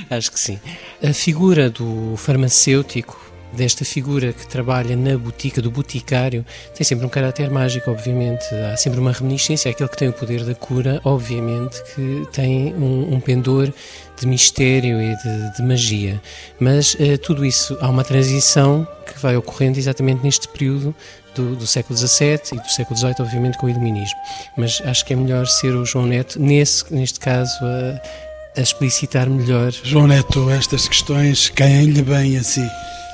Acho 0.10 0.32
que 0.32 0.40
sim. 0.40 0.60
A 1.04 1.14
figura 1.14 1.70
do 1.70 2.16
farmacêutico 2.18 3.29
desta 3.54 3.84
figura 3.84 4.32
que 4.34 4.48
trabalha 4.48 4.96
na 4.96 5.18
botica, 5.18 5.62
do 5.62 5.72
boticário, 5.72 6.46
tem 6.76 6.86
sempre 6.86 7.06
um 7.06 7.10
caráter 7.10 7.50
mágico, 7.50 7.90
obviamente. 7.92 8.44
Há 8.72 8.78
sempre 8.78 9.00
uma 9.00 9.12
reminiscência. 9.12 9.72
Aquele 9.72 9.90
que 9.90 9.98
tem 9.98 10.10
o 10.10 10.14
poder 10.14 10.44
da 10.44 10.56
cura, 10.56 11.02
obviamente, 11.04 11.82
que 11.94 12.28
tem 12.32 12.74
um, 12.76 13.16
um 13.16 13.20
pendor 13.20 13.72
de 14.20 14.28
mistério 14.28 15.02
e 15.02 15.16
de, 15.16 15.56
de 15.56 15.64
magia. 15.64 16.22
Mas 16.60 16.94
uh, 16.96 17.18
tudo 17.22 17.46
isso, 17.46 17.78
há 17.82 17.90
uma 17.90 18.04
transição 18.04 18.88
que 19.06 19.20
vai 19.20 19.36
ocorrendo 19.36 19.80
exatamente 19.80 20.24
neste 20.24 20.48
período 20.48 20.94
do, 21.34 21.56
do, 21.56 21.66
século 21.66 21.98
XVII 21.98 22.40
e 22.54 22.56
do 22.56 22.70
século 22.70 22.98
XVIII, 22.98 23.16
obviamente, 23.20 23.58
com 23.58 23.68
o 23.68 23.70
Iluminismo. 23.70 24.18
Mas 24.58 24.82
acho 24.86 25.06
que 25.06 25.14
é 25.14 25.16
melhor 25.16 25.48
ser 25.48 25.74
o 25.76 25.86
João 25.86 26.06
Neto, 26.06 26.40
nesse, 26.40 26.94
neste 26.94 27.20
caso, 27.20 27.54
a, 27.64 28.60
a 28.60 28.62
explicitar 28.62 29.30
melhor. 29.30 29.72
João 29.72 30.08
Neto, 30.08 30.50
estas 30.50 30.88
questões 30.88 31.50
caem-lhe 31.50 32.02
bem 32.02 32.36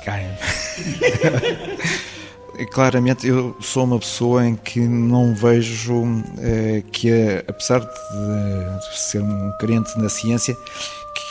assim. 0.09 0.35
Caem. 1.01 2.05
Claramente, 2.71 3.27
eu 3.27 3.55
sou 3.59 3.83
uma 3.83 3.99
pessoa 3.99 4.45
em 4.45 4.55
que 4.55 4.79
não 4.79 5.35
vejo 5.35 6.05
eh, 6.39 6.83
que, 6.91 7.11
apesar 7.47 7.79
de 7.79 8.97
ser 8.97 9.21
um 9.21 9.51
crente 9.59 9.97
na 9.99 10.09
ciência, 10.09 10.55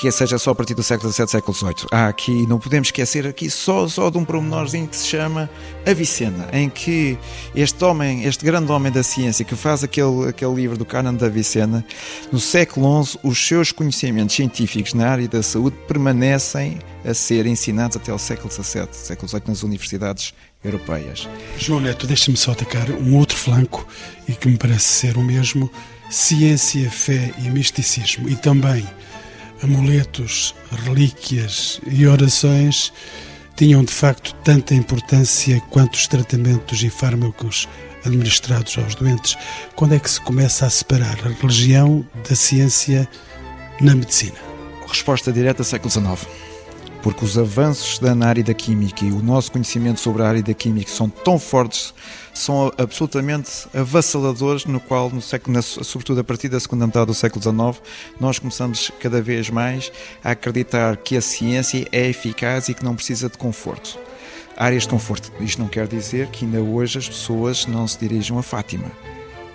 que 0.01 0.11
seja 0.11 0.39
só 0.39 0.51
a 0.51 0.55
partir 0.55 0.75
do 0.75 0.83
século 0.83 1.13
XVII, 1.13 1.29
século 1.29 1.55
XVIII. 1.55 1.87
Há 1.91 2.09
aqui, 2.09 2.47
não 2.47 2.59
podemos 2.59 2.89
esquecer 2.89 3.27
aqui 3.27 3.49
só, 3.49 3.87
só 3.89 4.11
de 4.11 4.19
um 4.19 4.25
promenorzinho 4.25 4.87
que 4.87 4.97
se 4.97 5.07
chama 5.07 5.49
Avicena, 5.87 6.49
em 6.53 6.69
que 6.69 7.19
este 7.55 7.83
homem, 7.85 8.25
este 8.25 8.45
grande 8.45 8.71
homem 8.71 8.93
da 8.93 9.03
ciência 9.03 9.45
que 9.45 9.55
faz 9.55 9.85
aquele, 9.85 10.29
aquele 10.29 10.55
livro 10.55 10.77
do 10.77 10.85
Canon 10.85 11.15
da 11.15 11.27
Avicena, 11.27 11.85
no 12.33 12.41
século 12.41 13.05
XI, 13.05 13.19
os 13.23 13.47
seus 13.47 13.73
conhecimentos 13.73 14.35
científicos 14.35 14.95
na 14.95 15.09
área 15.09 15.29
da 15.29 15.43
saúde 15.43 15.77
permanecem 15.87 16.79
a 17.05 17.15
ser 17.15 17.47
ensinados 17.47 17.97
até 17.97 18.11
ao 18.11 18.19
século 18.19 18.51
XVII, 18.51 18.89
século 18.93 19.29
XVIII 19.29 19.45
nas 19.49 19.63
universidades 19.63 20.35
europeias. 20.65 21.29
João 21.59 21.81
Neto, 21.81 22.07
deixa-me 22.07 22.37
só 22.37 22.53
atacar 22.53 22.91
um 22.91 23.17
outro 23.17 23.37
flanco 23.37 23.87
e 24.27 24.33
que 24.33 24.49
me 24.49 24.57
parece 24.57 24.87
ser 24.87 25.17
o 25.17 25.23
mesmo, 25.23 25.71
ciência, 26.11 26.91
fé 26.91 27.33
e 27.39 27.51
misticismo, 27.51 28.29
e 28.29 28.37
também 28.37 28.87
amuletos, 29.63 30.55
relíquias 30.85 31.81
e 31.87 32.07
orações 32.07 32.93
tinham 33.57 33.85
de 33.85 33.93
facto 33.93 34.35
tanta 34.43 34.75
importância 34.75 35.61
quanto 35.71 35.95
os 35.95 36.09
tratamentos 36.09 36.83
e 36.83 36.91
fármacos 36.91 37.69
administrados 38.05 38.77
aos 38.79 38.95
doentes. 38.95 39.37
Quando 39.77 39.95
é 39.95 39.99
que 39.99 40.11
se 40.11 40.21
começa 40.21 40.67
a 40.67 40.71
separar 40.71 41.19
a 41.25 41.29
religião 41.29 42.05
da 42.29 42.35
ciência 42.35 43.09
na 43.81 43.95
medicina? 43.95 44.37
Resposta 44.87 45.33
direta, 45.33 45.63
século 45.63 45.91
XIX 45.91 46.54
porque 47.05 47.23
os 47.23 47.37
avanços 47.37 47.99
da 47.99 48.17
área 48.27 48.43
da 48.43 48.55
química 48.55 49.05
e 49.05 49.13
o 49.13 49.23
nosso 49.23 49.53
conhecimento 49.53 50.01
sobre 50.01 50.23
a 50.23 50.27
área 50.27 50.43
da 50.43 50.55
química 50.55 50.91
são 50.91 51.07
tão 51.07 51.39
fortes, 51.39 51.93
são 52.33 52.73
absolutamente 52.79 53.69
avassaladores, 53.75 54.65
no 54.65 54.81
qual, 54.81 55.11
no 55.11 55.21
século, 55.21 55.63
sobretudo 55.63 56.23
a 56.23 56.25
partir 56.25 56.49
da 56.49 56.59
segunda 56.59 56.87
metade 56.87 57.05
do 57.05 57.13
século 57.13 57.43
XIX, 57.43 57.83
nós 58.19 58.39
começamos 58.39 58.91
cada 58.99 59.21
vez 59.21 59.51
mais 59.51 59.93
a 60.25 60.31
acreditar 60.31 60.97
que 60.97 61.15
a 61.15 61.21
ciência 61.21 61.87
é 61.93 62.09
eficaz 62.09 62.71
e 62.71 62.75
que 62.75 62.83
não 62.83 62.97
precisa 62.97 63.29
de 63.29 63.37
conforto. 63.37 63.99
Áreas 64.57 64.85
de 64.85 64.89
conforto. 64.89 65.31
Isto 65.41 65.61
não 65.61 65.69
quer 65.69 65.87
dizer 65.87 66.29
que 66.29 66.47
ainda 66.47 66.63
hoje 66.63 66.97
as 66.97 67.07
pessoas 67.07 67.67
não 67.67 67.87
se 67.87 67.99
dirijam 67.99 68.39
a 68.39 68.43
Fátima, 68.43 68.91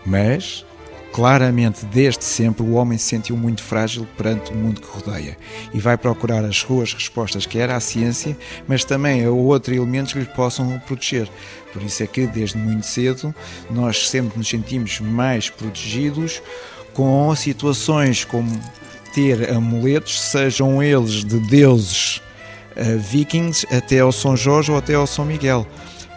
mas 0.06 0.64
Claramente, 1.12 1.86
desde 1.86 2.24
sempre, 2.24 2.64
o 2.64 2.74
homem 2.74 2.98
se 2.98 3.06
sentiu 3.06 3.36
muito 3.36 3.64
frágil 3.64 4.08
perante 4.16 4.52
o 4.52 4.56
mundo 4.56 4.80
que 4.80 4.88
rodeia 4.88 5.38
e 5.74 5.80
vai 5.80 5.98
procurar 5.98 6.46
as 6.46 6.58
suas 6.58 6.94
respostas, 6.94 7.46
que 7.46 7.58
era 7.58 7.76
a 7.76 7.80
ciência, 7.80 8.38
mas 8.68 8.86
também 8.86 9.26
a 9.26 9.32
outros 9.32 9.76
elementos 9.76 10.14
que 10.14 10.20
lhe 10.20 10.26
possam 10.26 10.80
proteger. 10.86 11.28
Por 11.74 11.82
isso 11.82 12.04
é 12.04 12.08
que, 12.08 12.28
desde 12.28 12.58
muito 12.58 12.86
cedo, 12.86 13.34
nós 13.70 14.08
sempre 14.08 14.38
nos 14.38 14.48
sentimos 14.48 15.00
mais 15.00 15.50
protegidos 15.50 16.42
com 16.94 17.36
situações 17.36 18.24
como 18.24 18.52
ter 19.14 19.50
amuletos, 19.52 20.20
sejam 20.20 20.82
eles 20.82 21.24
de 21.26 21.40
deuses 21.40 22.22
uh, 22.76 23.00
vikings 23.00 23.66
até 23.76 24.00
ao 24.00 24.12
São 24.12 24.38
Jorge 24.38 24.72
ou 24.72 24.78
até 24.78 24.94
ao 24.94 25.08
São 25.08 25.26
Miguel 25.26 25.66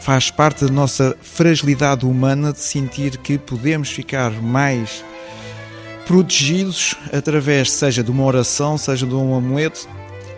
faz 0.03 0.33
parte 0.33 0.65
da 0.65 0.73
nossa 0.73 1.17
fragilidade 1.23 2.05
humana 2.05 2.53
de 2.53 2.59
sentir 2.59 3.17
que 3.19 3.39
podemos 3.39 3.89
ficar 3.89 4.33
mais 4.33 5.05
protegidos 6.09 6.97
através, 7.13 7.71
seja 7.71 8.03
de 8.03 8.11
uma 8.11 8.25
oração, 8.25 8.77
seja 8.77 9.07
de 9.07 9.15
um 9.15 9.33
amuleto, 9.33 9.89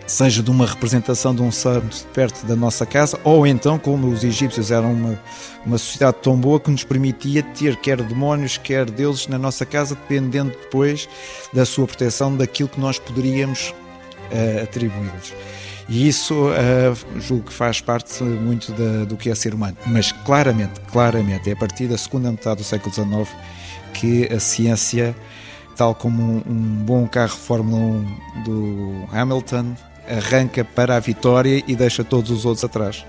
seja 0.05 0.43
de 0.43 0.51
uma 0.51 0.67
representação 0.67 1.33
de 1.33 1.41
um 1.41 1.51
santo 1.51 2.05
perto 2.13 2.45
da 2.45 2.55
nossa 2.55 2.85
casa, 2.85 3.19
ou 3.23 3.47
então, 3.47 3.79
como 3.79 4.07
os 4.07 4.23
egípcios 4.23 4.69
eram 4.69 4.93
uma, 4.93 5.19
uma 5.65 5.79
sociedade 5.79 6.17
tão 6.21 6.37
boa 6.37 6.59
que 6.59 6.69
nos 6.69 6.83
permitia 6.83 7.41
ter 7.41 7.75
quer 7.77 7.99
demónios, 8.03 8.59
quer 8.59 8.87
deuses 8.87 9.25
na 9.25 9.39
nossa 9.39 9.65
casa, 9.65 9.95
dependendo 9.95 10.51
depois 10.51 11.09
da 11.51 11.65
sua 11.65 11.87
proteção, 11.87 12.37
daquilo 12.37 12.69
que 12.69 12.79
nós 12.79 12.99
poderíamos 12.99 13.73
uh, 14.31 14.61
atribuí-los. 14.61 15.33
E 15.87 16.07
isso 16.07 16.33
uh, 16.49 17.21
julgo 17.21 17.45
que 17.45 17.53
faz 17.53 17.79
parte 17.79 18.23
muito 18.23 18.71
da, 18.71 19.05
do 19.05 19.15
que 19.15 19.29
é 19.29 19.35
ser 19.35 19.53
humano. 19.53 19.77
Mas 19.85 20.11
claramente, 20.11 20.79
claramente, 20.91 21.49
é 21.49 21.53
a 21.53 21.55
partir 21.55 21.87
da 21.87 21.97
segunda 21.97 22.31
metade 22.31 22.57
do 22.57 22.63
século 22.63 22.93
XIX 22.93 23.29
que 23.93 24.31
a 24.33 24.39
ciência, 24.39 25.15
tal 25.75 25.93
como 25.93 26.43
um, 26.47 26.83
bom 26.83 27.07
carro 27.07 27.37
Fórmula 27.37 28.03
1 28.37 28.43
do 28.43 29.07
Hamilton, 29.11 29.75
arranca 30.09 30.63
para 30.63 30.95
a 30.95 30.99
vitória 30.99 31.63
e 31.67 31.75
deixa 31.75 32.03
todos 32.03 32.31
os 32.31 32.45
outros 32.45 32.63
atrás. 32.63 33.05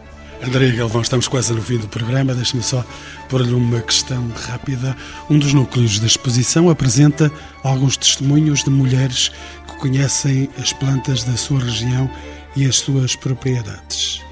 André 0.47 0.71
Galvão, 0.73 1.01
estamos 1.01 1.27
quase 1.27 1.53
no 1.55 1.63
fim 1.63 1.79
do 1.79 1.89
programa. 1.89 2.35
Deixe-me 2.35 2.63
só 2.63 2.85
pôr-lhe 3.29 3.55
uma 3.55 3.81
questão 3.81 4.31
rápida. 4.49 4.95
Um 5.31 5.39
dos 5.39 5.55
núcleos 5.55 5.99
da 5.99 6.07
exposição 6.07 6.69
apresenta 6.69 7.33
alguns 7.65 7.97
testemunhos 7.97 8.63
de 8.63 8.69
mulheres 8.69 9.33
que 9.67 9.77
conhecem 9.79 10.51
as 10.61 10.75
plantas 10.75 11.25
da 11.25 11.37
sua 11.39 11.61
região 11.61 12.09
e 12.57 12.65
as 12.65 12.77
suas 12.77 13.15
propriedades. 13.15 14.23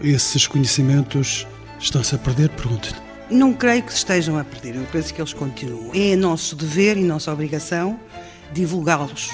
Esses 0.00 0.46
conhecimentos 0.46 1.46
estão-se 1.78 2.14
a 2.14 2.18
perder? 2.18 2.48
Pergunto-lhe. 2.50 2.96
Não 3.30 3.52
creio 3.52 3.82
que 3.82 3.92
se 3.92 3.98
estejam 3.98 4.38
a 4.38 4.44
perder, 4.44 4.76
eu 4.76 4.86
penso 4.90 5.12
que 5.12 5.20
eles 5.20 5.32
continuam. 5.32 5.90
É 5.94 6.16
nosso 6.16 6.56
dever 6.56 6.96
e 6.96 7.02
nossa 7.02 7.32
obrigação 7.32 7.98
divulgá-los 8.52 9.30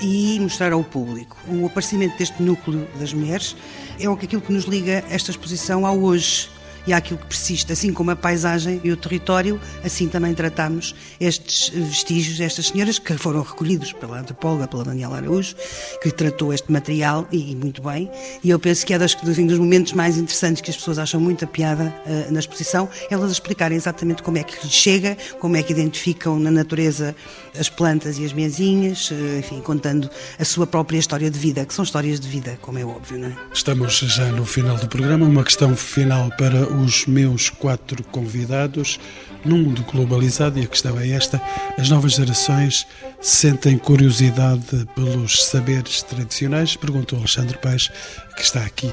e 0.00 0.38
mostrar 0.40 0.72
ao 0.72 0.82
público. 0.82 1.36
O 1.48 1.66
aparecimento 1.66 2.16
deste 2.16 2.42
núcleo 2.42 2.88
das 2.98 3.12
mulheres 3.12 3.56
é 3.98 4.06
aquilo 4.06 4.40
que 4.40 4.52
nos 4.52 4.64
liga 4.64 5.04
esta 5.10 5.30
exposição 5.30 5.84
ao 5.84 5.98
hoje 5.98 6.48
e 6.86 6.92
àquilo 6.92 7.18
que 7.18 7.26
persiste, 7.26 7.72
assim 7.72 7.92
como 7.92 8.10
a 8.10 8.16
paisagem 8.16 8.80
e 8.84 8.90
o 8.90 8.96
território, 8.96 9.60
assim 9.84 10.08
também 10.08 10.34
tratamos 10.34 10.94
estes 11.18 11.70
vestígios, 11.70 12.40
estas 12.40 12.68
senhoras 12.68 12.98
que 12.98 13.16
foram 13.16 13.42
recolhidos 13.42 13.92
pela 13.92 14.18
antropóloga, 14.20 14.68
pela 14.68 14.84
Daniela 14.84 15.16
Araújo, 15.16 15.54
que 16.02 16.10
tratou 16.10 16.52
este 16.52 16.70
material 16.70 17.26
e, 17.32 17.54
muito 17.54 17.82
bem, 17.82 18.10
e 18.42 18.50
eu 18.50 18.58
penso 18.58 18.84
que 18.84 18.94
é 18.94 18.98
das, 18.98 19.14
dos 19.14 19.58
momentos 19.58 19.92
mais 19.92 20.16
interessantes 20.16 20.60
que 20.60 20.70
as 20.70 20.76
pessoas 20.76 20.98
acham 20.98 21.20
muita 21.20 21.46
piada 21.46 21.94
uh, 22.06 22.32
na 22.32 22.40
exposição, 22.40 22.88
elas 23.10 23.32
explicarem 23.32 23.76
exatamente 23.76 24.22
como 24.22 24.38
é 24.38 24.42
que 24.42 24.54
lhes 24.62 24.72
chega, 24.72 25.16
como 25.40 25.56
é 25.56 25.62
que 25.62 25.72
identificam 25.72 26.38
na 26.38 26.50
natureza 26.50 27.14
as 27.58 27.68
plantas 27.68 28.18
e 28.18 28.24
as 28.24 28.32
mesinhas, 28.32 29.10
uh, 29.10 29.38
enfim, 29.38 29.60
contando 29.60 30.10
a 30.38 30.44
sua 30.44 30.66
própria 30.66 30.98
história 30.98 31.30
de 31.30 31.38
vida, 31.38 31.64
que 31.64 31.72
são 31.72 31.84
histórias 31.84 32.20
de 32.20 32.28
vida, 32.28 32.58
como 32.60 32.78
é 32.78 32.84
óbvio, 32.84 33.18
não 33.18 33.28
é? 33.28 33.36
Estamos 33.52 33.98
já 33.98 34.26
no 34.26 34.44
final 34.44 34.76
do 34.76 34.88
programa, 34.88 35.26
uma 35.26 35.44
questão 35.44 35.74
final 35.76 36.30
para 36.36 36.73
os 36.82 37.06
meus 37.06 37.50
quatro 37.50 38.02
convidados. 38.04 38.98
Num 39.44 39.58
mundo 39.58 39.82
globalizado, 39.82 40.58
e 40.58 40.62
a 40.62 40.66
questão 40.66 40.98
é 40.98 41.10
esta: 41.10 41.40
as 41.78 41.90
novas 41.90 42.12
gerações 42.12 42.86
sentem 43.20 43.76
curiosidade 43.76 44.88
pelos 44.94 45.44
saberes 45.44 46.02
tradicionais? 46.02 46.76
Perguntou 46.76 47.18
Alexandre 47.18 47.58
Paes, 47.58 47.90
que 48.36 48.42
está 48.42 48.64
aqui 48.64 48.92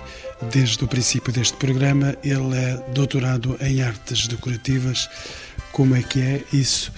desde 0.52 0.84
o 0.84 0.88
princípio 0.88 1.32
deste 1.32 1.58
programa. 1.58 2.16
Ele 2.24 2.56
é 2.56 2.76
doutorado 2.94 3.58
em 3.62 3.82
artes 3.82 4.28
decorativas. 4.28 5.10
Como 5.72 5.96
é 5.96 6.04
que 6.04 6.22
é 6.22 6.44
isso? 6.52 6.92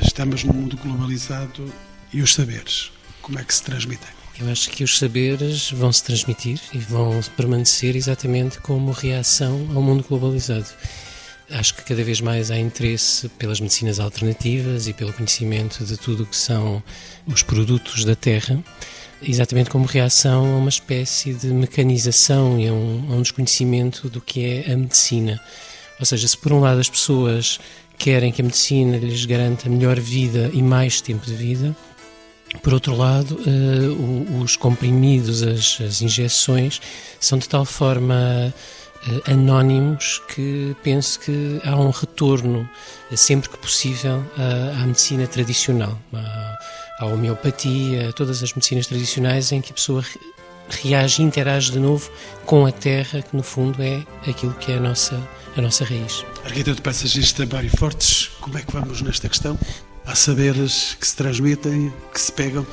Estamos 0.00 0.42
num 0.42 0.54
mundo 0.54 0.76
globalizado 0.78 1.70
e 2.12 2.22
os 2.22 2.34
saberes, 2.34 2.90
como 3.20 3.38
é 3.38 3.44
que 3.44 3.54
se 3.54 3.62
transmitem? 3.62 4.15
Eu 4.38 4.50
acho 4.50 4.68
que 4.70 4.84
os 4.84 4.98
saberes 4.98 5.70
vão 5.70 5.90
se 5.90 6.04
transmitir 6.04 6.60
e 6.74 6.78
vão 6.78 7.20
permanecer 7.36 7.96
exatamente 7.96 8.60
como 8.60 8.92
reação 8.92 9.66
ao 9.74 9.80
mundo 9.80 10.04
globalizado. 10.06 10.66
Acho 11.50 11.74
que 11.74 11.84
cada 11.84 12.04
vez 12.04 12.20
mais 12.20 12.50
há 12.50 12.58
interesse 12.58 13.30
pelas 13.30 13.60
medicinas 13.60 13.98
alternativas 13.98 14.88
e 14.88 14.92
pelo 14.92 15.12
conhecimento 15.12 15.84
de 15.84 15.96
tudo 15.96 16.24
o 16.24 16.26
que 16.26 16.36
são 16.36 16.82
os 17.26 17.42
produtos 17.42 18.04
da 18.04 18.14
terra, 18.14 18.62
exatamente 19.22 19.70
como 19.70 19.86
reação 19.86 20.44
a 20.54 20.58
uma 20.58 20.68
espécie 20.68 21.32
de 21.32 21.46
mecanização 21.46 22.60
e 22.60 22.68
a 22.68 22.72
um, 22.74 23.06
a 23.12 23.14
um 23.14 23.22
desconhecimento 23.22 24.10
do 24.10 24.20
que 24.20 24.44
é 24.44 24.72
a 24.72 24.76
medicina. 24.76 25.40
Ou 25.98 26.04
seja, 26.04 26.28
se 26.28 26.36
por 26.36 26.52
um 26.52 26.60
lado 26.60 26.78
as 26.78 26.90
pessoas 26.90 27.58
querem 27.96 28.30
que 28.30 28.42
a 28.42 28.44
medicina 28.44 28.98
lhes 28.98 29.24
garanta 29.24 29.70
melhor 29.70 29.98
vida 29.98 30.50
e 30.52 30.60
mais 30.60 31.00
tempo 31.00 31.24
de 31.24 31.34
vida, 31.34 31.74
Por 32.62 32.72
outro 32.74 32.96
lado, 32.96 33.36
uh, 33.36 34.40
os 34.40 34.56
comprimidos, 34.56 35.42
as, 35.42 35.80
as, 35.80 36.00
injeções, 36.00 36.80
são 37.20 37.38
de 37.38 37.48
tal 37.48 37.64
forma 37.64 38.54
uh, 39.06 39.30
anónimos 39.30 40.22
que 40.28 40.74
penso 40.82 41.20
que 41.20 41.60
há 41.64 41.76
um 41.76 41.90
retorno, 41.90 42.68
uh, 43.10 43.16
sempre 43.16 43.48
que 43.50 43.58
possível, 43.58 44.24
à, 44.36 44.82
à 44.82 44.86
medicina 44.86 45.26
tradicional, 45.26 45.98
à, 46.12 46.58
à, 47.00 47.06
homeopatia, 47.06 48.10
a 48.10 48.12
todas 48.12 48.42
as 48.42 48.52
medicinas 48.54 48.86
tradicionais 48.86 49.52
em 49.52 49.60
que 49.60 49.72
a 49.72 49.74
pessoa 49.74 50.04
reage, 50.68 51.22
interage 51.22 51.72
de 51.72 51.78
novo 51.78 52.10
com 52.44 52.66
a 52.66 52.72
terra, 52.72 53.22
que 53.22 53.36
no 53.36 53.42
fundo 53.42 53.82
é 53.82 54.04
aquilo 54.28 54.54
que 54.54 54.72
é 54.72 54.76
a 54.76 54.80
nossa, 54.80 55.20
a 55.56 55.60
nossa 55.60 55.84
raiz. 55.84 56.24
Arquiteto 56.44 56.82
paisagista 56.82 57.46
Mário 57.46 57.70
Fortes, 57.76 58.30
como 58.40 58.58
é 58.58 58.62
que 58.62 58.72
vamos 58.72 59.02
nesta 59.02 59.28
questão? 59.28 59.58
Há 60.06 60.14
saberes 60.14 60.96
que 61.00 61.06
se 61.06 61.16
transmitem, 61.16 61.92
que 62.12 62.20
se 62.20 62.30
pegam? 62.30 62.64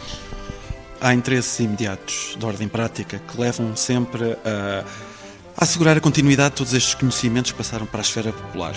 Há 1.01 1.15
interesses 1.15 1.59
imediatos 1.59 2.37
de 2.37 2.45
ordem 2.45 2.67
prática 2.67 3.19
que 3.19 3.41
levam 3.41 3.75
sempre 3.75 4.37
a, 4.45 4.85
a 5.57 5.63
assegurar 5.63 5.97
a 5.97 5.99
continuidade 5.99 6.51
de 6.51 6.57
todos 6.57 6.73
estes 6.73 6.93
conhecimentos 6.93 7.51
que 7.51 7.57
passaram 7.57 7.87
para 7.87 8.01
a 8.01 8.03
esfera 8.03 8.31
popular. 8.31 8.75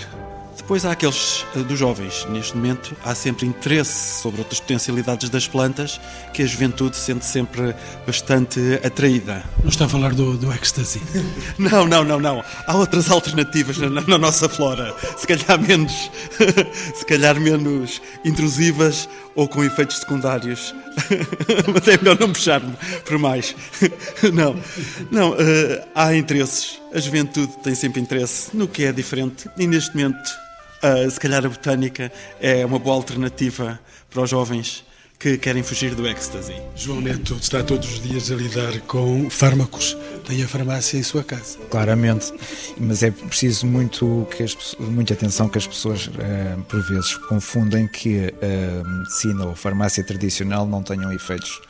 Depois 0.57 0.85
há 0.85 0.93
aqueles 0.93 1.45
eh, 1.55 1.61
dos 1.61 1.79
jovens. 1.79 2.27
Neste 2.31 2.57
momento 2.57 2.97
há 3.05 3.15
sempre 3.15 3.47
interesse 3.47 4.21
sobre 4.21 4.41
outras 4.41 4.59
potencialidades 4.59 5.29
das 5.29 5.47
plantas 5.47 6.01
que 6.33 6.43
a 6.43 6.47
juventude 6.47 6.97
sente 6.97 7.25
sempre 7.25 7.75
bastante 8.07 8.81
atraída. 8.85 9.45
Não 9.63 9.69
está 9.69 9.85
a 9.85 9.89
falar 9.89 10.15
do, 10.15 10.37
do 10.37 10.53
ecstasy? 10.53 11.01
não, 11.59 11.87
não, 11.87 12.03
não, 12.03 12.19
não. 12.19 12.45
Há 12.67 12.77
outras 12.77 13.11
alternativas 13.11 13.79
na, 13.79 13.89
na 13.89 14.19
nossa 14.19 14.49
flora. 14.49 14.95
Se 15.17 15.27
calhar 15.27 15.61
menos, 15.61 16.11
se 16.95 17.05
calhar 17.05 17.39
menos 17.39 18.01
intrusivas 18.25 19.09
ou 19.35 19.47
com 19.47 19.63
efeitos 19.63 19.99
secundários. 19.99 20.75
Mas 21.73 21.87
é 21.89 21.99
melhor 21.99 22.19
não 22.19 22.33
puxar-me 22.33 22.75
por 23.05 23.19
mais. 23.19 23.55
não, 24.33 24.57
não. 25.11 25.33
Uh, 25.33 25.87
há 25.95 26.15
interesses. 26.15 26.81
A 26.93 26.99
juventude 26.99 27.53
tem 27.63 27.75
sempre 27.75 28.01
interesse 28.01 28.57
no 28.57 28.67
que 28.67 28.85
é 28.85 28.93
diferente 28.93 29.51
e 29.59 29.67
neste 29.67 29.95
momento 29.95 30.46
Uh, 30.87 31.11
se 31.11 31.19
calhar 31.19 31.45
a 31.45 31.49
botânica 31.49 32.13
é 32.41 32.65
uma 32.65 32.79
boa 32.79 32.95
alternativa 32.95 33.81
para 34.09 34.23
os 34.23 34.31
jovens 34.31 34.85
que 35.19 35.37
querem 35.37 35.61
fugir 35.61 35.97
do 35.97 36.07
ecstasy. 36.07 36.55
João 36.77 37.01
Neto 37.01 37.37
está 37.41 37.61
todos 37.61 37.95
os 37.95 38.03
dias 38.03 38.31
a 38.31 38.37
lidar 38.37 38.79
com 38.83 39.29
fármacos. 39.29 39.97
Tem 40.25 40.45
a 40.45 40.47
farmácia 40.47 40.97
em 40.97 41.03
sua 41.03 41.25
casa. 41.25 41.59
Claramente, 41.71 42.33
mas 42.79 43.03
é 43.03 43.11
preciso 43.11 43.67
muito 43.67 44.29
que 44.37 44.45
as, 44.45 44.77
muita 44.79 45.15
atenção 45.15 45.49
que 45.49 45.59
as 45.59 45.67
pessoas, 45.67 46.07
uh, 46.07 46.63
por 46.69 46.81
vezes, 46.83 47.17
confundem 47.17 47.89
que 47.89 48.33
a 48.41 48.89
medicina 48.89 49.47
ou 49.47 49.53
a 49.53 49.57
farmácia 49.57 50.05
tradicional 50.05 50.67
não 50.67 50.85
tenham 50.85 51.13
efeitos 51.13 51.61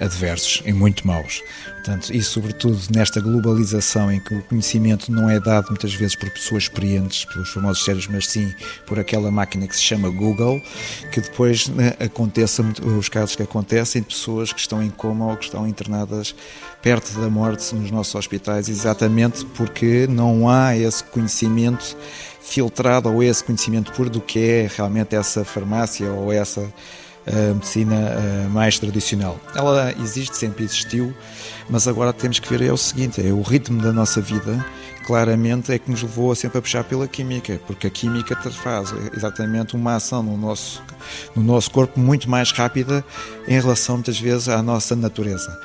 adversos 0.00 0.62
e 0.64 0.72
muito 0.72 1.06
maus. 1.06 1.42
Portanto, 1.74 2.14
e 2.14 2.22
sobretudo 2.22 2.78
nesta 2.94 3.20
globalização 3.20 4.12
em 4.12 4.20
que 4.20 4.34
o 4.34 4.42
conhecimento 4.42 5.10
não 5.10 5.30
é 5.30 5.40
dado 5.40 5.68
muitas 5.68 5.94
vezes 5.94 6.14
por 6.14 6.28
pessoas 6.30 6.64
experientes, 6.64 7.24
pelos 7.24 7.50
famosos 7.50 7.84
cérebros, 7.84 8.08
mas 8.08 8.26
sim 8.26 8.52
por 8.86 8.98
aquela 8.98 9.30
máquina 9.30 9.66
que 9.66 9.74
se 9.74 9.82
chama 9.82 10.10
Google, 10.10 10.60
que 11.12 11.20
depois 11.20 11.68
né, 11.68 11.94
aconteça 11.98 12.62
os 12.62 13.08
casos 13.08 13.36
que 13.36 13.42
acontecem 13.42 14.02
de 14.02 14.08
pessoas 14.08 14.52
que 14.52 14.60
estão 14.60 14.82
em 14.82 14.90
coma 14.90 15.26
ou 15.26 15.36
que 15.36 15.44
estão 15.44 15.66
internadas 15.66 16.34
perto 16.82 17.18
da 17.20 17.30
morte 17.30 17.74
nos 17.74 17.90
nossos 17.90 18.14
hospitais, 18.14 18.68
exatamente 18.68 19.44
porque 19.46 20.06
não 20.08 20.48
há 20.48 20.76
esse 20.76 21.02
conhecimento 21.04 21.96
filtrado 22.40 23.10
ou 23.12 23.22
esse 23.22 23.42
conhecimento 23.44 23.92
puro 23.92 24.10
do 24.10 24.20
que 24.20 24.38
é 24.38 24.70
realmente 24.74 25.14
essa 25.14 25.44
farmácia 25.44 26.10
ou 26.10 26.32
essa 26.32 26.72
a 27.28 27.54
medicina 27.54 28.48
mais 28.50 28.78
tradicional. 28.78 29.38
Ela 29.54 29.92
existe, 30.00 30.36
sempre 30.36 30.64
existiu, 30.64 31.14
mas 31.68 31.86
agora 31.86 32.12
temos 32.12 32.38
que 32.38 32.48
ver 32.48 32.62
é 32.62 32.72
o 32.72 32.76
seguinte, 32.76 33.26
é 33.26 33.32
o 33.32 33.42
ritmo 33.42 33.80
da 33.80 33.92
nossa 33.92 34.20
vida, 34.20 34.64
claramente 35.06 35.72
é 35.72 35.78
que 35.78 35.90
nos 35.90 36.02
levou 36.02 36.32
a 36.32 36.36
sempre 36.36 36.58
a 36.58 36.62
puxar 36.62 36.84
pela 36.84 37.06
química, 37.06 37.60
porque 37.66 37.86
a 37.86 37.90
química 37.90 38.36
faz 38.50 38.94
exatamente 39.16 39.76
uma 39.76 39.96
ação 39.96 40.22
no 40.22 40.36
nosso, 40.36 40.82
no 41.34 41.42
nosso 41.42 41.70
corpo 41.70 41.98
muito 42.00 42.28
mais 42.28 42.50
rápida 42.50 43.04
em 43.46 43.60
relação 43.60 43.96
muitas 43.96 44.18
vezes 44.18 44.48
à 44.48 44.62
nossa 44.62 44.96
natureza 44.96 45.58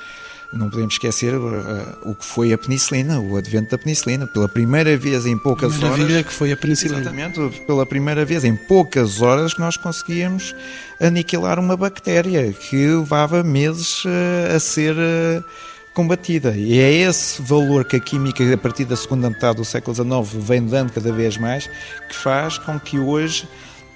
não 0.53 0.69
podemos 0.69 0.93
esquecer 0.93 1.35
uh, 1.35 1.97
o 2.03 2.15
que 2.15 2.25
foi 2.25 2.53
a 2.53 2.57
penicilina, 2.57 3.19
o 3.19 3.35
advento 3.35 3.71
da 3.71 3.77
penicilina. 3.77 4.27
Pela 4.27 4.47
primeira 4.47 4.95
vez 4.95 5.25
em 5.25 5.37
poucas 5.37 5.77
Maravilha 5.77 6.15
horas. 6.15 6.27
que 6.27 6.33
foi 6.33 6.51
a 6.51 6.57
penicilina. 6.57 7.01
Exatamente, 7.01 7.61
pela 7.65 7.85
primeira 7.85 8.23
vez 8.23 8.43
em 8.43 8.55
poucas 8.55 9.21
horas 9.21 9.53
que 9.53 9.59
nós 9.59 9.77
conseguíamos 9.77 10.55
aniquilar 11.01 11.59
uma 11.59 11.75
bactéria 11.75 12.53
que 12.53 12.87
levava 12.87 13.43
meses 13.43 14.05
uh, 14.05 14.55
a 14.55 14.59
ser. 14.59 14.95
Uh, 14.95 15.43
combatida. 15.93 16.55
E 16.57 16.79
é 16.79 16.91
esse 16.91 17.39
valor 17.39 17.85
que 17.85 17.95
a 17.95 17.99
química, 17.99 18.51
a 18.51 18.57
partir 18.57 18.83
da 18.83 18.95
segunda 18.95 19.29
metade 19.29 19.57
do 19.57 19.63
século 19.63 19.95
XIX, 19.95 20.43
vem 20.43 20.65
dando 20.65 20.91
cada 20.91 21.11
vez 21.11 21.37
mais, 21.37 21.69
que 22.09 22.15
faz 22.15 22.57
com 22.57 22.79
que 22.79 22.97
hoje 22.97 23.47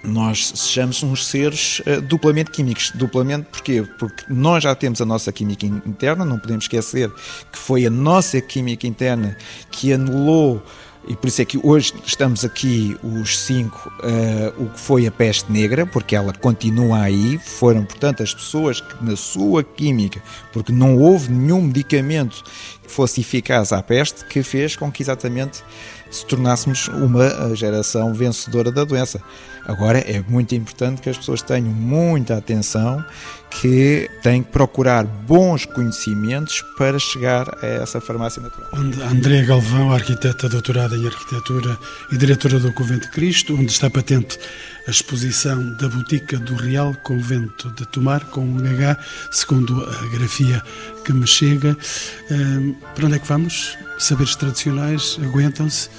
nós 0.08 0.52
sejamos 0.56 1.04
uns 1.04 1.28
seres 1.28 1.80
uh, 1.80 2.02
duplamente 2.02 2.52
químicos. 2.52 2.92
Duplamente 2.96 3.48
porquê? 3.52 3.84
Porque 4.00 4.24
nós 4.30 4.64
já 4.64 4.74
temos 4.74 5.02
a 5.02 5.06
nossa 5.06 5.32
química 5.32 5.66
interna, 5.66 6.26
não 6.26 6.40
podemos 6.40 6.66
esquecer 6.66 7.12
que 7.52 7.58
foi 7.58 7.86
a 7.86 7.90
nossa 7.90 8.40
química 8.42 8.88
interna 8.88 9.38
que 9.72 9.94
anulou 9.94 10.64
e 11.08 11.16
por 11.16 11.28
isso 11.28 11.42
é 11.42 11.46
que 11.46 11.58
hoje 11.64 11.94
estamos 12.06 12.44
aqui 12.44 12.98
os 13.02 13.40
cinco, 13.40 13.90
uh, 14.04 14.62
o 14.62 14.70
que 14.70 14.80
foi 14.80 15.08
a 15.08 15.12
peste 15.12 15.50
negra, 15.50 15.86
porque 15.86 16.16
ela 16.16 16.34
continua 16.34 17.00
aí. 17.00 17.38
Foram, 17.38 17.86
portanto, 17.86 18.22
as 18.22 18.34
pessoas 18.34 18.82
que, 18.82 19.04
na 19.04 19.16
sua 19.16 19.64
química, 19.64 20.22
porque 20.52 20.72
não 20.72 20.98
houve 20.98 21.32
nenhum 21.32 21.62
medicamento 21.62 22.44
que 22.84 22.92
fosse 22.92 23.22
eficaz 23.22 23.72
à 23.72 23.82
peste, 23.82 24.26
que 24.26 24.44
fez 24.44 24.76
com 24.76 24.92
que 24.92 25.02
exatamente 25.02 25.64
se 26.10 26.26
tornássemos 26.26 26.88
uma 26.90 27.56
geração 27.56 28.14
vencedora 28.14 28.72
da 28.72 28.84
doença. 28.84 29.22
Agora 29.66 30.00
é 30.00 30.24
muito 30.30 30.56
importante 30.56 31.02
que 31.02 31.10
as 31.10 31.18
pessoas 31.18 31.42
tenham 31.42 31.74
muita 31.74 32.38
atenção, 32.38 33.04
que 33.50 34.10
têm 34.24 34.42
que 34.42 34.50
procurar 34.50 35.04
bons 35.04 35.66
conhecimentos 35.66 36.64
para 36.78 36.98
chegar 36.98 37.46
a 37.62 37.66
essa 37.66 38.00
farmácia 38.00 38.42
natural. 38.42 38.70
Onde 38.74 39.02
Andréa 39.02 39.46
Galvão, 39.46 39.92
arquiteta 39.92 40.48
doutorada 40.48 40.96
em 40.96 41.06
arquitetura 41.06 41.78
e 42.12 42.18
diretora 42.18 42.60
do 42.60 42.72
Convento 42.72 43.08
de 43.08 43.12
Cristo, 43.12 43.56
onde 43.56 43.72
está 43.72 43.90
patente 43.90 44.40
a 44.88 44.90
exposição 44.90 45.74
da 45.74 45.90
Botica 45.90 46.40
do 46.40 46.56
Real 46.56 46.96
Convento 47.04 47.70
de 47.72 47.86
Tomar, 47.86 48.24
com 48.26 48.42
um 48.42 48.58
H, 48.58 48.98
segundo 49.32 49.84
a 49.84 50.08
grafia 50.08 50.64
que 51.04 51.12
me 51.12 51.28
chega. 51.28 51.78
Para 52.96 53.06
onde 53.06 53.16
é 53.18 53.20
que 53.20 53.28
vamos? 53.28 53.78
Saberes 54.00 54.36
tradicionais 54.36 55.20
aguentam-se? 55.22 55.90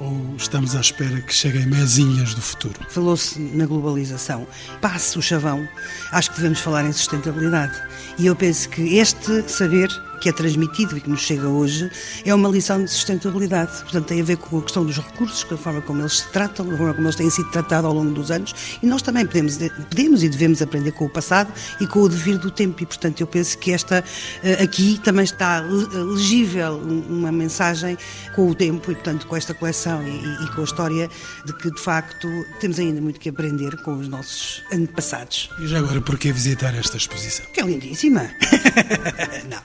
ou 0.00 0.34
estamos 0.36 0.74
à 0.74 0.80
espera 0.80 1.20
que 1.20 1.32
cheguem 1.32 1.66
mesinhas 1.66 2.34
do 2.34 2.42
futuro? 2.42 2.74
Falou-se 2.90 3.38
na 3.38 3.64
globalização. 3.64 4.46
Passe 4.80 5.18
o 5.18 5.22
chavão. 5.22 5.66
Acho 6.10 6.30
que 6.30 6.36
devemos 6.36 6.60
falar 6.60 6.84
em 6.84 6.92
sustentabilidade. 6.92 7.80
E 8.18 8.26
eu 8.26 8.36
penso 8.36 8.68
que 8.68 8.96
este 8.98 9.48
saber 9.48 9.88
que 10.24 10.30
é 10.30 10.32
transmitido 10.32 10.96
e 10.96 11.02
que 11.02 11.10
nos 11.10 11.20
chega 11.20 11.46
hoje 11.46 11.90
é 12.24 12.34
uma 12.34 12.48
lição 12.48 12.82
de 12.82 12.90
sustentabilidade. 12.90 13.72
Portanto, 13.82 14.06
tem 14.06 14.22
a 14.22 14.24
ver 14.24 14.38
com 14.38 14.58
a 14.58 14.62
questão 14.62 14.82
dos 14.82 14.96
recursos, 14.96 15.44
com 15.44 15.54
a 15.54 15.58
forma 15.58 15.82
como 15.82 16.00
eles 16.00 16.20
se 16.20 16.28
tratam, 16.28 16.64
a 16.72 16.76
forma 16.78 16.94
como 16.94 17.06
eles 17.06 17.14
têm 17.14 17.28
sido 17.28 17.50
tratados 17.50 17.84
ao 17.84 17.92
longo 17.92 18.10
dos 18.14 18.30
anos. 18.30 18.78
E 18.82 18.86
nós 18.86 19.02
também 19.02 19.26
podemos, 19.26 19.58
podemos 19.58 20.22
e 20.22 20.28
devemos 20.30 20.62
aprender 20.62 20.92
com 20.92 21.04
o 21.04 21.10
passado 21.10 21.52
e 21.78 21.86
com 21.86 22.00
o 22.00 22.08
devir 22.08 22.38
do 22.38 22.50
tempo. 22.50 22.82
E, 22.82 22.86
portanto, 22.86 23.20
eu 23.20 23.26
penso 23.26 23.58
que 23.58 23.70
esta 23.70 24.02
eh, 24.42 24.62
aqui 24.62 24.98
também 25.04 25.24
está 25.24 25.60
legível 25.60 26.78
uma 26.78 27.30
mensagem 27.30 27.98
com 28.34 28.48
o 28.48 28.54
tempo 28.54 28.90
e, 28.92 28.94
portanto, 28.94 29.26
com 29.26 29.36
esta 29.36 29.52
coleção 29.52 30.02
e, 30.08 30.42
e 30.42 30.50
com 30.54 30.62
a 30.62 30.64
história 30.64 31.10
de 31.44 31.52
que, 31.52 31.70
de 31.70 31.82
facto, 31.82 32.26
temos 32.60 32.78
ainda 32.78 32.98
muito 32.98 33.20
que 33.20 33.28
aprender 33.28 33.76
com 33.82 33.98
os 33.98 34.08
nossos 34.08 34.62
antepassados. 34.72 35.50
E 35.60 35.66
já 35.66 35.80
agora, 35.80 36.00
por 36.00 36.18
que 36.18 36.32
visitar 36.32 36.74
esta 36.74 36.96
exposição? 36.96 37.44
Que 37.52 37.60
é 37.60 37.64
lindíssima. 37.64 38.30
Não. 39.50 39.60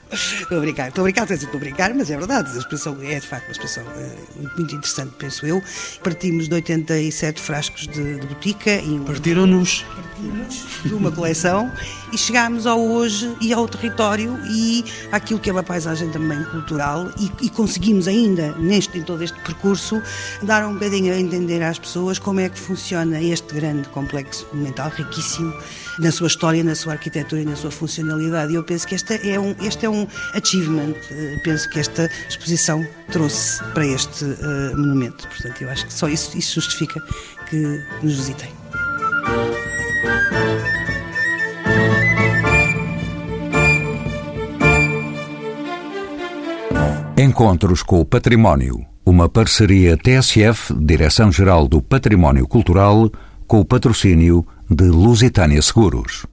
Estou 0.50 0.58
a 0.58 0.62
brincar, 0.62 0.88
estou 0.88 1.02
a 1.02 1.04
brincar, 1.04 1.30
estou 1.30 1.54
a 1.54 1.60
brincar, 1.60 1.94
mas 1.94 2.10
é 2.10 2.16
verdade, 2.16 2.50
a 2.52 2.58
expressão 2.58 2.98
é 3.02 3.20
de 3.20 3.26
facto 3.28 3.44
uma 3.46 3.52
expressão 3.52 3.84
é, 3.96 4.16
muito 4.56 4.74
interessante, 4.74 5.12
penso 5.16 5.46
eu. 5.46 5.62
Partimos 6.02 6.48
de 6.48 6.54
87 6.54 7.40
frascos 7.40 7.86
de, 7.86 8.18
de 8.18 8.26
botica. 8.26 8.72
E 8.72 8.98
um... 8.98 9.04
Partiram-nos? 9.04 9.84
Partimos 9.84 10.66
de 10.84 10.92
uma 10.92 11.12
coleção 11.12 11.72
e 12.12 12.18
chegámos 12.18 12.66
ao 12.66 12.80
hoje 12.80 13.32
e 13.40 13.52
ao 13.52 13.68
território 13.68 14.40
e 14.50 14.84
àquilo 15.12 15.38
que 15.38 15.48
é 15.48 15.52
uma 15.52 15.62
paisagem 15.62 16.10
também 16.10 16.42
cultural 16.42 17.08
e, 17.16 17.46
e 17.46 17.48
conseguimos 17.48 18.08
ainda, 18.08 18.52
neste, 18.56 18.98
em 18.98 19.02
todo 19.02 19.22
este 19.22 19.38
percurso, 19.42 20.02
dar 20.42 20.66
um 20.66 20.74
bocadinho 20.74 21.14
a 21.14 21.16
entender 21.16 21.62
às 21.62 21.78
pessoas 21.78 22.18
como 22.18 22.40
é 22.40 22.48
que 22.48 22.58
funciona 22.58 23.22
este 23.22 23.54
grande 23.54 23.88
complexo 23.90 24.48
monumental, 24.52 24.90
riquíssimo, 24.90 25.54
na 25.98 26.10
sua 26.10 26.26
história, 26.26 26.62
na 26.62 26.74
sua 26.74 26.92
arquitetura 26.94 27.42
e 27.42 27.44
na 27.44 27.56
sua 27.56 27.70
funcionalidade. 27.70 28.52
E 28.52 28.56
eu 28.56 28.64
penso 28.64 28.86
que 28.86 28.94
esta 28.94 29.14
é 29.14 29.38
um, 29.38 29.54
este 29.60 29.86
é 29.86 29.90
um 29.90 30.06
achievement, 30.34 30.94
eh, 31.10 31.40
penso 31.42 31.68
que 31.70 31.80
esta 31.80 32.10
exposição 32.28 32.86
trouxe 33.10 33.62
para 33.74 33.86
este 33.86 34.24
uh, 34.24 34.76
monumento. 34.76 35.26
Portanto, 35.28 35.62
eu 35.62 35.70
acho 35.70 35.86
que 35.86 35.92
só 35.92 36.08
isso, 36.08 36.36
isso 36.36 36.60
justifica 36.60 37.00
que 37.48 37.82
nos 38.02 38.14
visitem. 38.16 38.48
Encontros 47.18 47.82
com 47.82 48.00
o 48.00 48.04
Património, 48.04 48.86
uma 49.04 49.28
parceria 49.28 49.94
TSF, 49.94 50.72
Direção-Geral 50.74 51.68
do 51.68 51.82
Património 51.82 52.46
Cultural, 52.46 53.10
com 53.46 53.60
o 53.60 53.64
patrocínio 53.64 54.46
de 54.70 54.86
Lusitânia 54.86 55.60
Seguros. 55.62 56.29